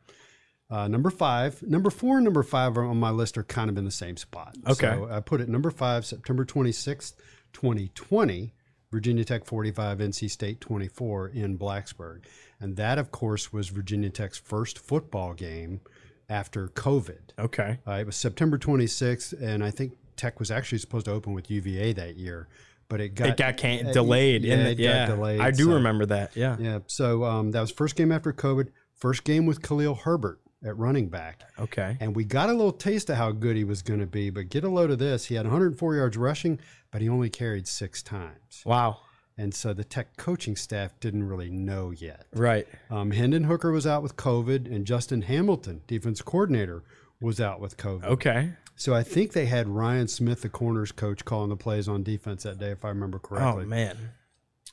Uh, 0.70 0.88
number 0.88 1.10
five, 1.10 1.64
number 1.64 1.90
four, 1.90 2.18
and 2.18 2.26
number 2.26 2.44
five 2.44 2.78
are 2.78 2.84
on 2.84 3.00
my 3.00 3.10
list 3.10 3.38
are 3.40 3.44
kind 3.44 3.72
of 3.72 3.78
in 3.78 3.86
the 3.86 3.92
same 3.92 4.18
spot. 4.18 4.56
Okay. 4.68 4.94
So 4.94 5.08
I 5.10 5.20
put 5.20 5.42
it 5.42 5.50
number 5.50 5.72
five, 5.72 6.06
September 6.06 6.46
26th, 6.46 7.14
2020, 7.54 8.54
Virginia 8.92 9.24
Tech 9.24 9.46
45, 9.46 9.98
NC 9.98 10.30
State 10.30 10.62
24 10.62 11.30
in 11.30 11.58
Blacksburg. 11.58 12.26
And 12.60 12.76
that, 12.76 13.00
of 13.00 13.12
course, 13.12 13.52
was 13.52 13.70
Virginia 13.70 14.12
Tech's 14.12 14.38
first 14.38 14.78
football 14.78 15.34
game 15.34 15.82
after 16.30 16.68
COVID. 16.68 17.32
Okay. 17.40 17.80
Uh, 17.88 17.94
it 17.94 18.06
was 18.06 18.16
September 18.16 18.60
26th, 18.60 19.42
and 19.42 19.64
I 19.64 19.72
think 19.72 19.94
Tech 20.18 20.40
was 20.40 20.52
actually 20.52 20.78
supposed 20.78 21.06
to 21.06 21.12
open 21.12 21.34
with 21.34 21.50
UVA 21.50 21.94
that 21.94 22.16
year 22.18 22.48
but 22.90 23.00
it 23.00 23.16
got 23.16 23.30
it 23.30 23.38
got 23.38 23.58
can- 23.58 23.88
uh, 23.88 23.92
delayed. 23.94 24.44
Yeah, 24.44 24.54
in 24.56 24.64
the, 24.66 24.72
it 24.72 24.80
yeah. 24.80 25.08
got 25.08 25.16
delayed. 25.16 25.40
I 25.40 25.52
do 25.52 25.66
so- 25.66 25.74
remember 25.76 26.06
that. 26.08 26.36
Yeah. 26.36 26.58
Yeah, 26.60 26.80
so 26.88 27.24
um, 27.24 27.52
that 27.52 27.62
was 27.62 27.72
first 27.72 27.96
game 27.96 28.12
after 28.12 28.34
COVID. 28.34 28.70
First 28.96 29.24
game 29.24 29.46
with 29.46 29.62
Khalil 29.62 29.96
Herbert 29.96 30.42
at 30.62 30.76
running 30.78 31.08
back, 31.08 31.44
Okay. 31.58 31.96
and 32.02 32.14
we 32.14 32.26
got 32.26 32.50
a 32.50 32.52
little 32.52 32.74
taste 32.74 33.10
of 33.10 33.16
how 33.16 33.32
good 33.32 33.56
he 33.56 33.64
was 33.64 33.82
going 33.82 34.02
to 34.02 34.06
be. 34.06 34.30
But 34.30 34.50
get 34.50 34.66
a 34.66 34.70
load 34.70 34.92
of 34.92 35.00
this: 35.00 35.26
he 35.28 35.36
had 35.36 35.46
104 35.46 35.96
yards 35.96 36.18
rushing, 36.18 36.60
but 36.92 37.02
he 37.02 37.08
only 37.08 37.30
carried 37.30 37.66
six 37.66 38.04
times. 38.04 38.62
Wow. 38.66 38.98
And 39.38 39.54
so 39.54 39.72
the 39.74 39.86
Tech 39.86 40.18
coaching 40.18 40.58
staff 40.58 41.00
didn't 41.00 41.24
really 41.24 41.50
know 41.50 41.92
yet. 41.92 42.26
Right. 42.34 42.68
Um, 42.90 43.12
Hendon 43.12 43.46
Hooker 43.46 43.72
was 43.72 43.88
out 43.88 44.04
with 44.04 44.18
COVID, 44.18 44.66
and 44.66 44.86
Justin 44.86 45.22
Hamilton, 45.22 45.80
defense 45.88 46.22
coordinator, 46.22 46.84
was 47.22 47.40
out 47.40 47.62
with 47.62 47.78
COVID. 47.78 48.04
Okay. 48.04 48.52
So 48.80 48.94
I 48.94 49.04
think 49.04 49.34
they 49.34 49.46
had 49.46 49.68
Ryan 49.68 50.08
Smith, 50.08 50.42
the 50.42 50.48
corners 50.48 50.94
coach, 50.94 51.26
calling 51.26 51.50
the 51.50 51.58
plays 51.58 51.90
on 51.90 52.02
defense 52.02 52.44
that 52.44 52.60
day, 52.60 52.70
if 52.70 52.86
I 52.86 52.88
remember 52.88 53.20
correctly. 53.20 53.66
Oh 53.66 53.68
man. 53.68 53.98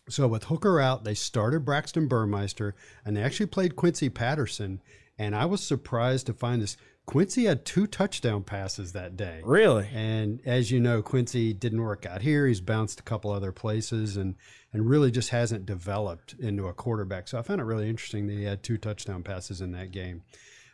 So 0.08 0.28
with 0.28 0.44
Hooker 0.44 0.80
out, 0.80 1.02
they 1.02 1.14
started 1.14 1.64
Braxton 1.64 2.06
Burmeister, 2.06 2.76
and 3.04 3.16
they 3.16 3.22
actually 3.22 3.46
played 3.46 3.74
Quincy 3.74 4.08
Patterson. 4.08 4.80
And 5.18 5.34
I 5.34 5.46
was 5.46 5.60
surprised 5.60 6.26
to 6.26 6.32
find 6.32 6.62
this. 6.62 6.76
Quincy 7.04 7.46
had 7.46 7.64
two 7.64 7.88
touchdown 7.88 8.44
passes 8.44 8.92
that 8.92 9.16
day. 9.16 9.40
Really? 9.44 9.88
And 9.92 10.40
as 10.46 10.70
you 10.70 10.78
know, 10.78 11.02
Quincy 11.02 11.52
didn't 11.52 11.82
work 11.82 12.06
out 12.06 12.22
here. 12.22 12.46
He's 12.46 12.60
bounced 12.60 13.00
a 13.00 13.04
couple 13.04 13.32
other 13.32 13.50
places 13.50 14.16
and 14.16 14.36
and 14.72 14.88
really 14.88 15.10
just 15.10 15.30
hasn't 15.30 15.66
developed 15.66 16.36
into 16.38 16.68
a 16.68 16.72
quarterback. 16.72 17.26
So 17.26 17.40
I 17.40 17.42
found 17.42 17.60
it 17.60 17.64
really 17.64 17.90
interesting 17.90 18.28
that 18.28 18.34
he 18.34 18.44
had 18.44 18.62
two 18.62 18.78
touchdown 18.78 19.24
passes 19.24 19.60
in 19.60 19.72
that 19.72 19.90
game. 19.90 20.22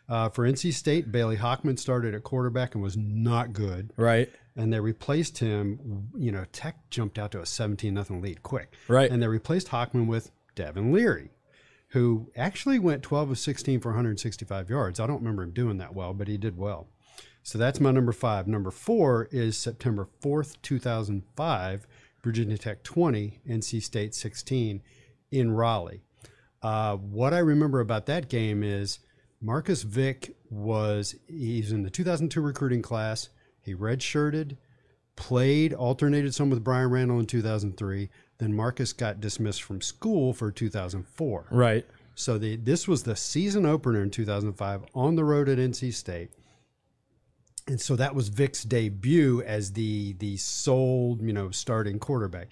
Uh, 0.08 0.28
for 0.28 0.46
NC 0.46 0.72
State, 0.74 1.10
Bailey 1.12 1.36
Hockman 1.36 1.78
started 1.78 2.14
at 2.14 2.22
quarterback 2.22 2.74
and 2.74 2.82
was 2.82 2.96
not 2.96 3.52
good. 3.52 3.92
Right. 3.96 4.30
And 4.56 4.72
they 4.72 4.80
replaced 4.80 5.38
him. 5.38 6.08
You 6.16 6.32
know, 6.32 6.44
Tech 6.52 6.76
jumped 6.90 7.18
out 7.18 7.30
to 7.32 7.40
a 7.40 7.46
17 7.46 7.94
nothing 7.94 8.20
lead 8.20 8.42
quick. 8.42 8.74
Right. 8.88 9.10
And 9.10 9.22
they 9.22 9.28
replaced 9.28 9.68
Hockman 9.68 10.06
with 10.06 10.30
Devin 10.54 10.92
Leary, 10.92 11.30
who 11.88 12.30
actually 12.36 12.78
went 12.78 13.02
12 13.02 13.30
of 13.30 13.38
16 13.38 13.80
for 13.80 13.90
165 13.90 14.68
yards. 14.68 15.00
I 15.00 15.06
don't 15.06 15.20
remember 15.20 15.44
him 15.44 15.52
doing 15.52 15.78
that 15.78 15.94
well, 15.94 16.12
but 16.12 16.28
he 16.28 16.36
did 16.36 16.58
well. 16.58 16.88
So 17.42 17.58
that's 17.58 17.80
my 17.80 17.90
number 17.90 18.12
five. 18.12 18.46
Number 18.46 18.70
four 18.70 19.28
is 19.32 19.56
September 19.56 20.08
4th, 20.22 20.56
2005, 20.62 21.86
Virginia 22.22 22.56
Tech 22.56 22.82
20, 22.84 23.40
NC 23.48 23.82
State 23.82 24.14
16 24.14 24.80
in 25.32 25.50
Raleigh. 25.52 26.02
Uh, 26.62 26.96
what 26.96 27.34
I 27.34 27.38
remember 27.38 27.80
about 27.80 28.06
that 28.06 28.28
game 28.28 28.62
is 28.62 29.00
Marcus 29.42 29.82
Vick 29.82 30.36
was 30.50 31.16
he's 31.26 31.72
in 31.72 31.82
the 31.82 31.90
2002 31.90 32.40
recruiting 32.40 32.80
class. 32.80 33.28
He 33.60 33.74
redshirted, 33.74 34.56
played, 35.16 35.74
alternated 35.74 36.32
some 36.32 36.48
with 36.48 36.62
Bryan 36.62 36.90
Randall 36.90 37.18
in 37.18 37.26
2003. 37.26 38.08
Then 38.38 38.54
Marcus 38.54 38.92
got 38.92 39.20
dismissed 39.20 39.64
from 39.64 39.80
school 39.80 40.32
for 40.32 40.52
2004. 40.52 41.46
Right. 41.50 41.84
So 42.14 42.38
the 42.38 42.56
this 42.56 42.86
was 42.86 43.02
the 43.02 43.16
season 43.16 43.66
opener 43.66 44.02
in 44.02 44.10
2005 44.10 44.84
on 44.94 45.16
the 45.16 45.24
road 45.24 45.48
at 45.48 45.58
NC 45.58 45.92
State. 45.92 46.30
And 47.66 47.80
so 47.80 47.96
that 47.96 48.14
was 48.14 48.28
Vick's 48.28 48.62
debut 48.62 49.42
as 49.42 49.72
the 49.72 50.12
the 50.14 50.36
sole, 50.36 51.18
you 51.20 51.32
know, 51.32 51.50
starting 51.50 51.98
quarterback. 51.98 52.48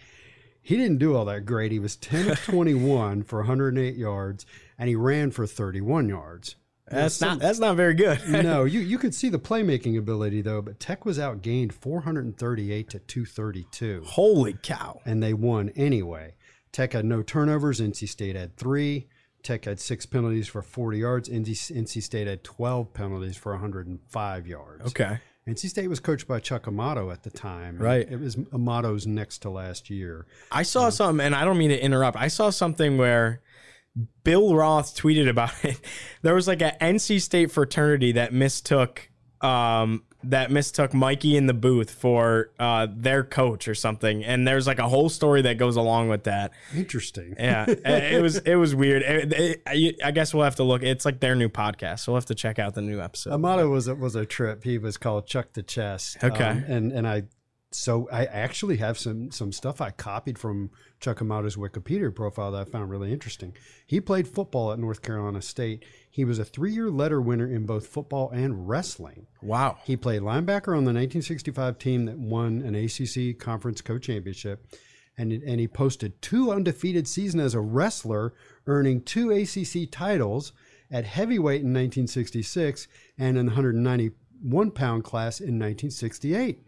He 0.63 0.77
didn't 0.77 0.99
do 0.99 1.15
all 1.15 1.25
that 1.27 1.47
great. 1.47 1.73
He 1.73 1.79
was 1.79 1.97
10 1.97 2.31
of 2.31 2.41
21 2.45 3.23
for 3.23 3.41
108 3.41 3.97
yards 3.97 4.45
and 4.79 4.89
he 4.89 4.97
ran 4.97 5.31
for 5.31 5.47
31 5.47 6.09
yards. 6.09 6.57
That's 6.91 7.21
not 7.21 7.39
that's 7.39 7.59
not 7.59 7.77
very 7.77 7.95
good. 7.95 8.21
no, 8.29 8.65
you 8.65 8.81
you 8.81 8.99
could 8.99 9.15
see 9.15 9.29
the 9.29 9.39
playmaking 9.39 9.97
ability 9.97 10.43
though, 10.43 10.61
but 10.61 10.81
Tech 10.81 11.05
was 11.05 11.19
outgained 11.19 11.73
438 11.73 12.91
to 12.91 12.99
232. 12.99 14.03
Holy 14.05 14.55
cow. 14.55 15.01
And 15.05 15.23
they 15.23 15.33
won 15.33 15.71
anyway. 15.77 16.35
Tech 16.73 16.93
had 16.93 17.05
no 17.05 17.23
turnovers, 17.23 17.81
NC 17.81 18.09
State 18.09 18.37
had 18.37 18.57
3. 18.57 19.09
Tech 19.43 19.65
had 19.65 19.81
six 19.81 20.05
penalties 20.07 20.49
for 20.49 20.63
40 20.63 20.99
yards. 20.99 21.29
NC, 21.29 21.73
NC 21.73 22.03
State 22.03 22.27
had 22.27 22.45
12 22.45 22.93
penalties 22.93 23.37
for 23.37 23.53
105 23.53 24.47
yards. 24.47 24.87
Okay. 24.87 25.19
NC 25.49 25.69
State 25.71 25.89
was 25.89 25.99
coached 25.99 26.29
by 26.29 26.39
Chuck 26.39 26.69
Amato 26.69 27.11
at 27.11 27.23
the 27.23 27.31
time. 27.31 27.79
Right. 27.79 28.07
It 28.09 28.21
was 28.21 28.37
Amato's 28.53 29.07
next 29.07 29.39
to 29.39 29.51
last 29.51 29.89
year. 29.89 30.27
I 30.53 30.63
saw 30.63 30.91
something, 30.91 31.25
and 31.25 31.35
I 31.35 31.45
don't 31.45 31.59
mean 31.59 31.71
to 31.71 31.83
interrupt. 31.83 32.17
I 32.19 32.29
saw 32.29 32.51
something 32.51 32.99
where 32.99 33.41
Bill 34.25 34.55
Roth 34.55 34.97
tweeted 34.97 35.29
about 35.29 35.65
it. 35.65 35.81
There 36.23 36.35
was 36.35 36.47
like 36.47 36.61
an 36.61 36.73
NC 36.81 37.23
State 37.23 37.51
fraternity 37.51 38.13
that 38.13 38.35
mistook 38.35 39.09
um, 39.41 40.05
that 40.25 40.51
mistook 40.51 40.93
Mikey 40.93 41.35
in 41.37 41.47
the 41.47 41.55
booth 41.55 41.91
for 41.91 42.51
uh, 42.59 42.87
their 42.95 43.25
coach 43.25 43.69
or 43.69 43.75
something, 43.75 44.23
and 44.23 44.47
there's 44.47 44.67
like 44.67 44.79
a 44.79 44.89
whole 44.89 45.09
story 45.09 45.43
that 45.43 45.57
goes 45.57 45.77
along 45.77 46.09
with 46.09 46.25
that. 46.25 46.53
Interesting. 46.75 47.37
Yeah, 47.39 47.65
it 47.71 48.21
was 48.21 48.37
it 48.39 48.57
was 48.57 48.75
weird. 48.75 49.03
It, 49.03 49.63
it, 49.67 49.97
I 50.05 50.11
guess 50.11 50.35
we'll 50.35 50.45
have 50.45 50.57
to 50.57 50.65
look. 50.65 50.83
It's 50.83 51.05
like 51.05 51.21
their 51.21 51.35
new 51.35 51.49
podcast, 51.49 52.01
so 52.01 52.13
we'll 52.13 52.21
have 52.21 52.27
to 52.27 52.35
check 52.35 52.59
out 52.59 52.75
the 52.75 52.83
new 52.83 53.01
episode. 53.01 53.33
Amato 53.33 53.69
was 53.71 53.89
a, 53.89 53.95
was 53.95 54.15
a 54.15 54.27
trip. 54.27 54.65
He 54.65 54.77
was 54.77 54.97
called 54.99 55.27
Chuck 55.27 55.55
the 55.55 55.63
Chest. 55.63 56.23
Okay, 56.23 56.45
um, 56.45 56.65
and 56.69 56.93
and 56.93 57.09
I 57.09 57.23
so 57.73 58.09
I 58.11 58.25
actually 58.25 58.79
have 58.79 58.99
some 58.99 59.31
some 59.31 59.53
stuff 59.53 59.81
I 59.81 59.91
copied 59.91 60.39
from 60.39 60.71
Chuck 60.99 61.21
Amato's 61.21 61.55
Wikipedia 61.57 62.13
profile 62.13 62.51
that 62.53 62.63
I 62.63 62.65
found 62.65 62.91
really 62.91 63.13
interesting. 63.13 63.57
He 63.87 64.01
played 64.01 64.27
football 64.27 64.73
at 64.73 64.79
North 64.81 65.03
Carolina 65.03 65.41
State. 65.41 65.85
He 66.11 66.25
was 66.25 66.41
a 66.41 66.45
three-year 66.45 66.91
letter 66.91 67.21
winner 67.21 67.47
in 67.47 67.67
both 67.67 67.87
football 67.87 68.31
and 68.31 68.69
wrestling. 68.69 69.29
Wow. 69.41 69.79
He 69.85 69.97
played 69.97 70.23
linebacker 70.23 70.77
on 70.77 70.85
the 70.85 70.93
1965 70.93 71.79
team 71.79 72.07
that 72.07 72.19
won 72.19 72.63
an 72.63 72.75
ACC 72.75 73.39
Conference 73.39 73.81
Co-Championship, 73.81 74.67
and 75.17 75.33
and 75.33 75.61
he 75.61 75.69
posted 75.69 76.21
two 76.21 76.51
undefeated 76.51 77.07
seasons 77.07 77.43
as 77.43 77.55
a 77.55 77.61
wrestler, 77.61 78.35
earning 78.67 79.01
two 79.01 79.31
ACC 79.31 79.89
titles 79.89 80.53
at 80.91 81.05
heavyweight 81.05 81.61
in 81.61 81.69
1966 81.69 82.89
and 83.17 83.39
in 83.39 83.47
the 83.47 83.51
191 83.51 84.73
pound 84.73 85.05
class 85.05 85.39
in 85.39 85.57
1968. 85.57 86.67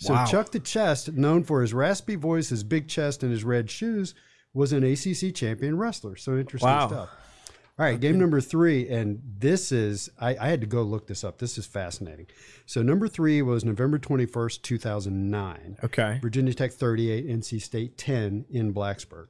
So 0.00 0.14
wow. 0.14 0.24
Chuck 0.24 0.50
the 0.50 0.60
Chest, 0.60 1.12
known 1.12 1.44
for 1.44 1.60
his 1.60 1.74
raspy 1.74 2.16
voice, 2.16 2.48
his 2.48 2.64
big 2.64 2.88
chest, 2.88 3.22
and 3.22 3.30
his 3.30 3.44
red 3.44 3.70
shoes, 3.70 4.14
was 4.54 4.72
an 4.72 4.82
ACC 4.82 5.34
champion 5.34 5.76
wrestler. 5.76 6.16
So 6.16 6.38
interesting 6.38 6.70
wow. 6.70 6.88
stuff. 6.88 7.10
All 7.78 7.86
right, 7.86 7.98
game 7.98 8.18
number 8.18 8.42
three, 8.42 8.88
and 8.90 9.22
this 9.38 9.72
is 9.72 10.10
I, 10.18 10.36
I, 10.38 10.48
had 10.48 10.60
to 10.60 10.66
go 10.66 10.82
look 10.82 11.06
this 11.06 11.24
up. 11.24 11.38
This 11.38 11.56
is 11.56 11.64
fascinating. 11.64 12.26
So 12.66 12.82
number 12.82 13.08
three 13.08 13.40
was 13.40 13.64
November 13.64 13.98
twenty 13.98 14.26
first, 14.26 14.62
two 14.62 14.76
thousand 14.76 15.30
nine. 15.30 15.78
Okay. 15.82 16.18
Virginia 16.20 16.52
Tech 16.52 16.72
thirty 16.72 17.10
eight, 17.10 17.26
NC 17.26 17.62
State 17.62 17.96
ten 17.96 18.44
in 18.50 18.74
Blacksburg. 18.74 19.28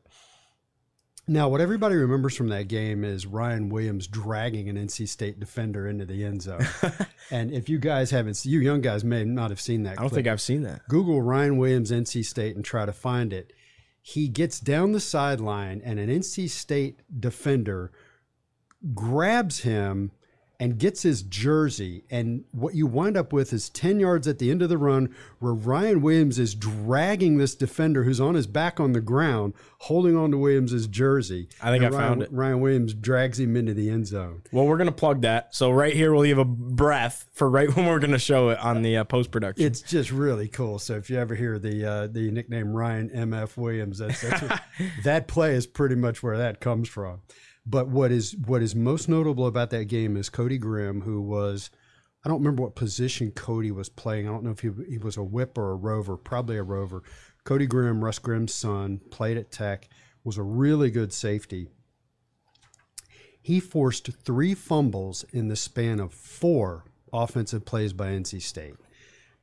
Now, 1.31 1.49
what 1.49 1.61
everybody 1.61 1.95
remembers 1.95 2.37
from 2.37 2.49
that 2.49 2.67
game 2.67 3.05
is 3.05 3.25
Ryan 3.25 3.69
Williams 3.69 4.09
dragging 4.09 4.69
an 4.69 4.75
NC 4.75 5.07
State 5.07 5.39
defender 5.39 5.87
into 5.87 6.05
the 6.05 6.25
end 6.25 6.43
zone. 6.43 6.67
and 7.31 7.53
if 7.53 7.69
you 7.69 7.79
guys 7.79 8.11
haven't, 8.11 8.45
you 8.45 8.59
young 8.59 8.81
guys 8.81 9.05
may 9.05 9.23
not 9.23 9.51
have 9.51 9.61
seen 9.61 9.85
that. 9.85 9.97
I 9.97 10.03
don't 10.03 10.13
think 10.13 10.27
I've 10.27 10.41
seen 10.41 10.65
that. 10.65 10.89
Google 10.89 11.23
Ryan 11.23 11.57
Williams 11.57 11.93
NC 11.93 12.25
State 12.25 12.57
and 12.57 12.65
try 12.65 12.85
to 12.85 12.93
find 12.93 13.33
it. 13.33 13.53
He 14.03 14.27
gets 14.27 14.59
down 14.59 14.91
the 14.91 14.99
sideline, 14.99 15.81
and 15.85 16.01
an 16.01 16.09
NC 16.09 16.51
State 16.51 16.99
defender 17.21 17.93
grabs 18.93 19.61
him 19.61 20.11
and 20.61 20.79
gets 20.79 21.03
his 21.03 21.23
jersey. 21.23 22.05
And 22.11 22.45
what 22.53 22.75
you 22.75 22.87
wind 22.87 23.17
up 23.17 23.33
with 23.33 23.53
is 23.55 23.71
10 23.71 23.99
yards 23.99 24.29
at 24.29 24.39
the 24.39 24.51
end 24.51 24.61
of 24.61 24.69
the 24.69 24.77
run 24.77 25.13
where 25.39 25.55
Ryan 25.55 26.03
Williams 26.03 26.39
is 26.39 26.55
dragging 26.55 27.39
this 27.39 27.55
defender 27.55 28.05
who's 28.05 28.21
on 28.21 28.35
his 28.35 28.47
back 28.47 28.79
on 28.79 28.93
the 28.93 29.01
ground, 29.01 29.55
holding 29.79 30.19
on 30.19 30.31
to 30.33 30.37
Williams's 30.37 30.87
jersey. 30.87 31.49
I 31.63 31.71
think 31.71 31.83
and 31.83 31.95
I 31.95 31.99
Ryan, 31.99 32.09
found 32.11 32.23
it. 32.23 32.33
Ryan 32.33 32.61
Williams 32.61 32.93
drags 32.93 33.41
him 33.41 33.57
into 33.57 33.73
the 33.73 33.89
end 33.89 34.07
zone. 34.07 34.43
Well, 34.53 34.67
we're 34.67 34.77
going 34.77 34.87
to 34.87 34.93
plug 34.93 35.23
that. 35.23 35.55
So 35.55 35.71
right 35.71 35.95
here, 35.95 36.13
we'll 36.13 36.23
leave 36.23 36.37
a 36.37 36.45
breath 36.45 37.27
for 37.33 37.49
right 37.49 37.75
when 37.75 37.87
we're 37.87 37.99
going 37.99 38.13
to 38.13 38.19
show 38.19 38.51
it 38.51 38.59
on 38.59 38.83
the 38.83 38.99
uh, 38.99 39.05
post 39.05 39.31
production. 39.31 39.65
It's 39.65 39.81
just 39.81 40.13
really 40.13 40.47
cool. 40.47 40.79
So 40.79 40.97
if 40.97 41.09
you 41.09 41.19
ever 41.19 41.35
hear 41.35 41.59
the 41.59 41.87
uh, 41.87 42.07
the 42.07 42.31
nickname 42.31 42.75
Ryan 42.75 43.09
MF 43.09 43.57
Williams, 43.57 43.97
that's, 43.99 44.21
that's 44.21 44.43
what, 44.43 44.61
that 45.05 45.27
play 45.27 45.55
is 45.55 45.67
pretty 45.67 45.95
much 45.95 46.23
where 46.23 46.37
that 46.37 46.61
comes 46.61 46.87
from. 46.87 47.23
But 47.67 47.89
what 47.89 48.11
is 48.11 48.37
what 48.37 48.63
is 48.63 48.75
most 48.75 49.09
notable 49.09 49.47
about 49.47 49.71
that 49.71 49.85
game 49.85 50.17
is 50.17 50.29
Cody 50.29 50.59
Grimm, 50.59 51.03
who 51.03 51.21
was 51.21 51.71
I 52.25 52.29
don't 52.29 52.41
remember 52.41 52.63
what 52.63 52.75
position 52.75 53.31
Cody 53.31 53.71
was 53.71 53.89
playing. 53.89 54.29
I 54.29 54.33
don't 54.33 54.45
know 54.45 54.51
if 54.51 54.61
he, 54.61 54.71
he 54.89 54.99
was 54.99 55.17
a 55.17 55.23
whip 55.23 55.57
or 55.57 55.73
a 55.73 55.77
rover, 55.77 56.17
probably 56.17 56.57
a 56.57 56.63
rover. 56.63 57.03
Cody 57.45 57.67
Grimm, 57.67 58.05
Russ 58.05 58.19
Grimm's 58.19 58.55
son, 58.55 59.01
played 59.11 59.39
at 59.39 59.51
Tech, 59.51 59.89
was 60.23 60.37
a 60.37 60.43
really 60.43 60.91
good 60.91 61.13
safety. 61.13 61.69
He 63.41 63.59
forced 63.59 64.11
three 64.23 64.55
fumbles 64.55 65.25
in 65.33 65.49
the 65.49 65.57
span 65.57 65.99
of 65.99 66.13
four 66.13 66.85
offensive 67.13 67.65
plays 67.65 67.95
by 67.95 68.09
NC 68.09 68.43
State 68.43 68.75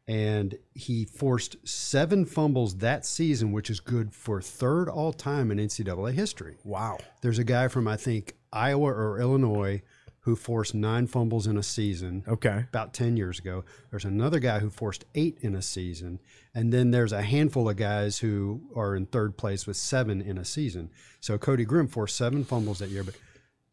and 0.07 0.57
he 0.73 1.05
forced 1.05 1.57
seven 1.67 2.25
fumbles 2.25 2.77
that 2.77 3.05
season, 3.05 3.51
which 3.51 3.69
is 3.69 3.79
good 3.79 4.13
for 4.13 4.41
third 4.41 4.87
all 4.87 5.11
time 5.11 5.51
in 5.51 5.57
NCAA 5.57 6.13
history. 6.13 6.55
Wow. 6.63 6.97
There's 7.21 7.39
a 7.39 7.43
guy 7.43 7.67
from, 7.67 7.87
I 7.87 7.97
think, 7.97 8.35
Iowa 8.53 8.93
or 8.93 9.19
Illinois 9.19 9.81
who 10.21 10.35
forced 10.35 10.75
nine 10.75 11.07
fumbles 11.07 11.47
in 11.47 11.57
a 11.57 11.63
season. 11.63 12.21
Okay. 12.27 12.65
About 12.67 12.93
10 12.93 13.15
years 13.15 13.39
ago. 13.39 13.63
There's 13.89 14.03
another 14.03 14.39
guy 14.39 14.59
who 14.59 14.69
forced 14.69 15.05
eight 15.15 15.37
in 15.39 15.55
a 15.55 15.61
season. 15.61 16.19
And 16.53 16.73
then 16.73 16.91
there's 16.91 17.13
a 17.13 17.21
handful 17.21 17.69
of 17.69 17.77
guys 17.77 18.19
who 18.19 18.61
are 18.75 18.93
in 18.93 19.05
third 19.05 19.37
place 19.37 19.65
with 19.65 19.77
seven 19.77 20.21
in 20.21 20.37
a 20.37 20.43
season. 20.43 20.89
So 21.21 21.37
Cody 21.37 21.63
Grimm 21.63 21.87
forced 21.87 22.17
seven 22.17 22.43
fumbles 22.43 22.79
that 22.79 22.89
year, 22.89 23.05
but 23.05 23.15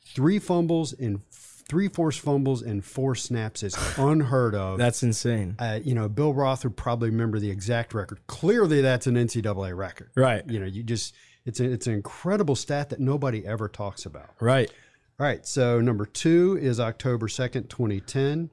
three 0.06 0.38
fumbles 0.38 0.92
in 0.92 1.22
three 1.68 1.88
forced 1.88 2.20
fumbles 2.20 2.62
and 2.62 2.84
four 2.84 3.14
snaps 3.14 3.62
is 3.62 3.76
unheard 3.98 4.54
of. 4.54 4.78
that's 4.78 5.02
insane. 5.02 5.56
Uh, 5.58 5.80
you 5.82 5.94
know, 5.94 6.08
Bill 6.08 6.34
Roth 6.34 6.64
would 6.64 6.76
probably 6.76 7.10
remember 7.10 7.38
the 7.38 7.50
exact 7.50 7.94
record. 7.94 8.20
Clearly, 8.26 8.80
that's 8.80 9.06
an 9.06 9.14
NCAA 9.14 9.76
record. 9.76 10.10
Right. 10.14 10.48
You 10.48 10.60
know, 10.60 10.66
you 10.66 10.82
just 10.82 11.14
it's 11.44 11.60
a, 11.60 11.64
it's 11.64 11.86
an 11.86 11.94
incredible 11.94 12.56
stat 12.56 12.90
that 12.90 13.00
nobody 13.00 13.46
ever 13.46 13.68
talks 13.68 14.06
about. 14.06 14.30
Right. 14.40 14.70
All 15.18 15.26
right. 15.26 15.46
So 15.46 15.80
number 15.80 16.06
two 16.06 16.58
is 16.60 16.80
October 16.80 17.28
second, 17.28 17.68
twenty 17.68 18.00
ten. 18.00 18.50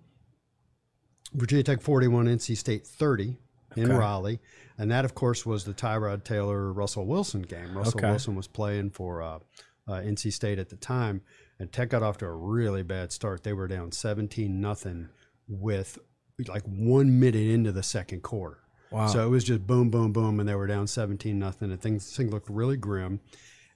Virginia 1.34 1.64
Tech 1.64 1.82
forty 1.82 2.08
one, 2.08 2.26
NC 2.26 2.58
State 2.58 2.86
thirty 2.86 3.38
in 3.78 3.86
okay. 3.86 3.94
Raleigh, 3.94 4.40
and 4.78 4.92
that 4.92 5.06
of 5.06 5.16
course 5.16 5.46
was 5.46 5.64
the 5.64 5.74
Tyrod 5.74 6.26
Taylor 6.26 6.74
Russell 6.74 7.06
Wilson 7.06 7.42
game. 7.42 7.78
Russell 7.78 8.00
okay. 8.00 8.10
Wilson 8.10 8.36
was 8.36 8.48
playing 8.48 8.90
for 8.90 9.22
uh, 9.22 9.40
uh, 9.88 9.94
NC 9.94 10.34
State 10.34 10.60
at 10.60 10.70
the 10.70 10.76
time 10.76 11.22
and 11.62 11.72
Tech 11.72 11.90
got 11.90 12.02
off 12.02 12.18
to 12.18 12.26
a 12.26 12.34
really 12.34 12.82
bad 12.82 13.12
start. 13.12 13.44
They 13.44 13.54
were 13.54 13.68
down 13.68 13.92
17 13.92 14.60
nothing 14.60 15.10
with 15.48 16.00
like 16.48 16.64
one 16.64 17.20
minute 17.20 17.48
into 17.48 17.72
the 17.72 17.84
second 17.84 18.24
quarter. 18.24 18.58
Wow. 18.90 19.06
So 19.06 19.24
it 19.24 19.30
was 19.30 19.44
just 19.44 19.68
boom, 19.68 19.92
boom, 19.92 20.12
boom, 20.12 20.40
and 20.40 20.50
they 20.50 20.56
were 20.56 20.66
down 20.66 20.88
17 20.88 21.38
nothing, 21.38 21.72
and 21.72 21.80
things, 21.80 22.18
things 22.18 22.34
looked 22.34 22.50
really 22.50 22.78
grim. 22.78 23.20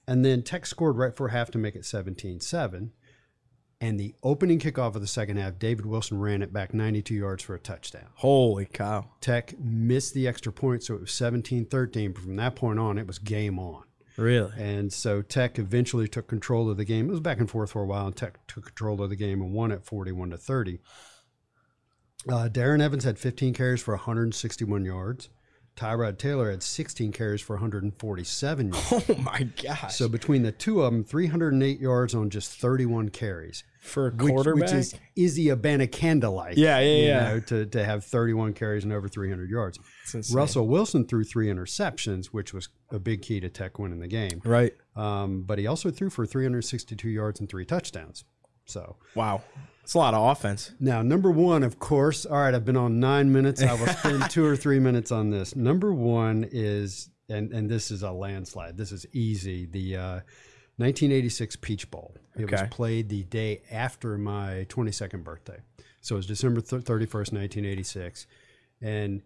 And 0.04 0.24
then 0.24 0.42
Tech 0.42 0.66
scored 0.66 0.96
right 0.96 1.14
for 1.14 1.28
half 1.28 1.52
to 1.52 1.58
make 1.58 1.76
it 1.76 1.84
17 1.84 2.40
7. 2.40 2.92
And 3.80 4.00
the 4.00 4.16
opening 4.20 4.58
kickoff 4.58 4.96
of 4.96 5.00
the 5.00 5.06
second 5.06 5.36
half, 5.36 5.60
David 5.60 5.86
Wilson 5.86 6.18
ran 6.18 6.42
it 6.42 6.52
back 6.52 6.74
92 6.74 7.14
yards 7.14 7.44
for 7.44 7.54
a 7.54 7.60
touchdown. 7.60 8.08
Holy 8.14 8.66
cow. 8.66 9.06
Tech 9.20 9.56
missed 9.60 10.12
the 10.12 10.26
extra 10.26 10.50
point, 10.50 10.82
so 10.82 10.94
it 10.96 11.02
was 11.02 11.12
17 11.12 11.66
13. 11.66 12.12
But 12.12 12.22
from 12.22 12.36
that 12.36 12.56
point 12.56 12.80
on, 12.80 12.98
it 12.98 13.06
was 13.06 13.20
game 13.20 13.60
on. 13.60 13.84
Really? 14.16 14.52
And 14.56 14.92
so 14.92 15.22
Tech 15.22 15.58
eventually 15.58 16.08
took 16.08 16.26
control 16.26 16.70
of 16.70 16.76
the 16.76 16.84
game. 16.84 17.08
It 17.08 17.12
was 17.12 17.20
back 17.20 17.38
and 17.38 17.50
forth 17.50 17.72
for 17.72 17.82
a 17.82 17.86
while, 17.86 18.06
and 18.06 18.16
Tech 18.16 18.46
took 18.46 18.66
control 18.66 19.02
of 19.02 19.10
the 19.10 19.16
game 19.16 19.42
and 19.42 19.52
won 19.52 19.72
at 19.72 19.84
41 19.84 20.30
to 20.30 20.38
30. 20.38 20.80
Uh, 22.28 22.48
Darren 22.50 22.80
Evans 22.80 23.04
had 23.04 23.18
15 23.18 23.54
carries 23.54 23.82
for 23.82 23.94
161 23.94 24.84
yards. 24.84 25.28
Tyrod 25.76 26.16
Taylor 26.18 26.50
had 26.50 26.62
16 26.62 27.12
carries 27.12 27.42
for 27.42 27.54
147 27.56 28.72
yards. 28.72 28.92
Oh 29.10 29.14
my 29.16 29.48
gosh! 29.62 29.94
So 29.94 30.08
between 30.08 30.42
the 30.42 30.52
two 30.52 30.82
of 30.82 30.92
them, 30.92 31.04
308 31.04 31.78
yards 31.80 32.14
on 32.14 32.30
just 32.30 32.58
31 32.58 33.10
carries. 33.10 33.62
for 33.80 34.08
a 34.08 34.10
Which, 34.10 34.32
quarterback, 34.32 34.62
which 34.62 34.72
is 34.72 34.94
Izzy 35.14 35.46
Abanikanda 35.46 36.32
like. 36.34 36.56
Yeah, 36.56 36.78
yeah, 36.80 36.96
you 36.96 37.04
yeah. 37.04 37.28
know, 37.28 37.40
to, 37.40 37.66
to 37.66 37.84
have 37.84 38.04
31 38.04 38.54
carries 38.54 38.84
and 38.84 38.92
over 38.92 39.06
300 39.08 39.48
yards. 39.50 39.78
Russell 40.32 40.66
Wilson 40.66 41.06
threw 41.06 41.24
three 41.24 41.48
interceptions, 41.48 42.26
which 42.26 42.52
was 42.54 42.68
a 42.90 42.98
big 42.98 43.22
key 43.22 43.38
to 43.40 43.48
Tech 43.48 43.78
winning 43.78 44.00
the 44.00 44.08
game. 44.08 44.40
right? 44.44 44.72
Um, 44.96 45.42
but 45.42 45.58
he 45.58 45.66
also 45.66 45.90
threw 45.90 46.08
for 46.10 46.24
362 46.26 47.08
yards 47.08 47.38
and 47.38 47.48
three 47.48 47.64
touchdowns. 47.66 48.24
So 48.64 48.96
Wow, 49.14 49.42
it's 49.86 49.94
a 49.94 49.98
lot 49.98 50.14
of 50.14 50.32
offense. 50.32 50.72
now, 50.80 51.00
number 51.00 51.30
one, 51.30 51.62
of 51.62 51.78
course. 51.78 52.26
All 52.26 52.38
right, 52.38 52.52
I've 52.52 52.64
been 52.64 52.76
on 52.76 52.98
nine 52.98 53.30
minutes. 53.30 53.62
I 53.62 53.72
will 53.74 53.86
spend 53.86 54.28
two 54.30 54.44
or 54.44 54.56
three 54.56 54.80
minutes 54.80 55.12
on 55.12 55.30
this. 55.30 55.54
Number 55.54 55.94
one 55.94 56.44
is, 56.50 57.08
and 57.28 57.52
and 57.52 57.70
this 57.70 57.92
is 57.92 58.02
a 58.02 58.10
landslide. 58.10 58.76
This 58.76 58.90
is 58.90 59.06
easy. 59.12 59.64
The 59.64 59.96
uh, 59.96 60.20
1986 60.78 61.54
Peach 61.56 61.88
Bowl. 61.88 62.16
It 62.36 62.50
was 62.50 62.62
played 62.68 63.08
the 63.08 63.22
day 63.22 63.62
after 63.70 64.18
my 64.18 64.66
22nd 64.68 65.22
birthday, 65.22 65.58
so 66.00 66.16
it 66.16 66.18
was 66.18 66.26
December 66.26 66.60
thir- 66.62 66.80
31st, 66.80 67.32
1986, 67.32 68.26
and 68.82 69.22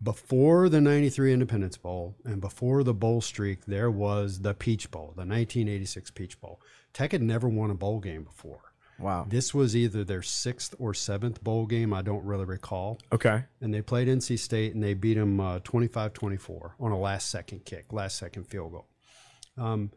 before 0.00 0.68
the 0.68 0.80
93 0.80 1.32
Independence 1.32 1.76
Bowl 1.76 2.14
and 2.24 2.40
before 2.40 2.84
the 2.84 2.94
bowl 2.94 3.20
streak, 3.20 3.66
there 3.66 3.90
was 3.90 4.42
the 4.42 4.54
Peach 4.54 4.92
Bowl, 4.92 5.06
the 5.16 5.26
1986 5.26 6.12
Peach 6.12 6.40
Bowl. 6.40 6.60
Tech 6.92 7.10
had 7.10 7.22
never 7.22 7.48
won 7.48 7.72
a 7.72 7.74
bowl 7.74 7.98
game 7.98 8.22
before. 8.22 8.69
Wow. 9.00 9.26
This 9.28 9.54
was 9.54 9.74
either 9.74 10.04
their 10.04 10.22
sixth 10.22 10.74
or 10.78 10.94
seventh 10.94 11.42
bowl 11.42 11.66
game. 11.66 11.92
I 11.92 12.02
don't 12.02 12.24
really 12.24 12.44
recall. 12.44 12.98
Okay. 13.12 13.44
And 13.60 13.72
they 13.72 13.82
played 13.82 14.08
NC 14.08 14.38
State 14.38 14.74
and 14.74 14.82
they 14.82 14.94
beat 14.94 15.14
them 15.14 15.40
uh, 15.40 15.60
25 15.60 16.12
24 16.12 16.76
on 16.78 16.92
a 16.92 16.98
last 16.98 17.30
second 17.30 17.64
kick, 17.64 17.92
last 17.92 18.18
second 18.18 18.44
field 18.44 18.72
goal. 18.72 18.86
Um, 19.56 19.90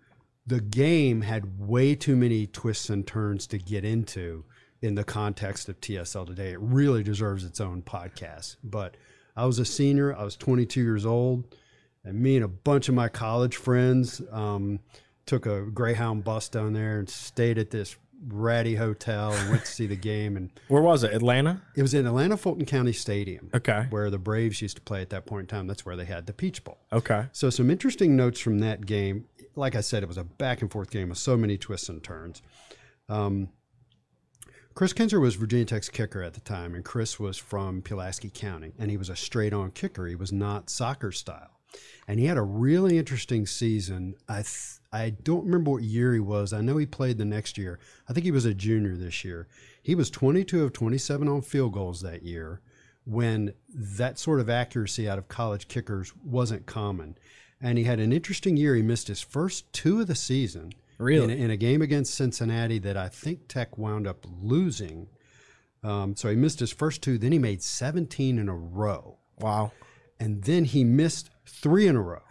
the 0.45 0.59
game 0.61 1.21
had 1.21 1.59
way 1.59 1.95
too 1.95 2.15
many 2.15 2.47
twists 2.47 2.89
and 2.89 3.05
turns 3.05 3.47
to 3.47 3.57
get 3.57 3.85
into 3.85 4.43
in 4.81 4.95
the 4.95 5.03
context 5.03 5.69
of 5.69 5.79
TSL 5.79 6.27
today. 6.27 6.51
It 6.51 6.59
really 6.59 7.03
deserves 7.03 7.45
its 7.45 7.61
own 7.61 7.81
podcast. 7.81 8.57
But 8.63 8.97
I 9.35 9.45
was 9.45 9.59
a 9.59 9.65
senior, 9.65 10.15
I 10.15 10.23
was 10.23 10.35
22 10.35 10.81
years 10.81 11.05
old, 11.05 11.55
and 12.03 12.19
me 12.19 12.35
and 12.35 12.43
a 12.43 12.49
bunch 12.49 12.89
of 12.89 12.95
my 12.95 13.07
college 13.07 13.55
friends 13.55 14.21
um, 14.31 14.79
took 15.25 15.45
a 15.45 15.61
Greyhound 15.61 16.25
bus 16.25 16.49
down 16.49 16.73
there 16.73 16.99
and 16.99 17.09
stayed 17.09 17.57
at 17.57 17.71
this 17.71 17.95
ratty 18.27 18.75
hotel 18.75 19.33
and 19.33 19.49
went 19.49 19.65
to 19.65 19.71
see 19.71 19.85
the 19.87 19.95
game. 19.95 20.37
And 20.37 20.51
Where 20.67 20.81
was 20.81 21.03
it? 21.03 21.13
Atlanta. 21.13 21.61
it 21.75 21.81
was 21.81 21.93
in 21.93 22.05
Atlanta 22.05 22.37
Fulton 22.37 22.65
County 22.65 22.93
Stadium 22.93 23.49
Okay. 23.53 23.87
where 23.89 24.09
the 24.09 24.17
Braves 24.17 24.61
used 24.61 24.77
to 24.77 24.81
play 24.81 25.01
at 25.01 25.09
that 25.09 25.25
point 25.25 25.41
in 25.41 25.47
time. 25.57 25.67
That's 25.67 25.85
where 25.85 25.95
they 25.95 26.05
had 26.05 26.25
the 26.25 26.33
Peach 26.33 26.63
Bowl. 26.63 26.77
Okay. 26.91 27.25
So 27.31 27.49
some 27.49 27.69
interesting 27.69 28.15
notes 28.15 28.39
from 28.39 28.59
that 28.59 28.85
game. 28.85 29.25
Like 29.55 29.75
I 29.75 29.81
said, 29.81 30.01
it 30.03 30.07
was 30.07 30.17
a 30.17 30.23
back 30.23 30.61
and 30.61 30.71
forth 30.71 30.89
game 30.89 31.09
with 31.09 31.17
so 31.17 31.37
many 31.37 31.57
twists 31.57 31.89
and 31.89 32.03
turns. 32.03 32.41
Um, 33.09 33.49
Chris 34.73 34.93
Kinzer 34.93 35.19
was 35.19 35.35
Virginia 35.35 35.65
Tech's 35.65 35.89
kicker 35.89 36.23
at 36.23 36.33
the 36.33 36.39
time, 36.39 36.73
and 36.73 36.83
Chris 36.83 37.19
was 37.19 37.37
from 37.37 37.83
Pulaski 37.83 38.31
County, 38.33 38.73
and 38.79 38.89
he 38.89 38.97
was 38.97 39.09
a 39.09 39.15
straight-on 39.15 39.69
kicker. 39.71 40.07
He 40.07 40.15
was 40.15 40.31
not 40.31 40.69
soccer 40.71 41.11
style, 41.11 41.59
and 42.07 42.19
he 42.19 42.25
had 42.25 42.37
a 42.37 42.41
really 42.41 42.97
interesting 42.97 43.45
season. 43.45 44.15
I 44.27 44.37
th- 44.37 44.79
I 44.93 45.09
don't 45.09 45.45
remember 45.45 45.71
what 45.71 45.83
year 45.83 46.13
he 46.13 46.19
was. 46.19 46.53
I 46.53 46.61
know 46.61 46.77
he 46.77 46.85
played 46.85 47.17
the 47.17 47.25
next 47.25 47.57
year. 47.57 47.79
I 48.07 48.13
think 48.13 48.25
he 48.25 48.31
was 48.31 48.45
a 48.45 48.53
junior 48.53 48.95
this 48.95 49.25
year. 49.25 49.47
He 49.81 49.95
was 49.95 50.11
22 50.11 50.63
of 50.63 50.71
27 50.71 51.27
on 51.27 51.41
field 51.41 51.73
goals 51.73 52.01
that 52.01 52.21
year 52.21 52.61
when 53.05 53.53
that 53.73 54.19
sort 54.19 54.39
of 54.39 54.51
accuracy 54.51 55.09
out 55.09 55.17
of 55.17 55.27
college 55.27 55.67
kickers 55.67 56.13
wasn't 56.23 56.67
common. 56.67 57.17
And 57.59 57.77
he 57.77 57.85
had 57.85 57.99
an 57.99 58.13
interesting 58.13 58.55
year. 58.55 58.75
He 58.75 58.83
missed 58.83 59.07
his 59.07 59.21
first 59.21 59.73
two 59.73 60.01
of 60.01 60.07
the 60.07 60.15
season. 60.15 60.73
Really? 60.99 61.33
In, 61.33 61.45
in 61.45 61.49
a 61.49 61.57
game 61.57 61.81
against 61.81 62.13
Cincinnati 62.13 62.77
that 62.79 62.95
I 62.95 63.09
think 63.09 63.47
Tech 63.47 63.77
wound 63.77 64.05
up 64.05 64.25
losing. 64.41 65.07
Um, 65.81 66.15
so 66.15 66.29
he 66.29 66.35
missed 66.35 66.59
his 66.59 66.71
first 66.71 67.01
two. 67.01 67.17
Then 67.17 67.31
he 67.31 67.39
made 67.39 67.63
17 67.63 68.37
in 68.37 68.47
a 68.47 68.55
row. 68.55 69.17
Wow. 69.39 69.71
And 70.19 70.43
then 70.43 70.65
he 70.65 70.83
missed 70.83 71.31
three 71.45 71.87
in 71.87 71.95
a 71.95 72.01
row. 72.01 72.21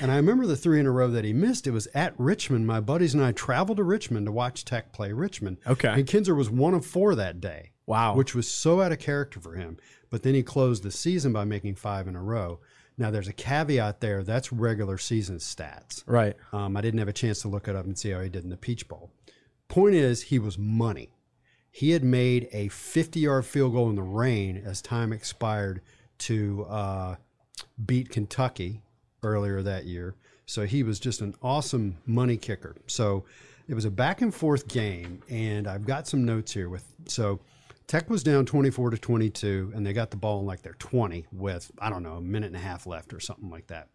and 0.00 0.10
I 0.10 0.16
remember 0.16 0.46
the 0.46 0.56
three 0.56 0.80
in 0.80 0.86
a 0.86 0.90
row 0.90 1.10
that 1.10 1.24
he 1.24 1.32
missed. 1.32 1.66
It 1.66 1.72
was 1.72 1.86
at 1.94 2.14
Richmond. 2.18 2.66
My 2.66 2.80
buddies 2.80 3.14
and 3.14 3.22
I 3.22 3.32
traveled 3.32 3.76
to 3.78 3.84
Richmond 3.84 4.26
to 4.26 4.32
watch 4.32 4.64
Tech 4.64 4.92
play 4.92 5.12
Richmond. 5.12 5.58
Okay. 5.66 5.88
And 5.88 6.06
Kinzer 6.06 6.34
was 6.34 6.50
one 6.50 6.74
of 6.74 6.84
four 6.86 7.14
that 7.14 7.40
day 7.40 7.70
Wow. 7.86 8.14
which 8.14 8.34
was 8.34 8.46
so 8.50 8.80
out 8.80 8.92
of 8.92 8.98
character 8.98 9.40
for 9.40 9.54
him. 9.54 9.76
But 10.10 10.22
then 10.22 10.34
he 10.34 10.42
closed 10.42 10.82
the 10.82 10.90
season 10.90 11.32
by 11.32 11.44
making 11.44 11.74
five 11.76 12.06
in 12.08 12.16
a 12.16 12.22
row. 12.22 12.60
Now, 12.98 13.10
there's 13.10 13.28
a 13.28 13.32
caveat 13.32 14.00
there. 14.00 14.22
That's 14.22 14.52
regular 14.52 14.98
season 14.98 15.38
stats. 15.38 16.02
right. 16.06 16.36
Um, 16.52 16.76
I 16.76 16.80
didn't 16.82 16.98
have 16.98 17.08
a 17.08 17.12
chance 17.14 17.40
to 17.42 17.48
look 17.48 17.66
it 17.68 17.74
up 17.76 17.84
and 17.86 17.98
see 17.98 18.10
how 18.10 18.20
he 18.20 18.28
did 18.28 18.44
in 18.44 18.50
the 18.50 18.56
Peach 18.56 18.88
Bowl. 18.88 19.10
Point 19.68 19.94
is, 19.94 20.22
he 20.24 20.38
was 20.38 20.58
money. 20.58 21.10
He 21.70 21.90
had 21.92 22.02
made 22.04 22.48
a 22.52 22.68
50 22.68 23.20
yard 23.20 23.46
field 23.46 23.72
goal 23.72 23.88
in 23.88 23.96
the 23.96 24.02
rain 24.02 24.60
as 24.64 24.82
time 24.82 25.12
expired 25.12 25.80
to 26.18 26.66
uh, 26.68 27.14
beat 27.86 28.10
Kentucky 28.10 28.82
earlier 29.22 29.62
that 29.62 29.84
year. 29.84 30.14
So 30.46 30.66
he 30.66 30.82
was 30.82 30.98
just 30.98 31.20
an 31.20 31.34
awesome 31.42 31.98
money 32.06 32.36
kicker. 32.36 32.76
So 32.86 33.24
it 33.68 33.74
was 33.74 33.84
a 33.84 33.90
back 33.90 34.20
and 34.20 34.34
forth 34.34 34.66
game, 34.66 35.22
and 35.28 35.68
I've 35.68 35.86
got 35.86 36.08
some 36.08 36.24
notes 36.24 36.52
here 36.52 36.68
with 36.68 36.84
so 37.06 37.40
Tech 37.86 38.10
was 38.10 38.22
down 38.22 38.46
24 38.46 38.90
to 38.90 38.98
22, 38.98 39.72
and 39.74 39.84
they 39.84 39.92
got 39.92 40.10
the 40.10 40.16
ball 40.16 40.40
in 40.40 40.46
like 40.46 40.62
their 40.62 40.74
20 40.74 41.26
with 41.32 41.70
I 41.78 41.90
don't 41.90 42.02
know 42.02 42.14
a 42.14 42.20
minute 42.20 42.48
and 42.48 42.56
a 42.56 42.60
half 42.60 42.86
left 42.86 43.12
or 43.12 43.20
something 43.20 43.50
like 43.50 43.68
that. 43.68 43.88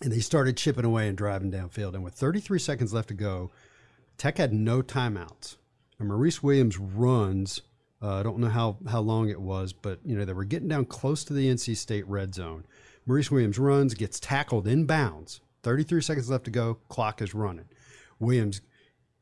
And 0.00 0.12
they 0.12 0.20
started 0.20 0.56
chipping 0.56 0.84
away 0.84 1.08
and 1.08 1.16
driving 1.16 1.52
downfield. 1.52 1.94
And 1.94 2.02
with 2.02 2.14
33 2.14 2.58
seconds 2.58 2.92
left 2.92 3.08
to 3.08 3.14
go, 3.14 3.52
Tech 4.18 4.38
had 4.38 4.52
no 4.52 4.82
timeouts. 4.82 5.56
And 5.98 6.08
Maurice 6.08 6.42
Williams 6.42 6.78
runs. 6.78 7.62
Uh, 8.02 8.18
I 8.18 8.22
don't 8.22 8.38
know 8.38 8.48
how, 8.48 8.78
how 8.88 9.00
long 9.00 9.28
it 9.28 9.40
was, 9.40 9.72
but 9.72 10.00
you 10.04 10.16
know 10.16 10.24
they 10.24 10.32
were 10.32 10.44
getting 10.44 10.68
down 10.68 10.86
close 10.86 11.22
to 11.24 11.32
the 11.32 11.46
NC 11.48 11.76
State 11.76 12.06
red 12.08 12.34
zone. 12.34 12.64
Maurice 13.06 13.30
Williams 13.30 13.58
runs, 13.58 13.94
gets 13.94 14.18
tackled 14.18 14.66
in 14.66 14.86
bounds. 14.86 15.40
33 15.62 16.00
seconds 16.02 16.30
left 16.30 16.44
to 16.44 16.50
go. 16.50 16.78
Clock 16.88 17.22
is 17.22 17.34
running. 17.34 17.66
Williams, 18.18 18.60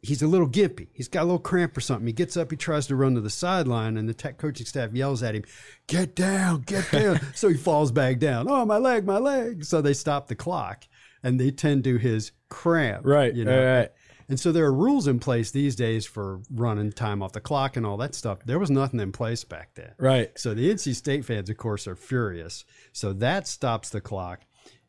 he's 0.03 0.23
a 0.23 0.27
little 0.27 0.49
gimpy. 0.49 0.89
He's 0.93 1.09
got 1.09 1.23
a 1.23 1.25
little 1.25 1.39
cramp 1.39 1.77
or 1.77 1.81
something. 1.81 2.07
He 2.07 2.13
gets 2.15 2.37
up, 2.37 2.51
he 2.51 2.57
tries 2.57 2.87
to 2.87 2.97
run 2.97 3.15
to 3.15 3.21
the 3.21 3.31
sideline, 3.31 3.97
and 3.99 4.09
the 4.09 4.15
Tech 4.15 4.39
coaching 4.39 4.67
staff 4.67 4.93
yells 4.95 5.23
at 5.23 5.35
him, 5.35 5.45
"Get 5.87 6.15
down, 6.15 6.63
get 6.63 6.91
down!" 6.91 7.21
so 7.35 7.49
he 7.49 7.57
falls 7.57 7.93
back 7.93 8.19
down. 8.19 8.47
Oh, 8.49 8.65
my 8.65 8.79
leg, 8.79 9.05
my 9.05 9.19
leg! 9.19 9.65
So 9.65 9.83
they 9.83 9.93
stop 9.95 10.29
the 10.29 10.35
clock, 10.35 10.85
and 11.23 11.39
they 11.39 11.51
tend 11.51 11.85
to 11.85 11.97
his 11.99 12.33
cramp. 12.49 13.05
Right, 13.05 13.35
You 13.35 13.45
know. 13.45 13.59
right, 13.59 13.79
right. 13.79 13.91
And 14.31 14.39
so 14.39 14.53
there 14.53 14.65
are 14.65 14.73
rules 14.73 15.09
in 15.09 15.19
place 15.19 15.51
these 15.51 15.75
days 15.75 16.07
for 16.07 16.41
running 16.53 16.93
time 16.93 17.21
off 17.21 17.33
the 17.33 17.41
clock 17.41 17.77
and 17.77 17.85
all 17.85 17.97
that 17.97 18.15
stuff. 18.15 18.39
There 18.45 18.61
was 18.61 18.71
nothing 18.71 19.01
in 19.01 19.11
place 19.11 19.43
back 19.43 19.75
then. 19.75 19.93
Right. 19.99 20.31
So 20.39 20.55
the 20.55 20.73
NC 20.73 20.95
State 20.95 21.25
fans, 21.25 21.51
of 21.51 21.57
course, 21.57 21.89
are 21.89 21.97
furious. 21.97 22.65
So 22.93 23.13
that 23.15 23.49
stops 23.49 23.91
the 23.91 24.01
clock. 24.01 24.43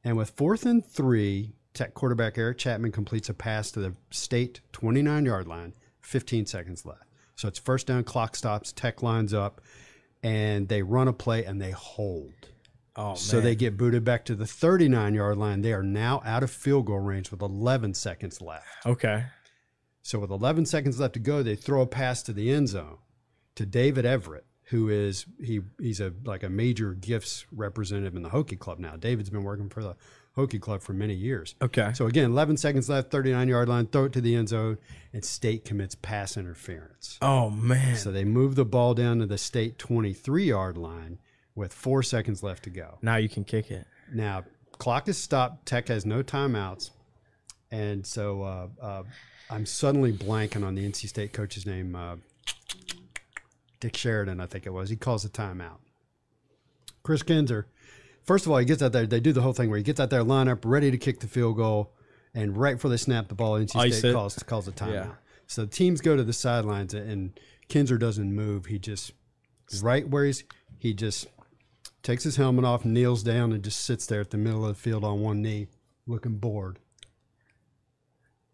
And 0.03 0.15
with 0.15 0.29
fourth 0.29 0.67
and 0.67 0.85
three, 0.85 1.55
Tech 1.73 1.95
quarterback 1.95 2.37
Eric 2.37 2.59
Chapman 2.59 2.91
completes 2.91 3.29
a 3.29 3.33
pass 3.33 3.71
to 3.71 3.79
the 3.79 3.95
state 4.11 4.61
29 4.73 5.25
yard 5.25 5.47
line, 5.47 5.73
15 6.01 6.45
seconds 6.45 6.85
left. 6.85 7.07
So 7.35 7.47
it's 7.47 7.57
first 7.57 7.87
down, 7.87 8.03
clock 8.03 8.35
stops, 8.35 8.71
Tech 8.71 9.01
lines 9.01 9.33
up, 9.33 9.59
and 10.21 10.67
they 10.67 10.83
run 10.83 11.07
a 11.07 11.13
play 11.13 11.45
and 11.45 11.59
they 11.59 11.71
hold. 11.71 12.49
Oh 12.95 13.15
So 13.15 13.39
they 13.39 13.55
get 13.55 13.77
booted 13.77 14.03
back 14.03 14.25
to 14.25 14.35
the 14.35 14.45
39 14.45 15.13
yard 15.13 15.37
line. 15.37 15.61
They 15.61 15.73
are 15.73 15.83
now 15.83 16.21
out 16.25 16.43
of 16.43 16.51
field 16.51 16.87
goal 16.87 16.99
range 16.99 17.31
with 17.31 17.41
11 17.41 17.93
seconds 17.93 18.41
left. 18.41 18.67
Okay. 18.85 19.25
So 20.01 20.19
with 20.19 20.31
11 20.31 20.65
seconds 20.65 20.99
left 20.99 21.13
to 21.13 21.19
go, 21.19 21.43
they 21.43 21.55
throw 21.55 21.81
a 21.81 21.87
pass 21.87 22.23
to 22.23 22.33
the 22.33 22.51
end 22.51 22.69
zone 22.69 22.97
to 23.55 23.65
David 23.65 24.05
Everett, 24.05 24.45
who 24.63 24.89
is 24.89 25.25
he 25.39 25.61
he's 25.79 26.01
a 26.01 26.13
like 26.25 26.43
a 26.43 26.49
major 26.49 26.93
gifts 26.93 27.45
representative 27.51 28.15
in 28.15 28.23
the 28.23 28.29
Hokie 28.29 28.59
Club 28.59 28.79
now. 28.79 28.95
David's 28.95 29.29
been 29.29 29.43
working 29.43 29.69
for 29.69 29.83
the 29.83 29.95
Hokie 30.35 30.59
Club 30.61 30.81
for 30.81 30.93
many 30.93 31.13
years. 31.13 31.55
Okay. 31.61 31.91
So 31.93 32.07
again, 32.07 32.31
11 32.31 32.57
seconds 32.57 32.89
left, 32.89 33.11
39 33.11 33.47
yard 33.47 33.69
line, 33.69 33.87
throw 33.87 34.05
it 34.05 34.13
to 34.13 34.21
the 34.21 34.35
end 34.35 34.49
zone, 34.49 34.77
and 35.13 35.23
State 35.23 35.63
commits 35.65 35.95
pass 35.95 36.35
interference. 36.35 37.17
Oh 37.21 37.49
man. 37.49 37.95
So 37.95 38.11
they 38.11 38.25
move 38.25 38.55
the 38.55 38.65
ball 38.65 38.93
down 38.93 39.19
to 39.19 39.25
the 39.25 39.37
State 39.37 39.77
23 39.77 40.45
yard 40.45 40.77
line 40.77 41.19
with 41.55 41.73
four 41.73 42.03
seconds 42.03 42.41
left 42.43 42.63
to 42.63 42.69
go. 42.69 42.97
now 43.01 43.17
you 43.17 43.29
can 43.29 43.43
kick 43.43 43.71
it. 43.71 43.85
Now, 44.13 44.43
clock 44.77 45.07
is 45.07 45.17
stopped. 45.17 45.65
Tech 45.65 45.87
has 45.87 46.05
no 46.05 46.23
timeouts. 46.23 46.91
And 47.71 48.05
so 48.05 48.43
uh, 48.43 48.67
uh, 48.81 49.03
I'm 49.49 49.65
suddenly 49.65 50.11
blanking 50.11 50.65
on 50.65 50.75
the 50.75 50.87
NC 50.87 51.07
State 51.07 51.33
coach's 51.33 51.65
name. 51.65 51.95
Uh, 51.95 52.17
Dick 53.79 53.95
Sheridan, 53.95 54.39
I 54.39 54.45
think 54.45 54.65
it 54.65 54.71
was. 54.71 54.89
He 54.89 54.95
calls 54.95 55.25
a 55.25 55.29
timeout. 55.29 55.77
Chris 57.03 57.23
Kinzer, 57.23 57.67
first 58.23 58.45
of 58.45 58.51
all, 58.51 58.57
he 58.57 58.65
gets 58.65 58.81
out 58.81 58.91
there. 58.91 59.07
They 59.07 59.19
do 59.19 59.33
the 59.33 59.41
whole 59.41 59.53
thing 59.53 59.69
where 59.69 59.77
he 59.77 59.83
gets 59.83 59.99
out 59.99 60.09
there, 60.09 60.23
line 60.23 60.47
up, 60.47 60.65
ready 60.65 60.91
to 60.91 60.97
kick 60.97 61.19
the 61.19 61.27
field 61.27 61.57
goal. 61.57 61.93
And 62.33 62.55
right 62.55 62.75
before 62.75 62.91
they 62.91 62.97
snap 62.97 63.27
the 63.27 63.35
ball, 63.35 63.59
NC 63.59 63.75
Ice 63.75 63.97
State 63.99 64.09
it. 64.09 64.13
calls, 64.13 64.35
calls 64.43 64.67
a 64.67 64.71
timeout. 64.71 64.93
Yeah. 64.93 65.11
So 65.47 65.65
teams 65.65 65.99
go 65.99 66.15
to 66.15 66.23
the 66.23 66.31
sidelines, 66.31 66.93
and 66.93 67.37
Kinzer 67.67 67.97
doesn't 67.97 68.33
move. 68.33 68.67
He 68.67 68.79
just, 68.79 69.11
right 69.81 70.07
where 70.07 70.25
he's, 70.25 70.43
he 70.77 70.93
just 70.93 71.27
takes 72.03 72.23
his 72.23 72.35
helmet 72.35 72.65
off, 72.65 72.85
kneels 72.85 73.23
down, 73.23 73.51
and 73.51 73.63
just 73.63 73.81
sits 73.81 74.05
there 74.05 74.21
at 74.21 74.31
the 74.31 74.37
middle 74.37 74.65
of 74.65 74.75
the 74.75 74.81
field 74.81 75.03
on 75.03 75.21
one 75.21 75.41
knee, 75.41 75.67
looking 76.07 76.37
bored. 76.37 76.79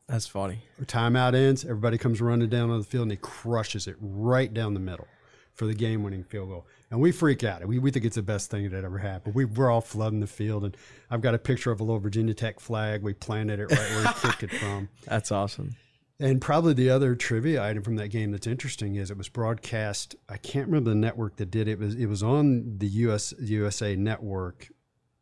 That's 0.07 0.27
funny. 0.27 0.59
Timeout 0.83 1.35
ends. 1.35 1.65
Everybody 1.65 1.97
comes 1.97 2.21
running 2.21 2.49
down 2.49 2.69
on 2.69 2.79
the 2.79 2.85
field, 2.85 3.03
and 3.03 3.11
he 3.11 3.17
crushes 3.17 3.87
it 3.87 3.97
right 3.99 4.53
down 4.53 4.73
the 4.73 4.79
middle 4.79 5.07
for 5.53 5.65
the 5.65 5.73
game-winning 5.73 6.23
field 6.23 6.49
goal. 6.49 6.65
And 6.91 7.01
we 7.01 7.11
freak 7.11 7.43
out. 7.43 7.65
We, 7.65 7.79
we 7.79 7.91
think 7.91 8.05
it's 8.05 8.15
the 8.15 8.21
best 8.21 8.49
thing 8.49 8.69
that 8.69 8.85
ever 8.85 8.99
happened. 8.99 9.35
We, 9.35 9.43
we're 9.43 9.69
all 9.69 9.81
flooding 9.81 10.19
the 10.19 10.27
field, 10.27 10.63
and 10.63 10.77
I've 11.09 11.21
got 11.21 11.33
a 11.33 11.39
picture 11.39 11.71
of 11.71 11.81
a 11.81 11.83
little 11.83 11.99
Virginia 11.99 12.33
Tech 12.33 12.59
flag. 12.59 13.01
We 13.01 13.13
planted 13.13 13.59
it 13.59 13.71
right 13.71 13.79
where 13.79 14.07
he 14.07 14.13
kicked 14.21 14.43
it 14.43 14.51
from. 14.51 14.87
That's 15.05 15.31
awesome. 15.31 15.75
And 16.19 16.41
probably 16.41 16.73
the 16.73 16.89
other 16.89 17.15
trivia 17.15 17.63
item 17.63 17.83
from 17.83 17.95
that 17.97 18.07
game 18.07 18.31
that's 18.31 18.47
interesting 18.47 18.95
is 18.95 19.11
it 19.11 19.17
was 19.17 19.29
broadcast. 19.29 20.15
I 20.27 20.37
can't 20.37 20.65
remember 20.65 20.89
the 20.89 20.95
network 20.95 21.35
that 21.35 21.51
did 21.51 21.67
it. 21.67 21.73
it 21.73 21.79
was 21.79 21.95
it 21.95 22.07
was 22.07 22.23
on 22.23 22.79
the 22.79 22.87
US 22.87 23.33
USA 23.39 23.95
network. 23.95 24.69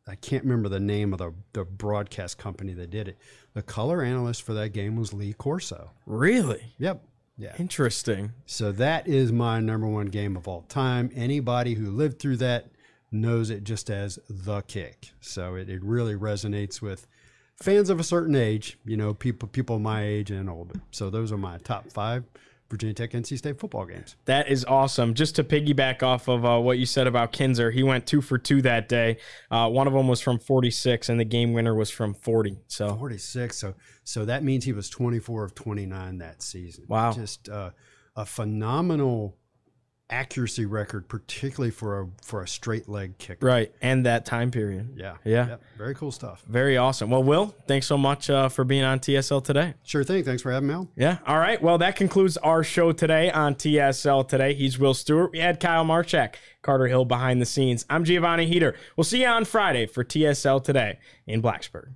I 0.08 0.14
can't 0.14 0.44
remember 0.44 0.68
the 0.68 0.80
name 0.80 1.12
of 1.12 1.18
the, 1.18 1.34
the 1.52 1.64
broadcast 1.64 2.38
company 2.38 2.72
that 2.74 2.90
did 2.90 3.08
it. 3.08 3.18
The 3.54 3.62
color 3.62 4.02
analyst 4.02 4.42
for 4.42 4.54
that 4.54 4.70
game 4.70 4.96
was 4.96 5.12
Lee 5.12 5.32
Corso. 5.32 5.90
Really? 6.06 6.74
Yep. 6.78 7.02
Yeah. 7.36 7.54
Interesting. 7.58 8.32
So 8.46 8.72
that 8.72 9.08
is 9.08 9.32
my 9.32 9.60
number 9.60 9.86
one 9.86 10.06
game 10.06 10.36
of 10.36 10.48
all 10.48 10.62
time. 10.62 11.10
Anybody 11.14 11.74
who 11.74 11.90
lived 11.90 12.18
through 12.20 12.38
that 12.38 12.70
knows 13.10 13.50
it 13.50 13.64
just 13.64 13.90
as 13.90 14.18
the 14.28 14.62
kick. 14.62 15.10
So 15.20 15.56
it, 15.56 15.68
it 15.68 15.82
really 15.82 16.14
resonates 16.14 16.80
with 16.80 17.06
fans 17.56 17.90
of 17.90 18.00
a 18.00 18.04
certain 18.04 18.34
age, 18.34 18.78
you 18.84 18.96
know, 18.96 19.14
people 19.14 19.48
people 19.48 19.78
my 19.78 20.04
age 20.04 20.30
and 20.30 20.48
older. 20.48 20.80
So 20.90 21.10
those 21.10 21.32
are 21.32 21.38
my 21.38 21.58
top 21.58 21.90
five 21.92 22.24
Virginia 22.68 22.94
Tech 22.94 23.12
NC 23.12 23.38
State 23.38 23.58
football 23.58 23.84
games. 23.84 24.16
That 24.24 24.48
is 24.48 24.64
awesome. 24.64 25.14
Just 25.14 25.36
to 25.36 25.44
piggyback 25.44 26.02
off 26.02 26.28
of 26.28 26.44
uh, 26.44 26.58
what 26.58 26.78
you 26.78 26.86
said 26.86 27.06
about 27.06 27.32
Kinzer, 27.32 27.70
he 27.70 27.82
went 27.82 28.06
two 28.06 28.20
for 28.20 28.38
two 28.38 28.60
that 28.62 28.88
day. 28.88 29.18
Uh, 29.50 29.68
one 29.68 29.86
of 29.86 29.92
them 29.92 30.08
was 30.08 30.20
from 30.20 30.38
46, 30.38 31.08
and 31.08 31.20
the 31.20 31.24
game 31.24 31.52
winner 31.52 31.74
was 31.74 31.90
from 31.90 32.14
40. 32.14 32.58
So 32.66 32.94
46. 32.96 33.56
So 33.56 33.74
so 34.04 34.24
that 34.24 34.42
means 34.42 34.64
he 34.64 34.72
was 34.72 34.88
24 34.88 35.44
of 35.44 35.54
29 35.54 36.18
that 36.18 36.42
season. 36.42 36.84
Wow, 36.88 37.12
just 37.12 37.48
uh, 37.48 37.70
a 38.16 38.26
phenomenal 38.26 39.36
accuracy 40.10 40.66
record, 40.66 41.08
particularly 41.08 41.70
for 41.70 42.00
a 42.00 42.06
for 42.22 42.42
a 42.42 42.48
straight 42.48 42.88
leg 42.88 43.18
kick. 43.18 43.42
Right, 43.42 43.72
and 43.82 44.06
that 44.06 44.24
time 44.24 44.50
period. 44.50 44.94
Yeah, 44.96 45.16
yeah, 45.24 45.48
yep. 45.48 45.62
very 45.76 45.94
cool 45.94 46.12
stuff. 46.12 46.42
Very 46.46 46.76
awesome. 46.76 47.10
Well, 47.10 47.22
Will, 47.22 47.54
thanks 47.66 47.86
so 47.86 47.98
much 47.98 48.30
uh, 48.30 48.48
for 48.48 48.64
being 48.64 48.84
on 48.84 49.00
TSL 49.00 49.44
today. 49.44 49.74
Sure 49.84 50.04
thing. 50.04 50.24
Thanks 50.24 50.42
for 50.42 50.52
having 50.52 50.68
me 50.68 50.74
on. 50.74 50.88
Yeah. 50.96 51.18
All 51.26 51.38
right. 51.38 51.60
Well, 51.60 51.78
that 51.78 51.96
concludes 51.96 52.36
our 52.38 52.62
show 52.62 52.92
today 52.92 53.30
on 53.30 53.54
TSL 53.54 54.28
today. 54.28 54.54
He's 54.54 54.78
Will 54.78 54.94
Stewart. 54.94 55.32
We 55.32 55.38
had 55.38 55.60
Kyle 55.60 55.84
Marchak, 55.84 56.34
Carter 56.62 56.86
Hill 56.86 57.04
behind 57.04 57.40
the 57.40 57.46
scenes. 57.46 57.84
I'm 57.90 58.04
Giovanni 58.04 58.46
Heater. 58.46 58.74
We'll 58.96 59.04
see 59.04 59.22
you 59.22 59.28
on 59.28 59.44
Friday 59.44 59.86
for 59.86 60.04
TSL 60.04 60.62
today 60.62 60.98
in 61.26 61.42
Blacksburg. 61.42 61.92